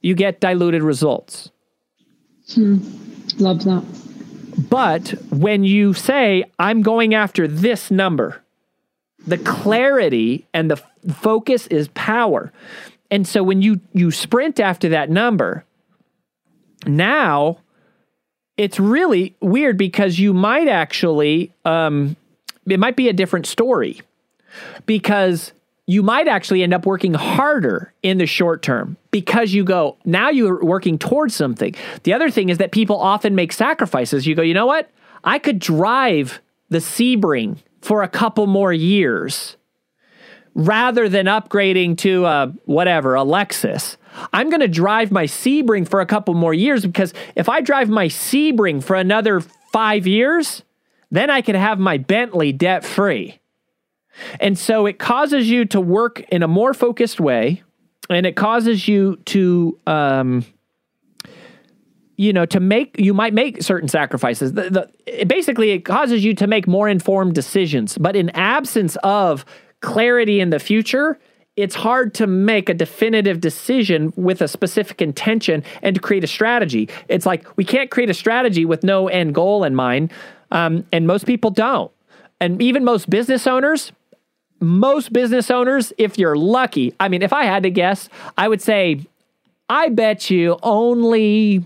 you 0.06 0.14
get 0.14 0.38
diluted 0.38 0.84
results. 0.84 1.50
Hmm. 2.54 2.78
Love 3.38 3.64
that. 3.64 3.82
But 4.70 5.08
when 5.30 5.64
you 5.64 5.94
say, 5.94 6.44
I'm 6.60 6.82
going 6.82 7.12
after 7.12 7.48
this 7.48 7.90
number, 7.90 8.40
the 9.26 9.36
clarity 9.36 10.46
and 10.54 10.70
the 10.70 10.80
focus 11.12 11.66
is 11.66 11.88
power. 11.88 12.52
And 13.10 13.26
so 13.26 13.42
when 13.42 13.62
you 13.62 13.80
you 13.94 14.12
sprint 14.12 14.60
after 14.60 14.88
that 14.90 15.10
number, 15.10 15.64
now 16.86 17.58
it's 18.56 18.78
really 18.78 19.34
weird 19.40 19.76
because 19.76 20.20
you 20.20 20.32
might 20.32 20.68
actually 20.68 21.52
um, 21.64 22.14
it 22.64 22.78
might 22.78 22.94
be 22.94 23.08
a 23.08 23.12
different 23.12 23.46
story 23.46 24.02
because 24.86 25.50
you 25.86 26.02
might 26.02 26.26
actually 26.26 26.62
end 26.62 26.74
up 26.74 26.84
working 26.84 27.14
harder 27.14 27.92
in 28.02 28.18
the 28.18 28.26
short 28.26 28.62
term 28.62 28.96
because 29.12 29.52
you 29.52 29.64
go, 29.64 29.96
now 30.04 30.30
you're 30.30 30.64
working 30.64 30.98
towards 30.98 31.34
something. 31.34 31.74
The 32.02 32.12
other 32.12 32.30
thing 32.30 32.48
is 32.48 32.58
that 32.58 32.72
people 32.72 33.00
often 33.00 33.34
make 33.34 33.52
sacrifices. 33.52 34.26
You 34.26 34.34
go, 34.34 34.42
you 34.42 34.54
know 34.54 34.66
what? 34.66 34.90
I 35.22 35.38
could 35.38 35.60
drive 35.60 36.40
the 36.68 36.78
Sebring 36.78 37.58
for 37.82 38.02
a 38.02 38.08
couple 38.08 38.48
more 38.48 38.72
years 38.72 39.56
rather 40.54 41.08
than 41.08 41.26
upgrading 41.26 41.98
to 41.98 42.24
a 42.24 42.52
whatever, 42.64 43.14
a 43.14 43.20
Lexus. 43.20 43.96
I'm 44.32 44.50
going 44.50 44.60
to 44.60 44.68
drive 44.68 45.12
my 45.12 45.24
Sebring 45.24 45.88
for 45.88 46.00
a 46.00 46.06
couple 46.06 46.34
more 46.34 46.54
years 46.54 46.84
because 46.84 47.14
if 47.36 47.48
I 47.48 47.60
drive 47.60 47.88
my 47.88 48.06
Sebring 48.06 48.82
for 48.82 48.96
another 48.96 49.40
five 49.72 50.06
years, 50.06 50.62
then 51.10 51.30
I 51.30 51.42
could 51.42 51.54
have 51.54 51.78
my 51.78 51.98
Bentley 51.98 52.52
debt 52.52 52.84
free. 52.84 53.38
And 54.40 54.58
so 54.58 54.86
it 54.86 54.98
causes 54.98 55.50
you 55.50 55.64
to 55.66 55.80
work 55.80 56.20
in 56.30 56.42
a 56.42 56.48
more 56.48 56.74
focused 56.74 57.20
way, 57.20 57.62
and 58.08 58.26
it 58.26 58.36
causes 58.36 58.86
you 58.88 59.16
to, 59.26 59.78
um, 59.86 60.44
you 62.16 62.32
know, 62.32 62.46
to 62.46 62.60
make 62.60 62.98
you 62.98 63.12
might 63.12 63.34
make 63.34 63.62
certain 63.62 63.88
sacrifices. 63.88 64.52
The, 64.52 64.70
the, 64.70 64.90
it 65.06 65.28
basically, 65.28 65.70
it 65.70 65.84
causes 65.84 66.24
you 66.24 66.34
to 66.34 66.46
make 66.46 66.66
more 66.66 66.88
informed 66.88 67.34
decisions. 67.34 67.98
But 67.98 68.16
in 68.16 68.30
absence 68.30 68.96
of 69.02 69.44
clarity 69.80 70.40
in 70.40 70.50
the 70.50 70.58
future, 70.58 71.18
it's 71.56 71.74
hard 71.74 72.12
to 72.14 72.26
make 72.26 72.68
a 72.68 72.74
definitive 72.74 73.40
decision 73.40 74.12
with 74.16 74.42
a 74.42 74.48
specific 74.48 75.00
intention 75.00 75.64
and 75.82 75.94
to 75.94 76.00
create 76.00 76.22
a 76.22 76.26
strategy. 76.26 76.88
It's 77.08 77.24
like 77.24 77.56
we 77.56 77.64
can't 77.64 77.90
create 77.90 78.10
a 78.10 78.14
strategy 78.14 78.64
with 78.64 78.84
no 78.84 79.08
end 79.08 79.34
goal 79.34 79.64
in 79.64 79.74
mind, 79.74 80.12
um, 80.50 80.86
and 80.92 81.06
most 81.06 81.26
people 81.26 81.50
don't. 81.50 81.90
And 82.40 82.60
even 82.60 82.84
most 82.84 83.08
business 83.08 83.46
owners, 83.46 83.92
most 84.60 85.12
business 85.12 85.50
owners, 85.50 85.92
if 85.98 86.18
you're 86.18 86.36
lucky, 86.36 86.94
I 86.98 87.08
mean, 87.08 87.22
if 87.22 87.32
I 87.32 87.44
had 87.44 87.62
to 87.64 87.70
guess, 87.70 88.08
I 88.36 88.48
would 88.48 88.62
say, 88.62 89.06
I 89.68 89.88
bet 89.88 90.30
you 90.30 90.58
only, 90.62 91.64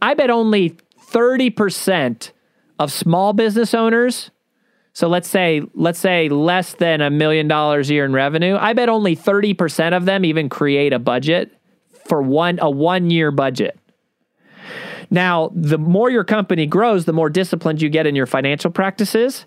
I 0.00 0.14
bet 0.14 0.30
only 0.30 0.76
30% 1.10 2.32
of 2.78 2.92
small 2.92 3.32
business 3.32 3.74
owners. 3.74 4.30
So 4.92 5.08
let's 5.08 5.28
say, 5.28 5.62
let's 5.74 5.98
say 5.98 6.28
less 6.28 6.74
than 6.74 7.00
a 7.00 7.10
million 7.10 7.46
dollars 7.46 7.90
a 7.90 7.94
year 7.94 8.04
in 8.04 8.12
revenue. 8.12 8.56
I 8.58 8.72
bet 8.72 8.88
only 8.88 9.14
30% 9.14 9.96
of 9.96 10.06
them 10.06 10.24
even 10.24 10.48
create 10.48 10.92
a 10.92 10.98
budget 10.98 11.52
for 12.08 12.20
one, 12.20 12.58
a 12.60 12.70
one 12.70 13.10
year 13.10 13.30
budget. 13.30 13.78
Now, 15.10 15.50
the 15.54 15.78
more 15.78 16.10
your 16.10 16.24
company 16.24 16.66
grows, 16.66 17.04
the 17.04 17.12
more 17.12 17.30
disciplined 17.30 17.80
you 17.80 17.88
get 17.88 18.06
in 18.06 18.14
your 18.14 18.26
financial 18.26 18.70
practices 18.70 19.46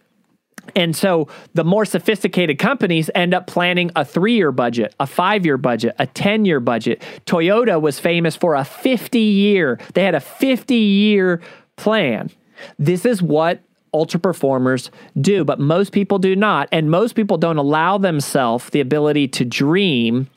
and 0.75 0.95
so 0.95 1.27
the 1.53 1.63
more 1.63 1.85
sophisticated 1.85 2.59
companies 2.59 3.09
end 3.15 3.33
up 3.33 3.47
planning 3.47 3.91
a 3.95 4.05
three 4.05 4.35
year 4.35 4.51
budget, 4.51 4.95
a 4.99 5.07
five 5.07 5.45
year 5.45 5.57
budget, 5.57 5.95
a 5.99 6.07
10 6.07 6.45
year 6.45 6.59
budget. 6.59 7.01
Toyota 7.25 7.81
was 7.81 7.99
famous 7.99 8.35
for 8.35 8.55
a 8.55 8.63
50 8.63 9.19
year, 9.19 9.79
they 9.93 10.03
had 10.03 10.15
a 10.15 10.19
50 10.19 10.75
year 10.75 11.41
plan. 11.75 12.29
This 12.77 13.05
is 13.05 13.21
what 13.21 13.61
ultra 13.93 14.19
performers 14.19 14.91
do, 15.19 15.43
but 15.43 15.59
most 15.59 15.91
people 15.91 16.19
do 16.19 16.35
not. 16.35 16.69
And 16.71 16.89
most 16.89 17.13
people 17.13 17.37
don't 17.37 17.57
allow 17.57 17.97
themselves 17.97 18.69
the 18.69 18.79
ability 18.79 19.27
to 19.29 19.45
dream 19.45 20.29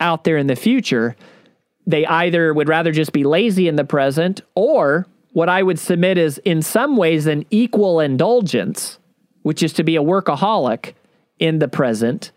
out 0.00 0.24
there 0.24 0.36
in 0.36 0.46
the 0.46 0.56
future, 0.56 1.16
they 1.86 2.06
either 2.06 2.52
would 2.52 2.68
rather 2.68 2.92
just 2.92 3.12
be 3.12 3.24
lazy 3.24 3.68
in 3.68 3.76
the 3.76 3.84
present, 3.84 4.40
or 4.54 5.06
what 5.32 5.48
I 5.48 5.62
would 5.62 5.78
submit 5.78 6.18
is, 6.18 6.38
in 6.38 6.62
some 6.62 6.96
ways, 6.96 7.26
an 7.26 7.44
equal 7.50 8.00
indulgence, 8.00 8.98
which 9.44 9.62
is 9.62 9.72
to 9.74 9.84
be 9.84 9.94
a 9.94 10.02
workaholic 10.02 10.94
in 11.38 11.60
the 11.60 11.68
present 11.68 12.32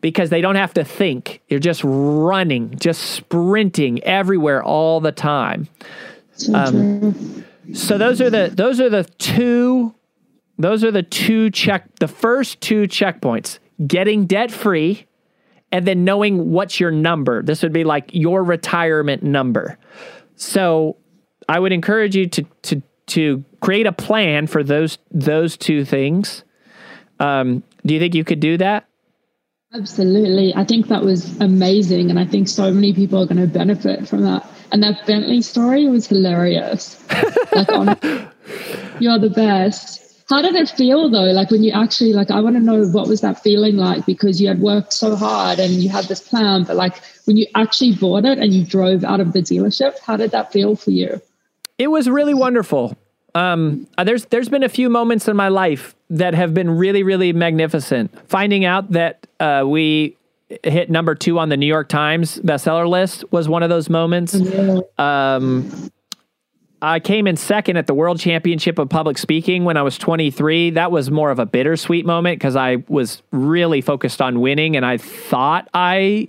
because 0.00 0.30
they 0.30 0.40
don't 0.40 0.54
have 0.54 0.72
to 0.74 0.84
think. 0.84 1.40
You're 1.48 1.60
just 1.60 1.82
running, 1.84 2.78
just 2.78 3.02
sprinting 3.02 4.02
everywhere 4.04 4.62
all 4.62 5.00
the 5.00 5.12
time. 5.12 5.68
Um. 6.52 7.44
So 7.72 7.98
those 7.98 8.20
are 8.20 8.30
the 8.30 8.50
those 8.52 8.80
are 8.80 8.90
the 8.90 9.04
two 9.04 9.94
those 10.58 10.84
are 10.84 10.90
the 10.90 11.02
two 11.02 11.50
check 11.50 11.88
the 11.98 12.08
first 12.08 12.60
two 12.60 12.82
checkpoints. 12.82 13.58
Getting 13.86 14.26
debt 14.26 14.52
free 14.52 15.06
and 15.72 15.86
then 15.86 16.04
knowing 16.04 16.52
what's 16.52 16.78
your 16.78 16.92
number. 16.92 17.42
This 17.42 17.62
would 17.62 17.72
be 17.72 17.82
like 17.82 18.10
your 18.12 18.44
retirement 18.44 19.24
number. 19.24 19.76
So 20.36 20.98
I 21.48 21.58
would 21.58 21.72
encourage 21.72 22.14
you 22.14 22.28
to 22.28 22.44
to 22.62 22.82
to 23.06 23.44
create 23.60 23.86
a 23.86 23.92
plan 23.92 24.46
for 24.46 24.62
those 24.62 24.98
those 25.10 25.56
two 25.56 25.84
things. 25.84 26.44
Um, 27.20 27.62
do 27.84 27.94
you 27.94 28.00
think 28.00 28.14
you 28.14 28.24
could 28.24 28.40
do 28.40 28.56
that? 28.58 28.86
Absolutely. 29.74 30.54
I 30.54 30.64
think 30.64 30.86
that 30.86 31.02
was 31.02 31.38
amazing. 31.40 32.08
And 32.08 32.18
I 32.18 32.24
think 32.24 32.48
so 32.48 32.72
many 32.72 32.92
people 32.92 33.20
are 33.20 33.26
going 33.26 33.40
to 33.40 33.46
benefit 33.46 34.06
from 34.06 34.22
that. 34.22 34.46
And 34.70 34.82
that 34.82 35.04
Bentley 35.06 35.42
story 35.42 35.88
was 35.88 36.06
hilarious. 36.06 37.02
like, 37.52 37.68
on, 37.70 37.98
you're 39.00 39.18
the 39.18 39.32
best. 39.34 40.00
How 40.28 40.40
did 40.40 40.54
it 40.54 40.70
feel 40.70 41.10
though? 41.10 41.32
Like 41.32 41.50
when 41.50 41.62
you 41.64 41.72
actually, 41.72 42.12
like, 42.12 42.30
I 42.30 42.40
want 42.40 42.56
to 42.56 42.62
know 42.62 42.86
what 42.86 43.08
was 43.08 43.20
that 43.20 43.42
feeling 43.42 43.76
like 43.76 44.06
because 44.06 44.40
you 44.40 44.48
had 44.48 44.60
worked 44.60 44.92
so 44.92 45.16
hard 45.16 45.58
and 45.58 45.74
you 45.74 45.88
had 45.88 46.04
this 46.04 46.20
plan, 46.20 46.62
but 46.64 46.76
like 46.76 46.94
when 47.24 47.36
you 47.36 47.46
actually 47.54 47.94
bought 47.94 48.24
it 48.24 48.38
and 48.38 48.54
you 48.54 48.64
drove 48.64 49.04
out 49.04 49.20
of 49.20 49.32
the 49.32 49.40
dealership, 49.40 49.98
how 50.00 50.16
did 50.16 50.30
that 50.30 50.52
feel 50.52 50.76
for 50.76 50.92
you? 50.92 51.20
It 51.78 51.88
was 51.88 52.08
really 52.08 52.34
wonderful. 52.34 52.96
Um, 53.34 53.88
uh, 53.98 54.04
there's 54.04 54.26
there's 54.26 54.48
been 54.48 54.62
a 54.62 54.68
few 54.68 54.88
moments 54.88 55.26
in 55.26 55.36
my 55.36 55.48
life 55.48 55.96
that 56.10 56.34
have 56.34 56.54
been 56.54 56.70
really 56.70 57.02
really 57.02 57.32
magnificent. 57.32 58.12
Finding 58.28 58.64
out 58.64 58.92
that 58.92 59.26
uh, 59.40 59.64
we 59.66 60.16
hit 60.62 60.88
number 60.90 61.14
two 61.14 61.38
on 61.38 61.48
the 61.48 61.56
New 61.56 61.66
York 61.66 61.88
Times 61.88 62.38
bestseller 62.40 62.88
list 62.88 63.24
was 63.32 63.48
one 63.48 63.62
of 63.62 63.70
those 63.70 63.88
moments. 63.90 64.36
Um, 64.98 65.90
I 66.80 67.00
came 67.00 67.26
in 67.26 67.36
second 67.36 67.78
at 67.78 67.86
the 67.86 67.94
World 67.94 68.20
Championship 68.20 68.78
of 68.78 68.90
Public 68.90 69.16
Speaking 69.16 69.64
when 69.64 69.78
I 69.78 69.82
was 69.82 69.96
23. 69.96 70.70
That 70.70 70.92
was 70.92 71.10
more 71.10 71.30
of 71.30 71.38
a 71.38 71.46
bittersweet 71.46 72.04
moment 72.04 72.38
because 72.38 72.56
I 72.56 72.84
was 72.88 73.22
really 73.32 73.80
focused 73.80 74.20
on 74.20 74.40
winning, 74.40 74.76
and 74.76 74.84
I 74.84 74.98
thought 74.98 75.68
I 75.72 76.28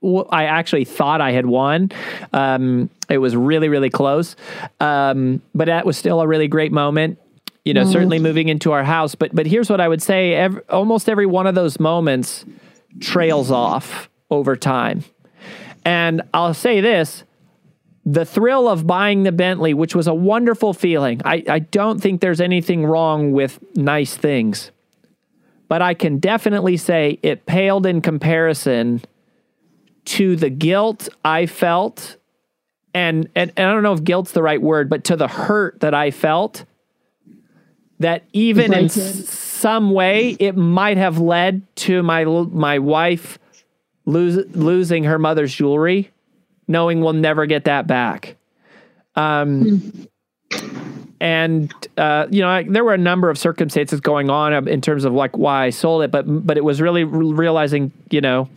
w- 0.00 0.26
I 0.30 0.44
actually 0.44 0.84
thought 0.84 1.20
I 1.20 1.32
had 1.32 1.46
won. 1.46 1.90
Um, 2.32 2.90
it 3.08 3.18
was 3.18 3.34
really, 3.36 3.68
really 3.68 3.90
close. 3.90 4.36
Um, 4.80 5.42
but 5.54 5.66
that 5.66 5.86
was 5.86 5.96
still 5.96 6.20
a 6.20 6.26
really 6.26 6.48
great 6.48 6.72
moment. 6.72 7.18
You 7.64 7.74
know, 7.74 7.84
certainly 7.84 8.18
moving 8.18 8.48
into 8.48 8.72
our 8.72 8.84
house. 8.84 9.14
But 9.14 9.34
but 9.34 9.46
here's 9.46 9.68
what 9.68 9.80
I 9.80 9.88
would 9.88 10.00
say: 10.00 10.34
ev 10.34 10.58
almost 10.70 11.08
every 11.08 11.26
one 11.26 11.46
of 11.46 11.54
those 11.54 11.78
moments 11.78 12.46
trails 13.00 13.50
off 13.50 14.08
over 14.30 14.56
time. 14.56 15.04
And 15.84 16.22
I'll 16.32 16.54
say 16.54 16.80
this: 16.80 17.24
the 18.06 18.24
thrill 18.24 18.68
of 18.68 18.86
buying 18.86 19.24
the 19.24 19.32
Bentley, 19.32 19.74
which 19.74 19.94
was 19.94 20.06
a 20.06 20.14
wonderful 20.14 20.72
feeling. 20.72 21.20
I, 21.26 21.44
I 21.46 21.58
don't 21.58 22.00
think 22.00 22.22
there's 22.22 22.40
anything 22.40 22.86
wrong 22.86 23.32
with 23.32 23.58
nice 23.76 24.16
things, 24.16 24.70
but 25.68 25.82
I 25.82 25.92
can 25.92 26.18
definitely 26.18 26.78
say 26.78 27.18
it 27.22 27.44
paled 27.44 27.84
in 27.84 28.00
comparison 28.00 29.02
to 30.06 30.36
the 30.36 30.48
guilt 30.48 31.10
I 31.22 31.44
felt, 31.44 32.16
and, 32.98 33.28
and, 33.34 33.52
and 33.56 33.68
I 33.68 33.72
don't 33.72 33.82
know 33.82 33.92
if 33.92 34.02
guilt's 34.02 34.32
the 34.32 34.42
right 34.42 34.60
word, 34.60 34.88
but 34.88 35.04
to 35.04 35.16
the 35.16 35.28
hurt 35.28 35.80
that 35.80 35.94
I 35.94 36.10
felt, 36.10 36.64
that 38.00 38.24
even 38.32 38.72
in 38.72 38.84
s- 38.86 39.28
some 39.28 39.90
way 39.92 40.36
it 40.38 40.56
might 40.56 40.96
have 40.96 41.18
led 41.18 41.62
to 41.76 42.02
my 42.02 42.24
my 42.24 42.78
wife 42.78 43.38
lose, 44.04 44.36
losing 44.54 45.04
her 45.04 45.18
mother's 45.18 45.54
jewelry, 45.54 46.10
knowing 46.66 47.00
we'll 47.00 47.12
never 47.12 47.46
get 47.46 47.64
that 47.64 47.86
back. 47.86 48.36
Um, 49.16 50.08
and 51.20 51.72
uh, 51.96 52.26
you 52.30 52.40
know, 52.42 52.48
I, 52.48 52.62
there 52.62 52.84
were 52.84 52.94
a 52.94 52.98
number 52.98 53.30
of 53.30 53.38
circumstances 53.38 54.00
going 54.00 54.30
on 54.30 54.52
um, 54.54 54.68
in 54.68 54.80
terms 54.80 55.04
of 55.04 55.12
like 55.12 55.36
why 55.36 55.66
I 55.66 55.70
sold 55.70 56.02
it, 56.02 56.10
but 56.10 56.24
but 56.26 56.56
it 56.56 56.64
was 56.64 56.80
really 56.80 57.04
re- 57.04 57.32
realizing, 57.32 57.92
you 58.10 58.20
know, 58.20 58.48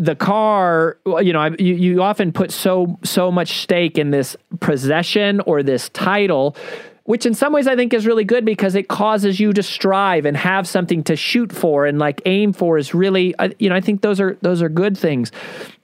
the 0.00 0.16
car 0.16 0.96
you 1.20 1.32
know 1.32 1.40
I- 1.40 1.56
you, 1.58 1.74
you 1.74 2.02
often 2.02 2.32
put 2.32 2.50
so 2.50 2.98
so 3.04 3.30
much 3.30 3.58
stake 3.60 3.98
in 3.98 4.10
this 4.10 4.34
possession 4.60 5.40
or 5.40 5.62
this 5.62 5.88
title 5.90 6.56
which 7.04 7.26
in 7.26 7.34
some 7.34 7.52
ways 7.52 7.66
i 7.66 7.76
think 7.76 7.92
is 7.92 8.06
really 8.06 8.24
good 8.24 8.44
because 8.44 8.74
it 8.74 8.88
causes 8.88 9.38
you 9.38 9.52
to 9.52 9.62
strive 9.62 10.24
and 10.24 10.36
have 10.36 10.66
something 10.66 11.02
to 11.04 11.16
shoot 11.16 11.52
for 11.52 11.84
and 11.84 11.98
like 11.98 12.22
aim 12.24 12.52
for 12.52 12.78
is 12.78 12.94
really 12.94 13.34
you 13.58 13.68
know 13.68 13.74
i 13.74 13.80
think 13.80 14.00
those 14.00 14.20
are 14.20 14.38
those 14.40 14.62
are 14.62 14.70
good 14.70 14.96
things 14.96 15.30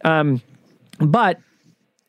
um, 0.04 0.40
but 0.98 1.38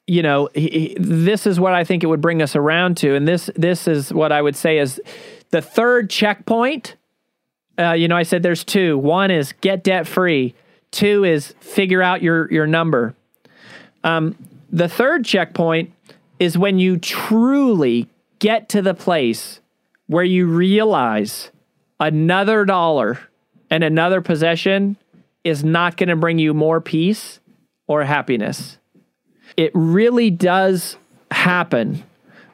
you 0.07 0.21
know 0.23 0.47
he, 0.53 0.69
he- 0.69 0.97
this 0.99 1.45
is 1.45 1.59
what 1.59 1.73
i 1.73 1.83
think 1.83 2.03
it 2.03 2.07
would 2.07 2.21
bring 2.21 2.41
us 2.41 2.55
around 2.55 2.95
to 2.95 3.15
and 3.15 3.27
this 3.27 3.49
this 3.55 3.85
is 3.87 4.13
what 4.13 4.31
i 4.31 4.41
would 4.41 4.55
say 4.55 4.77
is 4.77 5.01
the 5.51 5.61
third 5.61 6.09
checkpoint 6.09 6.95
uh, 7.79 7.93
you 7.93 8.07
know, 8.07 8.17
I 8.17 8.23
said 8.23 8.41
there's 8.41 8.63
two. 8.63 8.97
One 8.97 9.29
is 9.29 9.53
get 9.61 9.83
debt 9.83 10.07
free. 10.07 10.55
Two 10.91 11.23
is 11.23 11.53
figure 11.59 12.01
out 12.01 12.21
your 12.21 12.51
your 12.51 12.67
number. 12.67 13.13
Um, 14.03 14.35
the 14.71 14.87
third 14.87 15.25
checkpoint 15.25 15.91
is 16.39 16.57
when 16.57 16.79
you 16.79 16.97
truly 16.97 18.07
get 18.39 18.69
to 18.69 18.81
the 18.81 18.93
place 18.93 19.59
where 20.07 20.23
you 20.23 20.47
realize 20.47 21.51
another 21.99 22.63
dollar 22.65 23.19
and 23.69 23.83
another 23.83 24.21
possession 24.21 24.95
is 25.43 25.63
not 25.63 25.97
going 25.97 26.09
to 26.09 26.15
bring 26.15 26.39
you 26.39 26.53
more 26.53 26.79
peace 26.79 27.39
or 27.87 28.03
happiness. 28.03 28.77
It 29.55 29.71
really 29.73 30.29
does 30.29 30.97
happen 31.31 32.03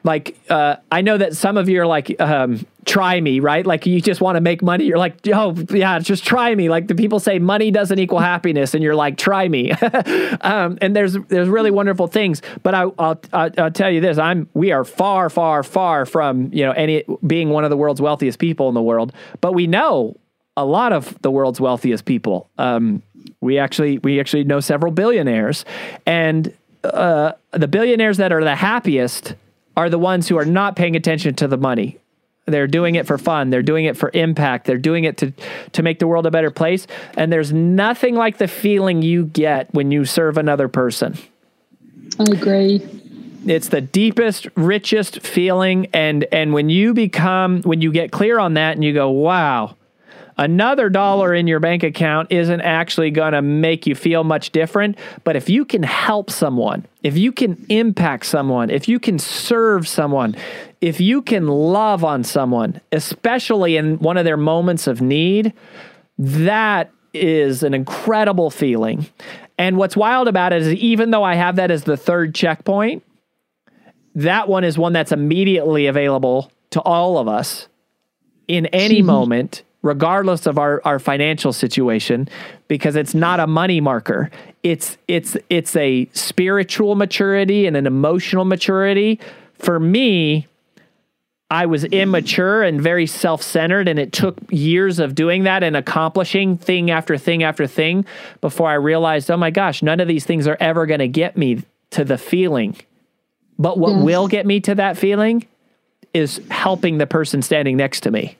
like 0.04 0.38
uh, 0.50 0.76
I 0.92 1.00
know 1.00 1.16
that 1.16 1.34
some 1.34 1.56
of 1.56 1.68
you 1.68 1.80
are 1.80 1.86
like, 1.86 2.20
um, 2.20 2.64
try 2.84 3.18
me, 3.18 3.40
right? 3.40 3.66
Like 3.66 3.86
you 3.86 4.02
just 4.02 4.20
want 4.20 4.36
to 4.36 4.42
make 4.42 4.62
money. 4.62 4.84
You're 4.84 4.98
like, 4.98 5.16
oh 5.28 5.56
yeah, 5.70 5.98
just 5.98 6.24
try 6.24 6.54
me. 6.54 6.68
Like 6.68 6.88
the 6.88 6.94
people 6.94 7.18
say, 7.18 7.38
money 7.38 7.70
doesn't 7.70 7.98
equal 7.98 8.18
happiness, 8.18 8.74
and 8.74 8.82
you're 8.82 8.94
like, 8.94 9.16
try 9.16 9.48
me. 9.48 9.72
um, 10.42 10.76
and 10.82 10.94
there's 10.94 11.14
there's 11.28 11.48
really 11.48 11.70
wonderful 11.70 12.06
things, 12.06 12.42
but 12.62 12.74
I, 12.74 12.82
I'll, 12.98 13.20
I'll 13.32 13.50
I'll 13.56 13.70
tell 13.70 13.90
you 13.90 14.02
this: 14.02 14.18
I'm 14.18 14.46
we 14.52 14.72
are 14.72 14.84
far 14.84 15.30
far 15.30 15.62
far 15.62 16.04
from 16.04 16.50
you 16.52 16.66
know 16.66 16.72
any 16.72 17.04
being 17.26 17.48
one 17.48 17.64
of 17.64 17.70
the 17.70 17.76
world's 17.76 18.02
wealthiest 18.02 18.38
people 18.38 18.68
in 18.68 18.74
the 18.74 18.82
world, 18.82 19.12
but 19.40 19.54
we 19.54 19.66
know 19.66 20.16
a 20.56 20.66
lot 20.66 20.92
of 20.92 21.20
the 21.22 21.30
world's 21.30 21.60
wealthiest 21.60 22.04
people. 22.04 22.50
Um, 22.58 23.02
we 23.40 23.58
actually 23.58 23.98
we 23.98 24.20
actually 24.20 24.44
know 24.44 24.60
several 24.60 24.92
billionaires, 24.92 25.64
and 26.04 26.52
uh, 26.84 27.32
the 27.52 27.68
billionaires 27.68 28.18
that 28.18 28.32
are 28.32 28.44
the 28.44 28.54
happiest 28.54 29.34
are 29.76 29.90
the 29.90 29.98
ones 29.98 30.28
who 30.28 30.36
are 30.36 30.44
not 30.44 30.76
paying 30.76 30.96
attention 30.96 31.34
to 31.36 31.48
the 31.48 31.56
money. 31.56 31.98
They're 32.46 32.66
doing 32.66 32.94
it 32.94 33.06
for 33.06 33.16
fun. 33.16 33.50
They're 33.50 33.62
doing 33.62 33.86
it 33.86 33.96
for 33.96 34.10
impact. 34.12 34.66
They're 34.66 34.76
doing 34.76 35.04
it 35.04 35.16
to 35.18 35.32
to 35.72 35.82
make 35.82 35.98
the 35.98 36.06
world 36.06 36.26
a 36.26 36.30
better 36.30 36.50
place. 36.50 36.86
And 37.16 37.32
there's 37.32 37.52
nothing 37.52 38.16
like 38.16 38.38
the 38.38 38.48
feeling 38.48 39.02
you 39.02 39.24
get 39.24 39.72
when 39.72 39.90
you 39.90 40.04
serve 40.04 40.36
another 40.36 40.68
person. 40.68 41.16
I 42.18 42.24
agree. 42.24 42.86
It's 43.46 43.68
the 43.68 43.80
deepest, 43.80 44.46
richest 44.56 45.20
feeling 45.20 45.86
and 45.92 46.26
and 46.32 46.52
when 46.52 46.68
you 46.68 46.92
become 46.92 47.62
when 47.62 47.80
you 47.80 47.90
get 47.92 48.12
clear 48.12 48.38
on 48.38 48.54
that 48.54 48.74
and 48.74 48.84
you 48.84 48.92
go, 48.92 49.10
"Wow, 49.10 49.76
another 50.36 50.88
dollar 50.88 51.34
in 51.34 51.46
your 51.46 51.60
bank 51.60 51.82
account 51.82 52.32
isn't 52.32 52.60
actually 52.60 53.10
going 53.10 53.32
to 53.32 53.42
make 53.42 53.86
you 53.86 53.94
feel 53.94 54.24
much 54.24 54.50
different. 54.50 54.98
But 55.24 55.36
if 55.36 55.48
you 55.48 55.64
can 55.64 55.82
help 55.82 56.30
someone, 56.30 56.86
if 57.02 57.16
you 57.16 57.32
can 57.32 57.64
impact 57.68 58.26
someone, 58.26 58.70
if 58.70 58.88
you 58.88 58.98
can 58.98 59.18
serve 59.18 59.86
someone, 59.86 60.36
if 60.80 61.00
you 61.00 61.22
can 61.22 61.46
love 61.48 62.04
on 62.04 62.24
someone, 62.24 62.80
especially 62.92 63.76
in 63.76 63.98
one 63.98 64.16
of 64.16 64.24
their 64.24 64.36
moments 64.36 64.86
of 64.86 65.00
need, 65.00 65.52
that 66.18 66.90
is 67.12 67.62
an 67.62 67.74
incredible 67.74 68.50
feeling. 68.50 69.06
And 69.56 69.76
what's 69.76 69.96
wild 69.96 70.28
about 70.28 70.52
it 70.52 70.62
is 70.62 70.74
even 70.74 71.10
though 71.10 71.22
I 71.22 71.34
have 71.36 71.56
that 71.56 71.70
as 71.70 71.84
the 71.84 71.96
third 71.96 72.34
checkpoint, 72.34 73.04
that 74.16 74.48
one 74.48 74.64
is 74.64 74.78
one 74.78 74.92
that's 74.92 75.12
immediately 75.12 75.86
available 75.86 76.50
to 76.70 76.80
all 76.80 77.18
of 77.18 77.28
us 77.28 77.68
in 78.48 78.66
any 78.66 79.02
moment, 79.14 79.62
regardless 79.84 80.46
of 80.46 80.58
our, 80.58 80.80
our 80.84 80.98
financial 80.98 81.52
situation, 81.52 82.26
because 82.66 82.96
it's 82.96 83.14
not 83.14 83.38
a 83.38 83.46
money 83.46 83.80
marker. 83.80 84.30
It's 84.64 84.96
it's 85.06 85.36
it's 85.50 85.76
a 85.76 86.08
spiritual 86.12 86.96
maturity 86.96 87.66
and 87.66 87.76
an 87.76 87.86
emotional 87.86 88.44
maturity. 88.46 89.20
For 89.58 89.78
me, 89.78 90.48
I 91.50 91.66
was 91.66 91.84
immature 91.84 92.62
and 92.62 92.80
very 92.80 93.06
self 93.06 93.42
centered, 93.42 93.86
and 93.86 93.98
it 93.98 94.12
took 94.12 94.38
years 94.50 94.98
of 94.98 95.14
doing 95.14 95.44
that 95.44 95.62
and 95.62 95.76
accomplishing 95.76 96.56
thing 96.56 96.90
after 96.90 97.18
thing 97.18 97.42
after 97.42 97.66
thing 97.66 98.06
before 98.40 98.70
I 98.70 98.74
realized, 98.74 99.30
oh 99.30 99.36
my 99.36 99.50
gosh, 99.50 99.82
none 99.82 100.00
of 100.00 100.08
these 100.08 100.24
things 100.24 100.48
are 100.48 100.56
ever 100.58 100.86
going 100.86 101.00
to 101.00 101.08
get 101.08 101.36
me 101.36 101.62
to 101.90 102.04
the 102.04 102.18
feeling. 102.18 102.74
But 103.58 103.78
what 103.78 103.92
Yes. 103.92 104.02
will 104.02 104.26
get 104.28 104.46
me 104.46 104.60
to 104.60 104.74
that 104.76 104.96
feeling 104.96 105.46
is 106.14 106.40
helping 106.50 106.98
the 106.98 107.06
person 107.06 107.42
standing 107.42 107.76
next 107.76 108.00
to 108.00 108.10
me. 108.10 108.36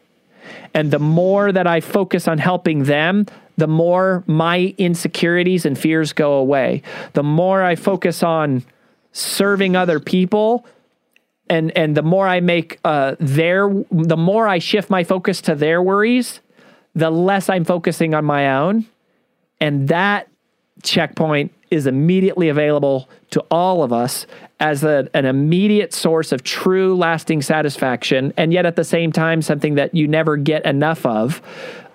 And 0.75 0.91
the 0.91 0.99
more 0.99 1.53
that 1.53 1.67
I 1.67 1.81
focus 1.81 2.27
on 2.27 2.39
helping 2.39 2.85
them, 2.85 3.27
the 3.57 3.69
more 3.69 4.25
my 4.27 4.75
insecurities 4.77 5.65
and 5.65 5.79
fears 5.79 6.13
go 6.13 6.35
away. 6.35 6.83
The 7.13 7.23
more 7.23 7.63
I 7.63 7.77
focus 7.77 8.23
on 8.23 8.65
serving 9.13 9.77
other 9.77 10.01
people, 10.01 10.67
and 11.49 11.71
and 11.77 11.97
the 11.97 12.03
more 12.03 12.27
I 12.27 12.41
make 12.41 12.81
uh, 12.85 13.15
their, 13.21 13.69
the 13.91 14.17
more 14.17 14.49
I 14.49 14.59
shift 14.59 14.91
my 14.91 15.05
focus 15.05 15.41
to 15.43 15.55
their 15.55 15.81
worries, 15.81 16.41
the 16.95 17.11
less 17.11 17.49
I'm 17.49 17.65
focusing 17.65 18.15
on 18.15 18.25
my 18.25 18.57
own, 18.57 18.87
and 19.61 19.89
that 19.89 20.29
checkpoint 20.83 21.53
is 21.71 21.87
immediately 21.87 22.49
available 22.49 23.09
to 23.31 23.41
all 23.51 23.83
of 23.83 23.93
us 23.93 24.27
as 24.61 24.85
a, 24.85 25.09
an 25.15 25.25
immediate 25.25 25.93
source 25.93 26.31
of 26.31 26.43
true 26.43 26.97
lasting 26.97 27.43
satisfaction 27.43 28.33
and 28.37 28.53
yet 28.53 28.67
at 28.67 28.77
the 28.77 28.85
same 28.85 29.11
time 29.11 29.43
something 29.43 29.75
that 29.75 29.95
you 29.95 30.07
never 30.07 30.37
get 30.37 30.65
enough 30.65 31.05
of. 31.07 31.43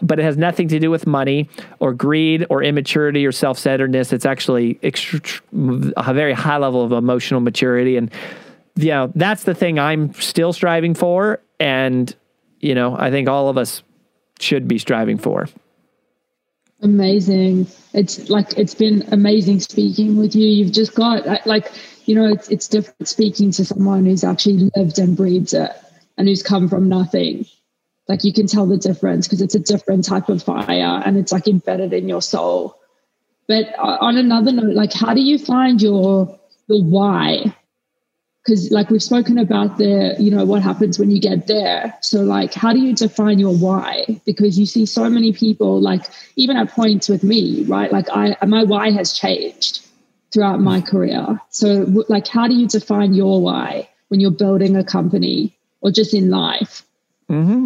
But 0.02 0.20
it 0.20 0.24
has 0.24 0.38
nothing 0.38 0.70
to 0.70 0.80
do 0.80 0.90
with 0.90 1.06
money 1.06 1.50
or 1.80 1.94
greed 1.94 2.46
or 2.50 2.64
immaturity 2.64 3.26
or 3.26 3.32
self-centeredness. 3.32 4.14
It's 4.14 4.26
actually 4.26 4.76
extr- 4.76 5.92
a 5.98 6.14
very 6.14 6.34
high 6.34 6.58
level 6.58 6.84
of 6.84 6.92
emotional 6.94 7.42
maturity. 7.42 7.98
And 7.98 8.12
you 8.80 8.92
know 8.92 9.12
that's 9.16 9.44
the 9.44 9.54
thing 9.54 9.78
i'm 9.78 10.14
still 10.14 10.54
striving 10.54 10.94
for 10.94 11.42
and 11.60 12.16
you 12.60 12.74
know 12.74 12.96
i 12.98 13.12
think 13.12 13.28
all 13.28 13.50
of 13.50 13.58
us 13.58 13.84
should 14.40 14.68
be 14.68 14.78
striving 14.78 15.18
for 15.18 15.48
Amazing. 16.82 17.68
It's 17.94 18.30
like 18.30 18.58
it's 18.58 18.76
been 18.76 19.04
amazing 19.12 19.60
speaking 19.60 20.16
with 20.16 20.36
you. 20.36 20.48
You've 20.48 20.72
just 20.72 20.96
got 20.96 21.46
like 21.46 21.72
you 22.06 22.16
know 22.16 22.32
it's 22.32 22.50
it's 22.50 22.68
different 22.68 23.08
speaking 23.08 23.52
to 23.52 23.66
someone 23.66 24.06
who's 24.06 24.24
actually 24.24 24.70
lived 24.76 24.98
and 24.98 25.18
breathed 25.18 25.54
it 25.54 25.72
and 26.18 26.28
who's 26.28 26.42
come 26.42 26.70
from 26.70 26.88
nothing. 26.88 27.46
Like 28.08 28.24
you 28.24 28.32
can 28.32 28.48
tell 28.48 28.66
the 28.66 28.78
difference 28.78 29.28
because 29.28 29.42
it's 29.42 29.56
a 29.56 29.60
different 29.60 30.06
type 30.06 30.30
of 30.30 30.42
fire 30.42 31.02
and 31.06 31.18
it's 31.18 31.32
like 31.34 31.48
embedded 31.48 31.92
in 31.94 32.08
your 32.08 32.22
soul. 32.22 32.80
But 33.48 33.68
uh, 33.78 33.98
on 34.00 34.18
another 34.18 34.54
note, 34.54 34.74
like 34.74 34.94
how 34.94 35.14
do 35.14 35.22
you 35.22 35.38
find 35.38 35.82
your 35.82 36.40
your 36.68 36.82
why? 36.84 37.56
Because 38.50 38.72
like 38.72 38.90
we've 38.90 39.04
spoken 39.04 39.38
about 39.38 39.78
the 39.78 40.16
you 40.18 40.32
know 40.32 40.44
what 40.44 40.64
happens 40.64 40.98
when 40.98 41.12
you 41.12 41.22
get 41.22 41.46
there. 41.46 41.96
So 42.02 42.24
like 42.24 42.52
how 42.52 42.74
do 42.74 42.80
you 42.80 42.96
define 42.96 43.38
your 43.38 43.54
why? 43.54 44.20
Because 44.26 44.58
you 44.58 44.66
see 44.66 44.88
so 44.88 45.08
many 45.08 45.34
people 45.34 45.80
like 45.80 46.10
even 46.36 46.58
at 46.58 46.72
points 46.72 47.08
with 47.08 47.24
me, 47.24 47.64
right? 47.66 47.92
Like 47.92 48.08
I 48.12 48.36
my 48.48 48.64
why 48.64 48.90
has 48.90 49.14
changed 49.14 49.86
throughout 50.34 50.62
my 50.62 50.82
career. 50.82 51.40
So 51.50 51.86
like 52.10 52.28
how 52.28 52.48
do 52.48 52.56
you 52.56 52.68
define 52.68 53.14
your 53.14 53.40
why 53.40 53.88
when 54.08 54.20
you're 54.20 54.32
building 54.32 54.76
a 54.76 54.84
company 54.84 55.56
or 55.82 55.92
just 55.92 56.16
in 56.16 56.32
life? 56.32 56.84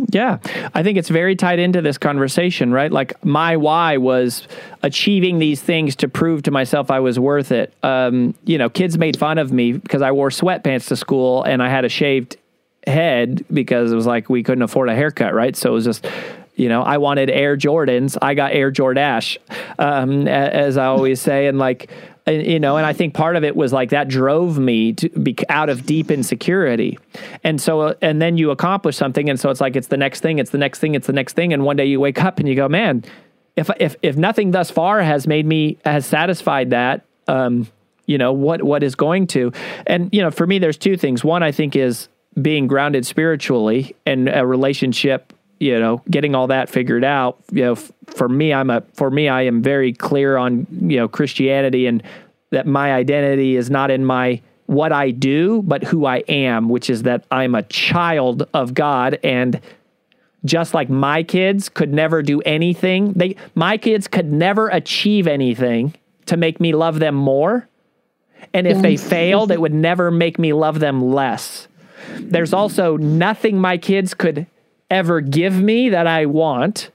Yeah, 0.09 0.39
I 0.73 0.83
think 0.83 0.97
it's 0.97 1.09
very 1.09 1.35
tied 1.35 1.59
into 1.59 1.81
this 1.81 1.97
conversation, 1.97 2.71
right? 2.71 2.91
Like 2.91 3.23
my 3.23 3.55
why 3.55 3.97
was 3.97 4.47
achieving 4.81 5.39
these 5.39 5.61
things 5.61 5.95
to 5.97 6.09
prove 6.09 6.43
to 6.43 6.51
myself 6.51 6.91
I 6.91 6.99
was 6.99 7.17
worth 7.17 7.51
it. 7.51 7.73
Um, 7.81 8.35
you 8.43 8.57
know, 8.57 8.69
kids 8.69 8.97
made 8.97 9.17
fun 9.17 9.37
of 9.37 9.51
me 9.53 9.71
because 9.71 10.01
I 10.01 10.11
wore 10.11 10.29
sweatpants 10.29 10.87
to 10.89 10.97
school 10.97 11.43
and 11.43 11.63
I 11.63 11.69
had 11.69 11.85
a 11.85 11.89
shaved 11.89 12.37
head 12.85 13.45
because 13.53 13.93
it 13.93 13.95
was 13.95 14.05
like 14.05 14.29
we 14.29 14.43
couldn't 14.43 14.63
afford 14.63 14.89
a 14.89 14.95
haircut, 14.95 15.33
right? 15.33 15.55
So 15.55 15.71
it 15.71 15.73
was 15.73 15.85
just. 15.85 16.05
You 16.55 16.69
know, 16.69 16.83
I 16.83 16.99
wanted 16.99 17.31
Air 17.31 17.57
Jordans. 17.57 18.15
I 18.21 18.35
got 18.35 18.51
Air 18.51 18.71
Jordache, 18.71 19.39
um, 19.79 20.27
as 20.27 20.77
I 20.77 20.85
always 20.85 21.19
say, 21.19 21.47
and 21.47 21.57
like, 21.57 21.89
and, 22.25 22.45
you 22.45 22.59
know, 22.59 22.77
and 22.77 22.85
I 22.85 22.93
think 22.93 23.13
part 23.13 23.35
of 23.35 23.43
it 23.43 23.55
was 23.55 23.73
like 23.73 23.89
that 23.89 24.07
drove 24.07 24.57
me 24.57 24.93
to 24.93 25.09
be 25.09 25.35
out 25.49 25.69
of 25.69 25.85
deep 25.85 26.09
insecurity, 26.11 26.97
and 27.43 27.59
so, 27.59 27.81
uh, 27.81 27.93
and 28.01 28.21
then 28.21 28.37
you 28.37 28.51
accomplish 28.51 28.95
something, 28.95 29.29
and 29.29 29.39
so 29.39 29.49
it's 29.49 29.61
like 29.61 29.75
it's 29.75 29.87
the 29.87 29.97
next 29.97 30.21
thing, 30.21 30.39
it's 30.39 30.51
the 30.51 30.57
next 30.57 30.79
thing, 30.79 30.95
it's 30.95 31.07
the 31.07 31.13
next 31.13 31.33
thing, 31.33 31.53
and 31.53 31.63
one 31.63 31.75
day 31.75 31.85
you 31.85 31.99
wake 31.99 32.23
up 32.23 32.39
and 32.39 32.47
you 32.47 32.55
go, 32.55 32.67
man, 32.69 33.03
if 33.55 33.69
if 33.79 33.95
if 34.01 34.15
nothing 34.17 34.51
thus 34.51 34.71
far 34.71 35.01
has 35.01 35.27
made 35.27 35.45
me 35.45 35.77
has 35.85 36.05
satisfied 36.05 36.69
that, 36.71 37.05
um, 37.27 37.67
you 38.05 38.17
know, 38.17 38.33
what 38.33 38.63
what 38.63 38.83
is 38.83 38.95
going 38.95 39.27
to, 39.27 39.51
and 39.85 40.09
you 40.13 40.21
know, 40.21 40.31
for 40.31 40.47
me, 40.47 40.59
there's 40.59 40.77
two 40.77 40.97
things. 40.97 41.23
One, 41.23 41.43
I 41.43 41.51
think, 41.51 41.75
is 41.75 42.07
being 42.41 42.67
grounded 42.67 43.05
spiritually 43.05 43.95
and 44.05 44.27
a 44.27 44.45
relationship 44.45 45.33
you 45.63 45.79
know 45.79 46.01
getting 46.09 46.35
all 46.35 46.47
that 46.47 46.69
figured 46.69 47.03
out 47.03 47.37
you 47.51 47.63
know 47.63 47.71
f- 47.71 47.91
for 48.07 48.27
me 48.27 48.53
i'm 48.53 48.69
a 48.69 48.81
for 48.93 49.09
me 49.09 49.29
i 49.29 49.41
am 49.41 49.61
very 49.61 49.93
clear 49.93 50.35
on 50.35 50.67
you 50.71 50.97
know 50.97 51.07
christianity 51.07 51.87
and 51.87 52.03
that 52.49 52.67
my 52.67 52.93
identity 52.93 53.55
is 53.55 53.69
not 53.69 53.89
in 53.89 54.03
my 54.05 54.41
what 54.65 54.91
i 54.91 55.09
do 55.09 55.61
but 55.63 55.83
who 55.83 56.05
i 56.05 56.17
am 56.27 56.67
which 56.69 56.89
is 56.89 57.03
that 57.03 57.25
i'm 57.31 57.55
a 57.55 57.63
child 57.63 58.47
of 58.53 58.73
god. 58.73 59.19
And 59.23 59.59
just 60.45 60.73
like 60.73 60.89
my 60.89 61.23
kids 61.23 61.69
could 61.69 61.93
never 61.93 62.21
do 62.21 62.41
anything 62.41 63.13
they 63.13 63.35
my 63.55 63.77
kids 63.77 64.07
could 64.07 64.31
never 64.31 64.67
achieve 64.67 65.25
anything 65.27 65.93
to 66.25 66.35
make 66.35 66.59
me 66.59 66.73
love 66.73 66.99
them 66.99 67.15
more. 67.15 67.67
And 68.53 68.67
if 68.67 68.81
they 68.81 68.97
failed 68.97 69.51
it 69.51 69.61
would 69.61 69.73
never 69.73 70.11
make 70.11 70.37
me 70.37 70.51
love 70.51 70.79
them 70.79 71.01
less. 71.13 71.67
There's 72.19 72.53
also 72.53 72.97
nothing 72.97 73.57
my 73.57 73.77
kids 73.77 74.13
could 74.13 74.45
ever 74.93 75.21
give 75.21 75.59
me 75.59 75.89
that 75.89 76.07
I 76.07 76.27
want. 76.27 76.91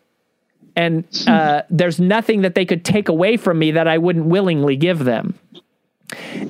And 0.77 1.05
uh, 1.27 1.63
there's 1.71 1.99
nothing 1.99 2.43
that 2.43 2.55
they 2.55 2.65
could 2.65 2.85
take 2.85 3.09
away 3.09 3.37
from 3.37 3.59
me 3.59 3.73
that 3.73 3.89
I 3.89 3.99
wouldn't 3.99 4.27
willingly 4.27 4.77
give 4.77 5.01
them. 5.01 5.39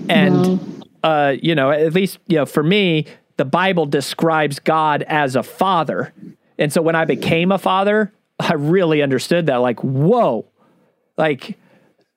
And, 0.08 0.84
uh, 1.02 1.34
you 1.42 1.54
know, 1.54 1.70
at 1.70 1.94
least, 1.94 2.18
you 2.26 2.36
know, 2.36 2.46
for 2.46 2.62
me, 2.62 3.06
the 3.36 3.44
Bible 3.44 3.86
describes 3.86 4.58
God 4.58 5.02
as 5.04 5.34
a 5.34 5.42
father. 5.42 6.12
And 6.58 6.72
so 6.72 6.82
when 6.82 6.94
I 6.94 7.04
became 7.04 7.50
a 7.50 7.58
father, 7.58 8.12
I 8.38 8.54
really 8.54 9.02
understood 9.02 9.46
that. 9.46 9.56
Like, 9.56 9.80
whoa, 9.80 10.46
like, 11.16 11.58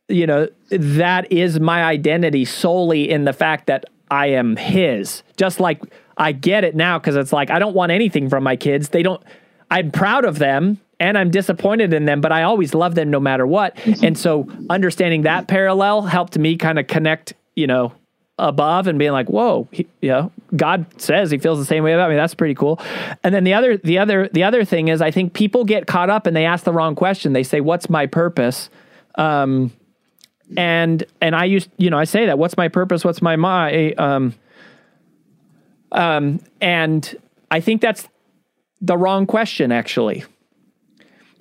you 0.08 0.28
know, 0.28 0.50
that 0.70 1.32
is 1.32 1.60
my 1.60 1.84
identity 1.84 2.46
solely 2.46 3.10
in 3.10 3.24
the 3.24 3.34
fact 3.34 3.68
that 3.68 3.86
I 4.10 4.28
am 4.28 4.56
his. 4.58 5.24
Just 5.38 5.60
like 5.60 5.82
I 6.18 6.32
get 6.32 6.64
it 6.64 6.76
now 6.76 7.00
because 7.00 7.16
it's 7.16 7.34
like 7.34 7.50
I 7.50 7.60
don't 7.60 7.74
want 7.74 7.92
anything 7.92 8.30
from 8.30 8.44
my 8.44 8.56
kids. 8.56 8.90
They 8.90 9.04
don't, 9.04 9.22
I'm 9.70 9.92
proud 9.92 10.26
of 10.26 10.40
them 10.40 10.80
and 11.00 11.18
I'm 11.18 11.32
disappointed 11.32 11.94
in 11.94 12.06
them, 12.06 12.22
but 12.22 12.32
I 12.32 12.44
always 12.44 12.74
love 12.74 12.96
them 12.96 13.10
no 13.10 13.20
matter 13.20 13.46
what. 13.48 13.78
And 14.04 14.18
so 14.18 14.48
understanding 14.70 15.24
that 15.24 15.48
parallel 15.48 16.04
helped 16.04 16.38
me 16.38 16.58
kind 16.58 16.80
of 16.80 16.88
connect, 16.88 17.34
you 17.56 17.68
know, 17.68 17.94
above 18.38 18.88
and 18.88 18.98
being 18.98 19.12
like, 19.12 19.28
whoa, 19.30 19.68
he, 19.72 19.88
you 20.02 20.10
know, 20.10 20.32
God 20.56 20.86
says 21.00 21.30
he 21.30 21.38
feels 21.38 21.60
the 21.60 21.66
same 21.66 21.84
way 21.84 21.94
about 21.94 22.10
me. 22.10 22.16
That's 22.16 22.34
pretty 22.34 22.56
cool. 22.56 22.80
And 23.24 23.36
then 23.36 23.44
the 23.44 23.54
other, 23.54 23.78
the 23.78 24.00
other, 24.00 24.30
the 24.30 24.44
other 24.44 24.66
thing 24.66 24.88
is 24.88 25.02
I 25.02 25.12
think 25.12 25.34
people 25.34 25.64
get 25.64 25.86
caught 25.86 26.10
up 26.10 26.26
and 26.26 26.36
they 26.36 26.46
ask 26.46 26.64
the 26.64 26.74
wrong 26.74 26.96
question. 26.96 27.34
They 27.34 27.44
say, 27.44 27.62
what's 27.62 27.90
my 27.90 28.08
purpose? 28.08 28.70
Um, 29.16 29.72
and 30.58 31.04
and 31.22 31.36
I 31.36 31.46
used 31.46 31.70
you 31.78 31.90
know 31.90 31.98
I 31.98 32.04
say 32.04 32.26
that 32.26 32.38
what's 32.38 32.58
my 32.58 32.68
purpose 32.68 33.04
what's 33.06 33.22
my 33.22 33.36
my 33.36 33.92
um 33.94 34.34
um 35.92 36.40
and 36.60 37.16
I 37.50 37.60
think 37.60 37.82
that's 37.82 38.08
the 38.82 38.98
wrong 38.98 39.26
question 39.26 39.72
actually. 39.72 40.24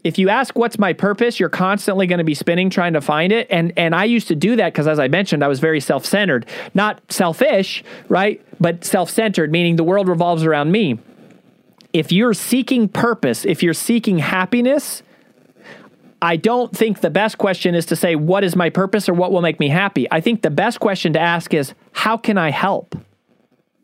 If 0.03 0.18
you 0.18 0.30
ask 0.30 0.57
what's 0.57 0.78
my 0.78 0.92
purpose 0.92 1.38
you're 1.38 1.48
constantly 1.48 2.07
going 2.07 2.18
to 2.18 2.24
be 2.24 2.34
spinning 2.34 2.70
trying 2.70 2.94
to 2.94 3.01
find 3.01 3.32
it. 3.32 3.46
And 3.51 3.72
and 3.76 3.94
I 3.94 4.05
used 4.05 4.28
to 4.28 4.34
do 4.34 4.57
that 4.57 4.72
because 4.72 4.88
as 4.88 4.98
I 4.98 5.09
mentioned 5.09 5.44
I 5.44 5.48
was 5.48 5.61
very 5.61 5.80
self-centered. 5.80 6.46
Not 6.74 7.01
selfish 7.11 7.84
right? 8.09 8.44
But 8.61 8.84
self-centered 8.84 9.51
meaning 9.53 9.76
the 9.76 9.84
world 9.84 10.09
revolves 10.09 10.44
around 10.44 10.72
me. 10.72 10.98
If 11.92 12.12
you're 12.12 12.34
seeking 12.34 12.88
purpose 12.88 13.44
if 13.44 13.62
you're 13.62 13.74
seeking 13.74 14.18
happiness 14.18 15.03
I 16.22 16.36
don't 16.36 16.76
think 16.76 17.01
the 17.01 17.11
best 17.11 17.38
question 17.38 17.74
is 17.74 17.86
to 17.86 17.96
say, 17.96 18.14
What 18.14 18.44
is 18.44 18.55
my 18.55 18.70
purpose 18.70 19.09
or 19.09 19.14
what 19.14 19.32
will 19.32 19.40
make 19.40 19.59
me 19.59 19.68
happy? 19.68 20.07
I 20.11 20.20
think 20.20 20.42
the 20.42 20.51
best 20.51 20.80
question 20.80 21.12
to 21.14 21.20
ask 21.20 21.55
is, 21.55 21.74
How 21.92 22.16
can 22.16 22.36
I 22.36 22.51
help? 22.51 22.94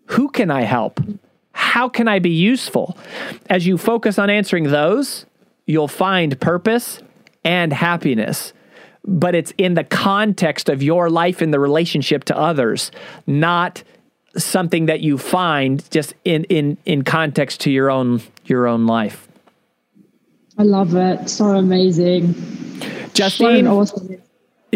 Who 0.07 0.29
can 0.29 0.51
I 0.51 0.63
help? 0.63 1.01
How 1.53 1.89
can 1.89 2.09
I 2.09 2.19
be 2.19 2.31
useful? 2.31 2.97
As 3.49 3.67
you 3.67 3.79
focus 3.79 4.19
on 4.19 4.31
answering 4.31 4.65
those, 4.65 5.27
you'll 5.67 5.89
find 5.89 6.39
purpose 6.41 7.01
and 7.45 7.73
happiness. 7.73 8.53
But 9.05 9.35
it's 9.35 9.53
in 9.57 9.75
the 9.75 9.85
context 9.85 10.69
of 10.69 10.83
your 10.83 11.09
life 11.09 11.41
and 11.41 11.55
the 11.55 11.61
relationship 11.61 12.25
to 12.25 12.37
others, 12.37 12.91
not 13.27 13.83
something 14.37 14.87
that 14.87 15.01
you 15.01 15.17
find 15.17 15.89
just 15.91 16.15
in 16.25 16.45
in 16.45 16.77
in 16.85 17.03
context 17.03 17.61
to 17.63 17.71
your 17.71 17.91
own 17.91 18.21
your 18.45 18.67
own 18.67 18.87
life. 18.87 19.29
I 20.59 20.63
love 20.63 20.95
it. 20.95 21.29
So 21.29 21.47
amazing. 21.47 22.35
Justine, 23.15 23.65
So 23.65 23.81
awesome. 23.81 24.23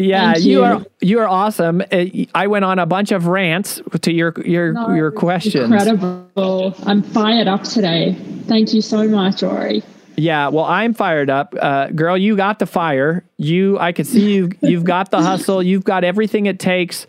Yeah, 0.00 0.36
you. 0.36 0.50
you. 0.50 0.64
are 0.64 0.86
you 1.00 1.18
are 1.20 1.28
awesome. 1.28 1.82
Uh, 1.92 2.06
I 2.34 2.46
went 2.46 2.64
on 2.64 2.78
a 2.78 2.86
bunch 2.86 3.12
of 3.12 3.26
rants 3.26 3.80
to 4.00 4.12
your 4.12 4.34
your 4.44 4.72
No, 4.72 4.94
your 4.94 5.10
questions. 5.10 5.70
Incredible. 5.70 6.74
I'm 6.86 7.02
fired 7.02 7.48
up 7.48 7.64
today. 7.64 8.14
Thank 8.46 8.72
you 8.72 8.80
so 8.80 9.06
much, 9.06 9.42
Rory. 9.42 9.82
Yeah, 10.16 10.48
well, 10.48 10.64
I'm 10.64 10.92
fired 10.92 11.30
up, 11.30 11.54
uh, 11.58 11.88
girl. 11.88 12.16
You 12.16 12.36
got 12.36 12.58
the 12.58 12.66
fire. 12.66 13.24
You, 13.38 13.78
I 13.78 13.92
can 13.92 14.04
see 14.04 14.34
you. 14.34 14.50
You've 14.60 14.84
got 14.84 15.10
the 15.10 15.22
hustle. 15.22 15.62
You've 15.62 15.84
got 15.84 16.04
everything 16.04 16.44
it 16.44 16.58
takes 16.58 17.06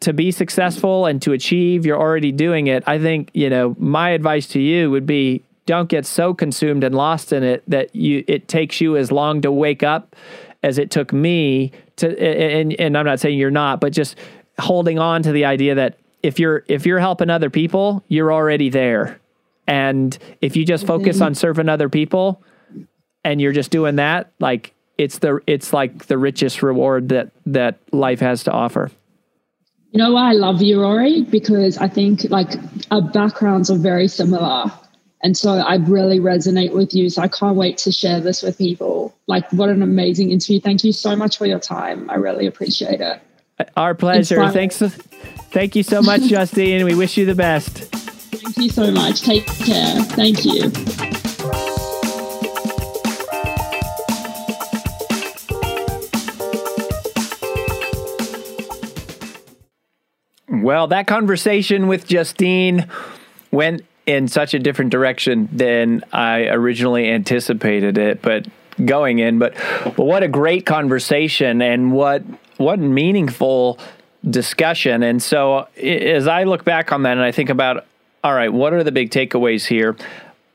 to 0.00 0.12
be 0.12 0.30
successful 0.30 1.06
and 1.06 1.22
to 1.22 1.32
achieve. 1.32 1.86
You're 1.86 1.98
already 1.98 2.32
doing 2.32 2.66
it. 2.66 2.84
I 2.86 2.98
think 2.98 3.30
you 3.32 3.48
know. 3.48 3.74
My 3.78 4.10
advice 4.10 4.46
to 4.48 4.60
you 4.60 4.90
would 4.90 5.06
be: 5.06 5.42
don't 5.66 5.88
get 5.88 6.04
so 6.04 6.34
consumed 6.34 6.84
and 6.84 6.94
lost 6.94 7.32
in 7.32 7.42
it 7.42 7.62
that 7.68 7.94
you 7.94 8.24
it 8.26 8.48
takes 8.48 8.80
you 8.80 8.96
as 8.96 9.10
long 9.10 9.40
to 9.42 9.52
wake 9.52 9.82
up 9.82 10.14
as 10.62 10.78
it 10.78 10.90
took 10.90 11.12
me 11.12 11.72
to. 11.96 12.18
And 12.20 12.72
and 12.74 12.96
I'm 12.96 13.06
not 13.06 13.20
saying 13.20 13.38
you're 13.38 13.50
not, 13.50 13.80
but 13.80 13.92
just 13.92 14.16
holding 14.58 14.98
on 14.98 15.22
to 15.22 15.32
the 15.32 15.44
idea 15.44 15.74
that 15.76 15.98
if 16.22 16.38
you're 16.38 16.64
if 16.68 16.86
you're 16.86 17.00
helping 17.00 17.30
other 17.30 17.50
people, 17.50 18.04
you're 18.08 18.32
already 18.32 18.70
there. 18.70 19.20
And 19.66 20.16
if 20.40 20.56
you 20.56 20.64
just 20.64 20.86
focus 20.86 21.16
mm-hmm. 21.16 21.26
on 21.26 21.34
serving 21.34 21.68
other 21.68 21.88
people 21.88 22.42
and 23.24 23.40
you're 23.40 23.52
just 23.52 23.70
doing 23.70 23.96
that, 23.96 24.32
like 24.40 24.74
it's 24.98 25.18
the 25.18 25.40
it's 25.46 25.72
like 25.72 26.06
the 26.06 26.18
richest 26.18 26.62
reward 26.62 27.08
that 27.10 27.30
that 27.46 27.78
life 27.92 28.20
has 28.20 28.44
to 28.44 28.52
offer. 28.52 28.90
You 29.92 29.98
know 29.98 30.12
why 30.12 30.30
I 30.30 30.32
love 30.32 30.62
you, 30.62 30.80
Rory? 30.80 31.22
Because 31.22 31.76
I 31.76 31.88
think 31.88 32.24
like 32.30 32.50
our 32.90 33.02
backgrounds 33.02 33.70
are 33.70 33.76
very 33.76 34.08
similar. 34.08 34.72
And 35.22 35.36
so 35.36 35.50
I 35.52 35.76
really 35.76 36.18
resonate 36.18 36.72
with 36.72 36.94
you. 36.94 37.08
So 37.08 37.22
I 37.22 37.28
can't 37.28 37.56
wait 37.56 37.78
to 37.78 37.92
share 37.92 38.20
this 38.20 38.42
with 38.42 38.58
people. 38.58 39.14
Like, 39.28 39.50
what 39.52 39.68
an 39.68 39.80
amazing 39.82 40.32
interview. 40.32 40.60
Thank 40.60 40.82
you 40.82 40.92
so 40.92 41.14
much 41.14 41.38
for 41.38 41.46
your 41.46 41.60
time. 41.60 42.10
I 42.10 42.16
really 42.16 42.46
appreciate 42.46 43.00
it. 43.00 43.22
Our 43.76 43.94
pleasure. 43.94 44.50
Thanks. 44.50 44.78
Thank 44.78 45.76
you 45.76 45.84
so 45.84 46.02
much, 46.02 46.22
Justine. 46.28 46.84
We 46.84 46.96
wish 46.96 47.16
you 47.16 47.24
the 47.24 47.36
best. 47.36 47.70
Thank 47.70 48.56
you 48.56 48.68
so 48.68 48.90
much. 48.90 49.22
Take 49.22 49.46
care. 49.46 50.02
Thank 50.02 50.44
you. 50.44 50.72
Well, 60.48 60.88
that 60.88 61.06
conversation 61.06 61.86
with 61.86 62.06
Justine 62.08 62.88
went 63.52 63.82
in 64.06 64.28
such 64.28 64.54
a 64.54 64.58
different 64.58 64.90
direction 64.90 65.48
than 65.52 66.04
I 66.12 66.46
originally 66.48 67.08
anticipated 67.08 67.98
it, 67.98 68.22
but 68.22 68.46
going 68.84 69.18
in, 69.18 69.38
but, 69.38 69.54
but 69.84 70.04
what 70.04 70.22
a 70.22 70.28
great 70.28 70.66
conversation 70.66 71.62
and 71.62 71.92
what 71.92 72.22
what 72.56 72.78
meaningful 72.78 73.78
discussion. 74.28 75.02
And 75.02 75.22
so 75.22 75.66
as 75.76 76.28
I 76.28 76.44
look 76.44 76.64
back 76.64 76.92
on 76.92 77.02
that 77.02 77.12
and 77.12 77.22
I 77.22 77.32
think 77.32 77.50
about 77.50 77.86
all 78.24 78.34
right, 78.34 78.52
what 78.52 78.72
are 78.72 78.84
the 78.84 78.92
big 78.92 79.10
takeaways 79.10 79.66
here? 79.66 79.96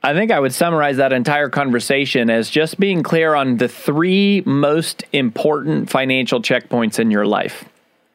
I 0.02 0.14
think 0.14 0.32
I 0.32 0.40
would 0.40 0.54
summarize 0.54 0.98
that 0.98 1.12
entire 1.12 1.50
conversation 1.50 2.30
as 2.30 2.50
just 2.50 2.80
being 2.80 3.04
clear 3.04 3.36
on 3.36 3.58
the 3.58 3.68
three 3.68 4.42
most 4.46 5.04
important 5.12 5.90
financial 5.90 6.42
checkpoints 6.42 6.98
in 6.98 7.12
your 7.12 7.26
life. 7.26 7.66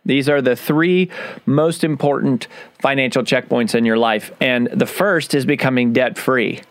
These 0.04 0.28
are 0.28 0.42
the 0.42 0.56
three 0.56 1.10
most 1.46 1.84
important 1.84 2.48
financial 2.80 3.22
checkpoints 3.22 3.74
in 3.74 3.84
your 3.84 3.98
life. 3.98 4.32
And 4.40 4.68
the 4.72 4.86
first 4.86 5.34
is 5.34 5.46
becoming 5.46 5.92
debt 5.92 6.18
free. 6.18 6.62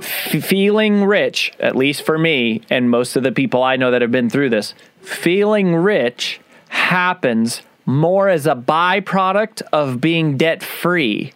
F- 0.00 0.42
feeling 0.44 1.04
rich, 1.04 1.52
at 1.60 1.76
least 1.76 2.02
for 2.02 2.18
me 2.18 2.62
and 2.70 2.90
most 2.90 3.16
of 3.16 3.22
the 3.22 3.32
people 3.32 3.62
I 3.62 3.76
know 3.76 3.90
that 3.90 4.00
have 4.00 4.10
been 4.10 4.30
through 4.30 4.50
this, 4.50 4.74
feeling 5.02 5.74
rich 5.74 6.40
happens 6.68 7.62
more 7.84 8.28
as 8.28 8.46
a 8.46 8.54
byproduct 8.54 9.62
of 9.72 10.00
being 10.00 10.36
debt 10.36 10.62
free 10.62 11.32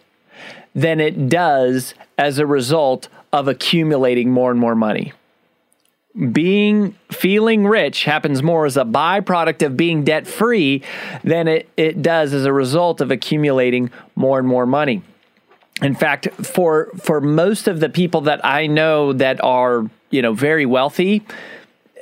than 0.73 0.99
it 0.99 1.29
does 1.29 1.93
as 2.17 2.39
a 2.39 2.45
result 2.45 3.09
of 3.31 3.47
accumulating 3.47 4.31
more 4.31 4.51
and 4.51 4.59
more 4.59 4.75
money 4.75 5.13
being 6.31 6.95
feeling 7.11 7.65
rich 7.67 8.05
happens 8.05 8.41
more 8.41 8.65
as 8.65 8.77
a 8.77 8.85
byproduct 8.85 9.65
of 9.65 9.75
being 9.75 10.03
debt 10.03 10.25
free 10.25 10.81
than 11.23 11.47
it, 11.47 11.69
it 11.75 12.01
does 12.01 12.33
as 12.33 12.45
a 12.45 12.53
result 12.53 13.01
of 13.01 13.11
accumulating 13.11 13.91
more 14.15 14.39
and 14.39 14.47
more 14.47 14.65
money. 14.65 15.01
In 15.81 15.93
fact, 15.93 16.29
for 16.35 16.89
for 16.95 17.19
most 17.19 17.67
of 17.67 17.81
the 17.81 17.89
people 17.89 18.21
that 18.21 18.45
I 18.45 18.67
know 18.67 19.11
that 19.11 19.43
are 19.43 19.89
you 20.09 20.21
know 20.21 20.33
very 20.33 20.65
wealthy, 20.65 21.25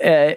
uh, 0.03 0.33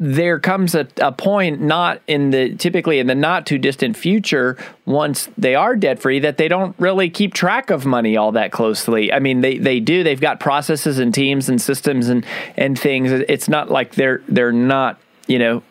there 0.00 0.40
comes 0.40 0.74
a, 0.74 0.88
a 0.98 1.12
point 1.12 1.60
not 1.60 2.00
in 2.08 2.30
the 2.30 2.54
typically 2.56 2.98
in 2.98 3.06
the 3.06 3.14
not 3.14 3.46
too 3.46 3.58
distant 3.58 3.96
future 3.96 4.56
once 4.86 5.28
they 5.38 5.54
are 5.54 5.76
debt 5.76 6.00
free 6.00 6.18
that 6.18 6.36
they 6.36 6.48
don't 6.48 6.74
really 6.80 7.08
keep 7.08 7.32
track 7.32 7.70
of 7.70 7.86
money 7.86 8.16
all 8.16 8.32
that 8.32 8.50
closely. 8.50 9.12
I 9.12 9.20
mean 9.20 9.40
they, 9.40 9.58
they 9.58 9.78
do. 9.78 10.02
They've 10.02 10.20
got 10.20 10.40
processes 10.40 10.98
and 10.98 11.14
teams 11.14 11.48
and 11.48 11.62
systems 11.62 12.08
and 12.08 12.26
and 12.56 12.78
things. 12.78 13.12
It's 13.12 13.48
not 13.48 13.70
like 13.70 13.94
they're 13.94 14.22
they're 14.28 14.52
not 14.52 14.98
you 15.28 15.38
know 15.38 15.62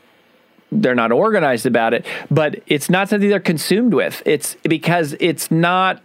they're 0.71 0.95
not 0.95 1.11
organized 1.11 1.65
about 1.65 1.93
it 1.93 2.05
but 2.31 2.63
it's 2.67 2.89
not 2.89 3.09
something 3.09 3.29
they're 3.29 3.39
consumed 3.41 3.93
with. 3.93 4.23
It's 4.25 4.55
because 4.63 5.15
it's 5.19 5.51
not 5.51 6.01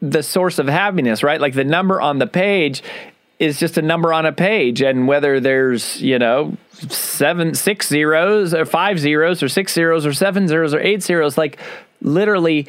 the 0.00 0.24
source 0.24 0.58
of 0.58 0.66
happiness 0.66 1.22
right? 1.22 1.40
Like 1.40 1.54
the 1.54 1.64
number 1.64 2.00
on 2.00 2.18
the 2.18 2.26
page 2.26 2.82
is 3.42 3.58
just 3.58 3.76
a 3.76 3.82
number 3.82 4.12
on 4.12 4.24
a 4.24 4.32
page 4.32 4.80
and 4.80 5.08
whether 5.08 5.40
there's 5.40 6.00
you 6.00 6.16
know 6.16 6.56
seven 6.72 7.54
six 7.54 7.88
zeros 7.88 8.54
or 8.54 8.64
five 8.64 9.00
zeros 9.00 9.42
or 9.42 9.48
six 9.48 9.74
zeros 9.74 10.06
or 10.06 10.12
seven 10.12 10.46
zeros 10.46 10.72
or 10.72 10.80
eight 10.80 11.02
zeros 11.02 11.36
like 11.36 11.58
literally 12.00 12.68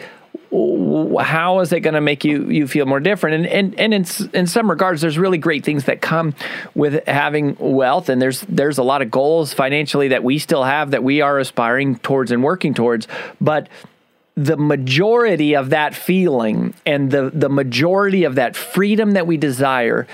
how 1.19 1.59
is 1.61 1.73
it 1.73 1.79
going 1.79 1.93
to 1.93 2.01
make 2.01 2.23
you 2.23 2.49
you 2.49 2.67
feel 2.67 2.85
more 2.85 2.99
different? 2.99 3.45
And 3.45 3.47
and 3.47 3.79
and 3.79 3.93
in 3.93 4.05
in 4.33 4.47
some 4.47 4.69
regards 4.69 5.01
there's 5.01 5.17
really 5.17 5.37
great 5.37 5.63
things 5.63 5.85
that 5.85 6.01
come 6.01 6.33
with 6.73 7.05
having 7.07 7.55
wealth 7.59 8.09
and 8.09 8.21
there's 8.21 8.41
there's 8.41 8.77
a 8.77 8.83
lot 8.83 9.01
of 9.01 9.11
goals 9.11 9.53
financially 9.53 10.09
that 10.09 10.23
we 10.23 10.39
still 10.39 10.63
have 10.63 10.91
that 10.91 11.03
we 11.03 11.21
are 11.21 11.39
aspiring 11.39 11.97
towards 11.97 12.31
and 12.31 12.43
working 12.43 12.73
towards 12.73 13.07
but 13.41 13.67
the 14.35 14.57
majority 14.57 15.55
of 15.55 15.69
that 15.69 15.93
feeling 15.93 16.73
and 16.85 17.11
the 17.11 17.31
the 17.33 17.49
majority 17.49 18.23
of 18.23 18.35
that 18.35 18.55
freedom 18.55 19.11
that 19.11 19.27
we 19.27 19.37
desire 19.37 20.07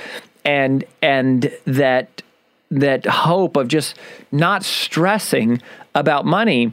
and 0.50 0.84
and 1.04 1.52
that 1.66 2.24
that 2.72 3.06
hope 3.06 3.56
of 3.56 3.68
just 3.68 3.96
not 4.32 4.64
stressing 4.64 5.62
about 5.94 6.26
money 6.26 6.72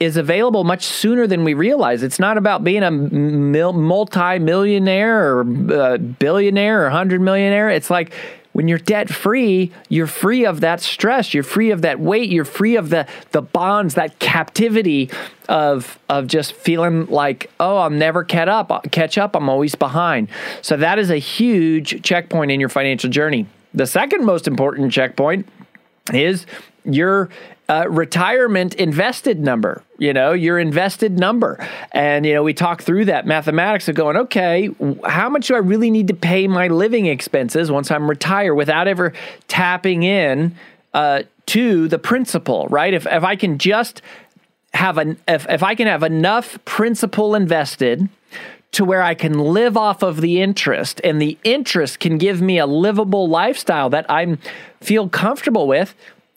is 0.00 0.16
available 0.16 0.64
much 0.64 0.82
sooner 0.82 1.26
than 1.26 1.44
we 1.44 1.52
realize. 1.52 2.02
It's 2.02 2.18
not 2.18 2.38
about 2.38 2.64
being 2.64 2.82
a 2.82 2.90
mil- 2.90 3.74
multi-millionaire 3.74 5.36
or 5.36 5.40
uh, 5.72 5.98
billionaire 5.98 6.86
or 6.86 6.90
hundred 6.90 7.20
millionaire. 7.20 7.68
It's 7.68 7.90
like 7.90 8.12
when 8.52 8.68
you're 8.68 8.78
debt 8.78 9.08
free, 9.08 9.72
you're 9.88 10.06
free 10.06 10.44
of 10.44 10.60
that 10.60 10.80
stress. 10.80 11.32
You're 11.32 11.42
free 11.42 11.70
of 11.70 11.82
that 11.82 12.00
weight. 12.00 12.30
You're 12.30 12.44
free 12.44 12.76
of 12.76 12.90
the 12.90 13.06
the 13.32 13.42
bonds, 13.42 13.94
that 13.94 14.18
captivity 14.18 15.10
of 15.48 15.98
of 16.08 16.26
just 16.26 16.52
feeling 16.52 17.06
like, 17.06 17.50
oh, 17.58 17.78
I'll 17.78 17.90
never 17.90 18.24
catch 18.24 18.48
up. 18.48 18.70
Uh, 18.70 18.80
catch 18.90 19.18
up. 19.18 19.34
I'm 19.34 19.48
always 19.48 19.74
behind. 19.74 20.28
So 20.60 20.76
that 20.76 20.98
is 20.98 21.10
a 21.10 21.16
huge 21.16 22.02
checkpoint 22.02 22.50
in 22.50 22.60
your 22.60 22.68
financial 22.68 23.10
journey. 23.10 23.46
The 23.74 23.86
second 23.86 24.24
most 24.26 24.46
important 24.46 24.92
checkpoint 24.92 25.48
is 26.12 26.46
your 26.84 27.30
uh, 27.72 27.88
retirement 27.88 28.74
invested 28.74 29.40
number 29.40 29.82
you 30.02 30.12
know 30.12 30.32
your 30.32 30.58
invested 30.58 31.18
number. 31.18 31.64
And 31.92 32.26
you 32.26 32.34
know 32.34 32.42
we 32.42 32.52
talk 32.52 32.82
through 32.82 33.04
that 33.06 33.24
mathematics 33.24 33.88
of 33.88 33.94
going 33.94 34.16
okay 34.16 34.68
how 35.06 35.28
much 35.30 35.46
do 35.46 35.54
i 35.54 35.58
really 35.58 35.90
need 35.90 36.08
to 36.08 36.14
pay 36.14 36.48
my 36.48 36.66
living 36.68 37.06
expenses 37.06 37.70
once 37.70 37.90
i'm 37.90 38.10
retired 38.10 38.56
without 38.56 38.88
ever 38.88 39.12
tapping 39.46 40.02
in 40.02 40.54
uh, 40.92 41.22
to 41.46 41.88
the 41.88 41.98
principal 41.98 42.66
right? 42.68 42.92
If, 42.92 43.06
if 43.06 43.22
i 43.22 43.36
can 43.36 43.58
just 43.58 44.02
have 44.74 44.98
an 44.98 45.18
if, 45.28 45.48
if 45.48 45.62
i 45.62 45.74
can 45.74 45.86
have 45.86 46.02
enough 46.02 46.62
principal 46.64 47.34
invested 47.34 48.08
to 48.72 48.86
where 48.86 49.02
I 49.02 49.14
can 49.14 49.38
live 49.38 49.76
off 49.76 50.02
of 50.02 50.22
the 50.22 50.40
interest 50.40 50.98
and 51.04 51.20
the 51.20 51.36
interest 51.44 52.00
can 52.00 52.16
give 52.16 52.40
me 52.40 52.56
a 52.56 52.64
livable 52.64 53.28
lifestyle 53.28 53.90
that 53.90 54.06
I'm 54.08 54.38
feel 54.80 55.10
comfortable 55.10 55.66
with, 55.66 55.94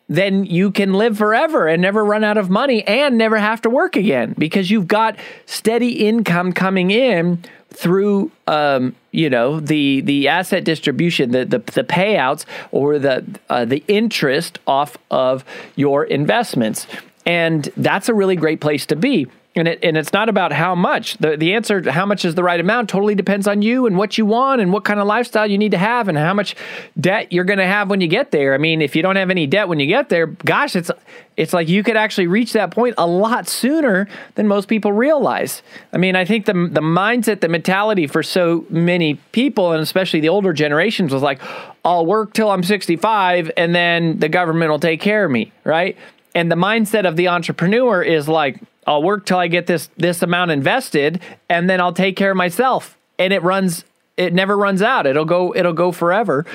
then 0.08 0.46
you 0.46 0.72
can 0.72 0.94
live 0.94 1.18
forever 1.18 1.68
and 1.68 1.82
never 1.82 2.06
run 2.06 2.24
out 2.24 2.38
of 2.38 2.50
money 2.50 2.86
and 2.88 3.18
never 3.18 3.38
have 3.38 3.62
to 3.62 3.70
work 3.70 3.96
again 3.96 4.36
because 4.38 4.70
you've 4.70 4.88
got 4.88 5.18
steady 5.46 6.08
income 6.08 6.54
coming 6.54 6.92
in 6.92 7.44
through 7.72 8.32
um, 8.48 8.96
you 9.12 9.30
know 9.30 9.60
the 9.60 10.02
the 10.02 10.28
asset 10.28 10.64
distribution 10.64 11.32
the 11.32 11.46
the, 11.46 11.60
the 11.60 11.84
payouts 11.84 12.46
or 12.72 13.00
the 13.00 13.24
uh, 13.50 13.66
the 13.66 13.84
interest 13.88 14.60
off 14.68 14.98
of 15.12 15.44
your 15.76 16.04
investments. 16.06 16.88
And 17.26 17.64
that's 17.76 18.08
a 18.08 18.14
really 18.14 18.36
great 18.36 18.62
place 18.62 18.86
to 18.88 18.96
be 18.96 19.28
and 19.56 19.68
it 19.70 19.80
and 19.82 19.96
it's 19.96 20.12
not 20.12 20.28
about 20.28 20.52
how 20.52 20.76
much. 20.76 21.18
The 21.18 21.38
the 21.38 21.54
answer 21.54 21.90
how 21.90 22.06
much 22.06 22.26
is 22.26 22.36
the 22.36 22.44
right 22.44 22.60
amount 22.60 22.90
totally 22.90 23.16
depends 23.16 23.48
on 23.48 23.62
you 23.62 23.86
and 23.88 23.98
what 23.98 24.18
you 24.18 24.26
want 24.26 24.62
and 24.62 24.74
what 24.74 24.84
kind 24.84 25.00
of 25.00 25.08
lifestyle 25.08 25.48
you 25.48 25.58
need 25.58 25.72
to 25.72 25.78
have 25.78 26.08
and 26.10 26.18
how 26.18 26.34
much 26.34 26.56
debt 27.00 27.32
you're 27.32 27.46
going 27.46 27.60
to 27.60 27.66
have 27.66 27.90
when 27.90 28.02
you 28.02 28.08
get 28.08 28.32
there. 28.32 28.54
I 28.54 28.58
mean, 28.58 28.82
if 28.82 28.96
you 28.96 29.02
don't 29.02 29.16
have 29.16 29.30
any 29.30 29.48
debt 29.48 29.70
when 29.70 29.80
you 29.80 29.88
get 29.88 30.10
there, 30.10 30.28
gosh, 30.28 30.76
it's 30.76 30.92
it's 31.38 31.54
like 31.54 31.70
you 31.70 31.84
could 31.84 31.96
actually 31.96 32.28
reach 32.28 32.54
that 32.54 32.72
point 32.72 32.96
a 32.98 33.08
lot 33.08 33.48
sooner 33.48 34.08
than 34.36 34.48
most 34.48 34.68
people 34.68 34.92
realize. 34.92 35.62
I 35.94 35.98
mean, 35.98 36.18
I 36.18 36.26
think 36.26 36.46
the 36.46 36.54
the 36.54 36.82
mindset, 36.82 37.40
the 37.40 37.50
mentality 37.50 38.08
for 38.08 38.24
so 38.24 38.66
many 38.70 39.16
people 39.32 39.72
and 39.72 39.82
especially 39.82 40.20
the 40.20 40.30
older 40.30 40.52
generations 40.52 41.14
was 41.14 41.22
like, 41.22 41.42
I'll 41.86 42.06
work 42.06 42.34
till 42.34 42.50
I'm 42.50 42.64
65 42.64 43.52
and 43.56 43.74
then 43.74 44.20
the 44.20 44.28
government 44.28 44.70
will 44.70 44.80
take 44.80 45.00
care 45.00 45.24
of 45.24 45.32
me, 45.32 45.54
right? 45.64 45.98
And 46.34 46.52
the 46.52 46.58
mindset 46.58 47.08
of 47.08 47.16
the 47.16 47.30
entrepreneur 47.30 48.04
is 48.04 48.28
like, 48.28 48.60
I'll 48.86 49.04
work 49.04 49.26
till 49.26 49.38
I 49.38 49.48
get 49.48 49.68
this 49.68 49.90
this 49.98 50.22
amount 50.22 50.52
invested 50.52 51.22
and 51.50 51.70
then 51.70 51.82
I'll 51.82 51.94
take 51.94 52.16
care 52.16 52.32
of 52.32 52.38
myself. 52.38 52.98
And 53.18 53.34
it 53.34 53.44
runs 53.44 53.86
it 54.18 54.34
never 54.34 54.58
runs 54.58 54.82
out. 54.82 55.08
It'll 55.08 55.26
go 55.26 55.56
it'll 55.56 55.74
go 55.74 55.92
forever. 55.92 56.46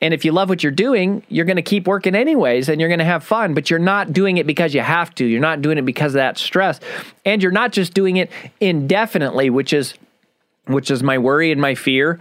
And 0.00 0.14
if 0.14 0.24
you 0.24 0.30
love 0.30 0.48
what 0.48 0.62
you're 0.62 0.70
doing, 0.70 1.24
you're 1.28 1.44
going 1.44 1.56
to 1.56 1.62
keep 1.62 1.88
working 1.88 2.14
anyways 2.14 2.68
and 2.68 2.80
you're 2.80 2.88
going 2.88 3.00
to 3.00 3.04
have 3.04 3.24
fun, 3.24 3.54
but 3.54 3.68
you're 3.68 3.80
not 3.80 4.12
doing 4.12 4.36
it 4.36 4.46
because 4.46 4.72
you 4.72 4.80
have 4.80 5.12
to. 5.16 5.24
You're 5.24 5.40
not 5.40 5.60
doing 5.60 5.76
it 5.76 5.84
because 5.84 6.14
of 6.14 6.18
that 6.18 6.38
stress. 6.38 6.78
And 7.24 7.42
you're 7.42 7.50
not 7.50 7.72
just 7.72 7.94
doing 7.94 8.16
it 8.16 8.30
indefinitely, 8.60 9.50
which 9.50 9.72
is 9.72 9.94
which 10.66 10.90
is 10.90 11.02
my 11.02 11.18
worry 11.18 11.50
and 11.50 11.60
my 11.60 11.74
fear 11.74 12.20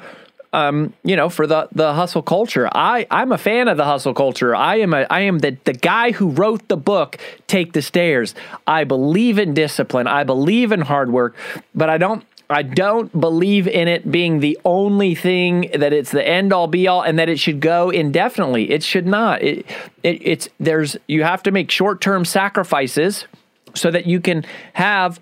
um, 0.54 0.94
you 1.04 1.16
know, 1.16 1.30
for 1.30 1.46
the 1.48 1.68
the 1.72 1.94
hustle 1.94 2.22
culture. 2.22 2.70
I 2.74 3.06
I'm 3.12 3.32
a 3.32 3.38
fan 3.38 3.68
of 3.68 3.78
the 3.78 3.86
hustle 3.86 4.14
culture. 4.14 4.56
I 4.56 4.78
am 4.78 4.94
a 4.94 5.06
I 5.10 5.22
am 5.22 5.40
the 5.40 5.58
the 5.64 5.74
guy 5.74 6.12
who 6.12 6.30
wrote 6.30 6.68
the 6.68 6.78
book 6.78 7.18
Take 7.48 7.74
the 7.74 7.82
Stairs. 7.82 8.34
I 8.66 8.84
believe 8.84 9.38
in 9.38 9.54
discipline. 9.54 10.08
I 10.08 10.24
believe 10.24 10.72
in 10.72 10.82
hard 10.82 11.12
work, 11.12 11.36
but 11.76 11.90
I 11.90 11.98
don't 11.98 12.24
I 12.50 12.64
don't 12.64 13.20
believe 13.20 13.68
in 13.68 13.88
it 13.88 14.10
being 14.10 14.40
the 14.40 14.58
only 14.64 15.16
thing 15.16 15.70
that 15.74 15.92
it's 15.92 16.12
the 16.12 16.26
end 16.26 16.54
all 16.54 16.68
be 16.68 16.88
all 16.88 17.02
and 17.02 17.20
that 17.20 17.28
it 17.28 17.40
should 17.40 17.60
go 17.60 17.90
indefinitely. 17.90 18.72
It 18.72 18.84
should 18.84 19.06
not. 19.06 19.42
It, 19.42 19.66
it 20.02 20.22
it's 20.22 20.50
there's 20.60 20.96
you 21.08 21.24
have 21.24 21.44
to 21.44 21.52
make 21.52 21.70
short-term 21.70 22.24
sacrifices 22.24 23.26
so 23.74 23.92
that 23.92 24.06
you 24.06 24.22
can 24.22 24.46
have 24.74 25.20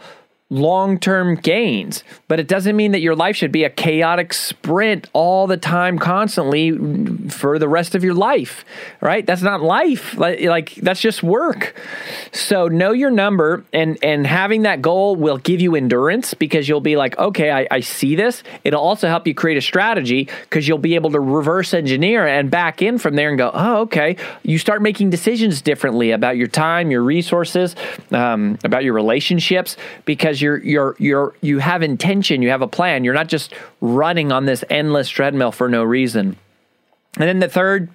long 0.51 0.99
term 0.99 1.35
gains. 1.35 2.03
But 2.27 2.39
it 2.39 2.47
doesn't 2.47 2.75
mean 2.75 2.91
that 2.91 3.01
your 3.01 3.15
life 3.15 3.35
should 3.35 3.51
be 3.51 3.63
a 3.63 3.69
chaotic 3.69 4.31
sprint 4.33 5.09
all 5.13 5.47
the 5.47 5.57
time, 5.57 5.97
constantly 5.97 6.71
for 7.29 7.57
the 7.57 7.67
rest 7.67 7.95
of 7.95 8.03
your 8.03 8.13
life, 8.13 8.63
right? 9.01 9.25
That's 9.25 9.41
not 9.41 9.61
life. 9.61 10.17
Like, 10.17 10.75
that's 10.75 10.99
just 11.01 11.23
work. 11.23 11.75
So 12.31 12.67
know 12.67 12.91
your 12.91 13.09
number 13.09 13.63
and, 13.73 13.97
and 14.03 14.27
having 14.27 14.63
that 14.63 14.81
goal 14.81 15.15
will 15.15 15.37
give 15.37 15.61
you 15.61 15.75
endurance 15.75 16.33
because 16.33 16.69
you'll 16.69 16.79
be 16.79 16.95
like, 16.95 17.17
okay, 17.17 17.51
I, 17.51 17.67
I 17.71 17.79
see 17.79 18.15
this. 18.15 18.43
It'll 18.63 18.81
also 18.81 19.07
help 19.07 19.25
you 19.27 19.33
create 19.33 19.57
a 19.57 19.61
strategy 19.61 20.29
because 20.41 20.67
you'll 20.67 20.77
be 20.77 20.95
able 20.95 21.11
to 21.11 21.19
reverse 21.19 21.73
engineer 21.73 22.27
and 22.27 22.51
back 22.51 22.81
in 22.81 22.97
from 22.99 23.15
there 23.15 23.29
and 23.29 23.37
go, 23.37 23.49
oh, 23.53 23.81
okay. 23.81 24.17
You 24.43 24.59
start 24.59 24.81
making 24.81 25.09
decisions 25.09 25.61
differently 25.61 26.11
about 26.11 26.37
your 26.37 26.47
time, 26.47 26.91
your 26.91 27.01
resources, 27.01 27.75
um, 28.11 28.59
about 28.63 28.83
your 28.83 28.93
relationships 28.93 29.75
because 30.05 30.34
because 30.35 30.41
you're 30.41 30.57
you're 30.63 30.95
you're 30.99 31.35
you 31.41 31.59
have 31.59 31.81
intention, 31.81 32.41
you 32.41 32.49
have 32.49 32.61
a 32.61 32.67
plan. 32.67 33.03
You're 33.03 33.13
not 33.13 33.27
just 33.27 33.53
running 33.79 34.31
on 34.31 34.45
this 34.45 34.63
endless 34.69 35.09
treadmill 35.09 35.51
for 35.51 35.69
no 35.69 35.83
reason. 35.83 36.35
And 37.17 37.27
then 37.29 37.39
the 37.39 37.47
third, 37.47 37.89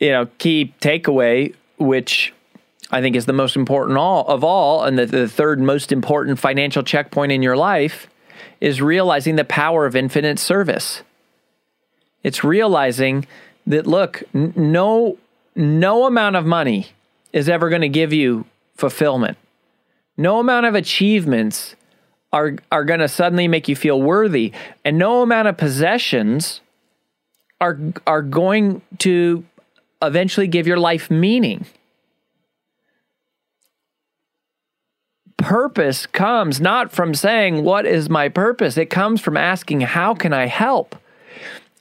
you 0.00 0.10
know, 0.10 0.26
key 0.38 0.72
takeaway, 0.80 1.54
which 1.78 2.32
I 2.90 3.02
think 3.02 3.16
is 3.16 3.26
the 3.26 3.34
most 3.34 3.56
important 3.56 3.98
all 3.98 4.26
of 4.26 4.42
all, 4.42 4.84
and 4.84 4.98
the, 4.98 5.04
the 5.04 5.28
third 5.28 5.60
most 5.60 5.92
important 5.92 6.38
financial 6.38 6.82
checkpoint 6.82 7.32
in 7.32 7.42
your 7.42 7.56
life, 7.56 8.08
is 8.60 8.80
realizing 8.80 9.36
the 9.36 9.44
power 9.44 9.84
of 9.84 9.94
infinite 9.94 10.38
service. 10.38 11.02
It's 12.22 12.42
realizing 12.42 13.26
that 13.66 13.86
look, 13.86 14.22
n- 14.34 14.54
no 14.56 15.18
no 15.54 16.06
amount 16.06 16.36
of 16.36 16.46
money 16.46 16.88
is 17.32 17.48
ever 17.48 17.68
going 17.68 17.82
to 17.82 17.88
give 17.90 18.12
you 18.12 18.46
fulfillment. 18.74 19.36
No 20.16 20.38
amount 20.38 20.66
of 20.66 20.74
achievements 20.74 21.74
are, 22.32 22.56
are 22.70 22.84
going 22.84 23.00
to 23.00 23.08
suddenly 23.08 23.48
make 23.48 23.68
you 23.68 23.76
feel 23.76 24.00
worthy. 24.00 24.52
And 24.84 24.98
no 24.98 25.22
amount 25.22 25.48
of 25.48 25.56
possessions 25.56 26.60
are, 27.60 27.78
are 28.06 28.22
going 28.22 28.82
to 28.98 29.44
eventually 30.02 30.48
give 30.48 30.66
your 30.66 30.76
life 30.76 31.10
meaning. 31.10 31.66
Purpose 35.36 36.06
comes 36.06 36.60
not 36.60 36.90
from 36.90 37.14
saying, 37.14 37.64
What 37.64 37.86
is 37.86 38.08
my 38.08 38.28
purpose? 38.28 38.76
It 38.76 38.90
comes 38.90 39.20
from 39.20 39.36
asking, 39.36 39.82
How 39.82 40.14
can 40.14 40.32
I 40.32 40.46
help? 40.46 40.96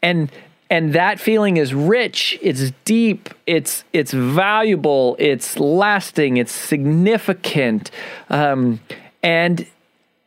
And 0.02 0.30
and 0.70 0.94
that 0.94 1.20
feeling 1.20 1.58
is 1.58 1.74
rich 1.74 2.38
it's 2.42 2.72
deep 2.86 3.30
it's 3.46 3.84
it's 3.94 4.12
valuable 4.12 5.16
it's 5.20 5.60
lasting 5.60 6.38
it's 6.38 6.52
significant. 6.52 7.92
Um, 8.30 8.80
and 9.22 9.66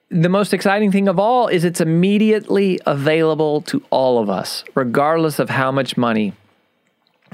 the 0.09 0.28
most 0.28 0.55
exciting 0.55 0.93
thing 0.93 1.09
of 1.09 1.18
all 1.18 1.49
is 1.49 1.64
it's 1.64 1.80
immediately 1.80 2.80
available 2.87 3.62
to 3.62 3.82
all 3.91 4.18
of 4.18 4.30
us 4.30 4.64
regardless 4.74 5.39
of 5.39 5.51
how 5.51 5.72
much 5.72 5.97
money 5.97 6.32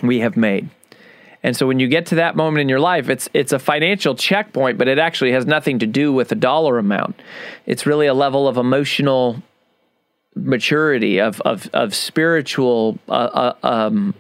we 0.02 0.20
have 0.20 0.36
made. 0.36 0.68
And 1.44 1.56
so 1.56 1.66
when 1.66 1.80
you 1.80 1.88
get 1.88 2.06
to 2.06 2.14
that 2.14 2.36
moment 2.36 2.60
in 2.62 2.68
your 2.68 2.80
life 2.80 3.08
it's 3.08 3.28
it's 3.34 3.52
a 3.52 3.58
financial 3.58 4.14
checkpoint 4.14 4.78
but 4.78 4.88
it 4.88 4.98
actually 4.98 5.32
has 5.32 5.44
nothing 5.44 5.78
to 5.80 5.86
do 5.86 6.12
with 6.12 6.28
the 6.28 6.34
dollar 6.34 6.78
amount. 6.78 7.20
It's 7.66 7.84
really 7.84 8.06
a 8.06 8.14
level 8.14 8.48
of 8.48 8.56
emotional 8.56 9.42
maturity 10.34 11.20
of 11.20 11.40
of 11.42 11.68
of 11.72 11.94
spiritual 11.94 12.98
uh, 13.08 13.12
uh, 13.12 13.66
um, 13.66 14.14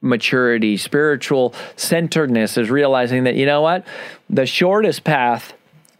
maturity, 0.00 0.76
spiritual 0.76 1.54
centeredness 1.76 2.56
is 2.56 2.70
realizing 2.70 3.24
that 3.24 3.34
you 3.34 3.46
know 3.46 3.62
what 3.62 3.86
the 4.28 4.46
shortest 4.46 5.04
path 5.04 5.54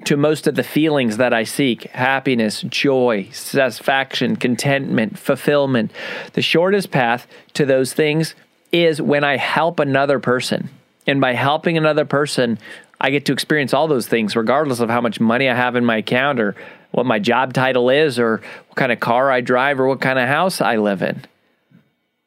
to 0.04 0.16
most 0.16 0.46
of 0.46 0.54
the 0.54 0.62
feelings 0.62 1.18
that 1.18 1.34
I 1.34 1.44
seek 1.44 1.82
happiness, 1.90 2.62
joy, 2.62 3.28
satisfaction, 3.32 4.36
contentment, 4.36 5.18
fulfillment. 5.18 5.92
The 6.32 6.42
shortest 6.42 6.90
path 6.90 7.26
to 7.54 7.66
those 7.66 7.92
things 7.92 8.34
is 8.72 9.02
when 9.02 9.24
I 9.24 9.36
help 9.36 9.78
another 9.78 10.18
person. 10.18 10.70
And 11.06 11.20
by 11.20 11.34
helping 11.34 11.76
another 11.76 12.04
person, 12.04 12.58
I 13.00 13.10
get 13.10 13.24
to 13.26 13.32
experience 13.32 13.74
all 13.74 13.88
those 13.88 14.06
things, 14.06 14.36
regardless 14.36 14.80
of 14.80 14.90
how 14.90 15.00
much 15.00 15.20
money 15.20 15.48
I 15.48 15.54
have 15.54 15.76
in 15.76 15.84
my 15.84 15.96
account 15.96 16.38
or 16.38 16.54
what 16.90 17.06
my 17.06 17.18
job 17.18 17.52
title 17.52 17.90
is 17.90 18.18
or 18.18 18.38
what 18.68 18.76
kind 18.76 18.92
of 18.92 19.00
car 19.00 19.30
I 19.30 19.40
drive 19.40 19.80
or 19.80 19.86
what 19.86 20.00
kind 20.00 20.18
of 20.18 20.28
house 20.28 20.60
I 20.60 20.76
live 20.76 21.02
in. 21.02 21.24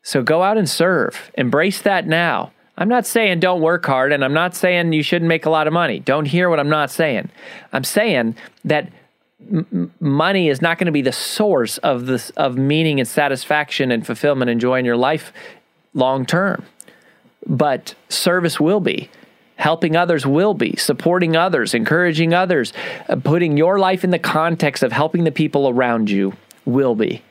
So 0.01 0.21
go 0.21 0.43
out 0.43 0.57
and 0.57 0.69
serve. 0.69 1.31
Embrace 1.35 1.81
that 1.81 2.07
now. 2.07 2.51
I'm 2.77 2.89
not 2.89 3.05
saying 3.05 3.39
don't 3.39 3.61
work 3.61 3.85
hard 3.85 4.11
and 4.11 4.23
I'm 4.25 4.33
not 4.33 4.55
saying 4.55 4.93
you 4.93 5.03
shouldn't 5.03 5.29
make 5.29 5.45
a 5.45 5.49
lot 5.49 5.67
of 5.67 5.73
money. 5.73 5.99
Don't 5.99 6.25
hear 6.25 6.49
what 6.49 6.59
I'm 6.59 6.69
not 6.69 6.91
saying. 6.91 7.29
I'm 7.71 7.83
saying 7.83 8.35
that 8.65 8.91
money 9.99 10.49
is 10.49 10.61
not 10.61 10.77
going 10.77 10.87
to 10.87 10.91
be 10.91 11.01
the 11.01 11.11
source 11.11 11.77
of 11.79 12.05
this 12.05 12.29
of 12.31 12.57
meaning 12.57 12.99
and 12.99 13.07
satisfaction 13.07 13.91
and 13.91 14.05
fulfillment 14.05 14.49
and 14.49 14.59
joy 14.59 14.79
in 14.79 14.85
your 14.85 14.97
life 14.97 15.31
long 15.93 16.25
term. 16.25 16.65
But 17.45 17.93
service 18.09 18.59
will 18.59 18.79
be. 18.79 19.09
Helping 19.63 19.95
others 19.95 20.25
will 20.25 20.53
be, 20.53 20.75
supporting 20.75 21.37
others, 21.37 21.73
encouraging 21.73 22.33
others, 22.33 22.73
uh, 23.07 23.15
putting 23.15 23.55
your 23.55 23.79
life 23.79 24.03
in 24.03 24.09
the 24.09 24.19
context 24.19 24.83
of 24.83 24.91
helping 24.91 25.23
the 25.23 25.31
people 25.31 25.69
around 25.69 26.09
you 26.09 26.33
will 26.65 26.95
be. 26.95 27.23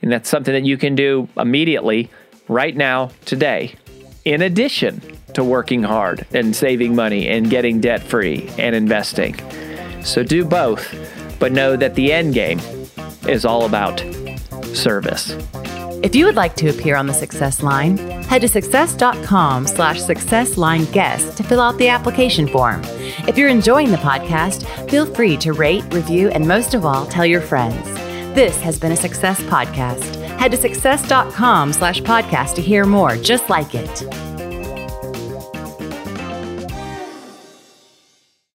And 0.00 0.12
that's 0.12 0.28
something 0.28 0.54
that 0.54 0.62
you 0.62 0.76
can 0.76 0.94
do 0.94 1.28
immediately, 1.36 2.08
right 2.46 2.76
now, 2.76 3.10
today, 3.24 3.74
in 4.24 4.40
addition 4.40 5.02
to 5.34 5.42
working 5.42 5.82
hard 5.82 6.28
and 6.32 6.54
saving 6.54 6.94
money 6.94 7.26
and 7.26 7.50
getting 7.50 7.80
debt 7.80 8.04
free 8.04 8.48
and 8.56 8.76
investing. 8.76 9.34
So 10.04 10.22
do 10.22 10.44
both, 10.44 10.94
but 11.40 11.50
know 11.50 11.74
that 11.74 11.96
the 11.96 12.12
end 12.12 12.34
game 12.34 12.60
is 13.26 13.44
all 13.44 13.66
about 13.66 13.98
service. 14.62 15.32
If 16.02 16.16
you 16.16 16.24
would 16.24 16.34
like 16.34 16.56
to 16.56 16.70
appear 16.70 16.96
on 16.96 17.06
the 17.06 17.12
Success 17.12 17.62
Line, 17.62 17.98
head 18.24 18.40
to 18.40 18.48
success.com 18.48 19.66
slash 19.66 20.00
success 20.00 20.56
line 20.56 20.86
guest 20.86 21.36
to 21.36 21.42
fill 21.42 21.60
out 21.60 21.76
the 21.76 21.88
application 21.88 22.48
form. 22.48 22.80
If 23.28 23.36
you're 23.36 23.50
enjoying 23.50 23.90
the 23.90 23.98
podcast, 23.98 24.64
feel 24.88 25.04
free 25.04 25.36
to 25.38 25.52
rate, 25.52 25.84
review, 25.92 26.30
and 26.30 26.48
most 26.48 26.72
of 26.72 26.86
all, 26.86 27.04
tell 27.06 27.26
your 27.26 27.42
friends. 27.42 27.84
This 28.34 28.58
has 28.62 28.78
been 28.78 28.92
a 28.92 28.96
Success 28.96 29.42
Podcast. 29.42 30.16
Head 30.38 30.52
to 30.52 30.56
success.com 30.56 31.74
slash 31.74 32.00
podcast 32.00 32.54
to 32.54 32.62
hear 32.62 32.86
more 32.86 33.16
just 33.16 33.50
like 33.50 33.74
it. 33.74 34.29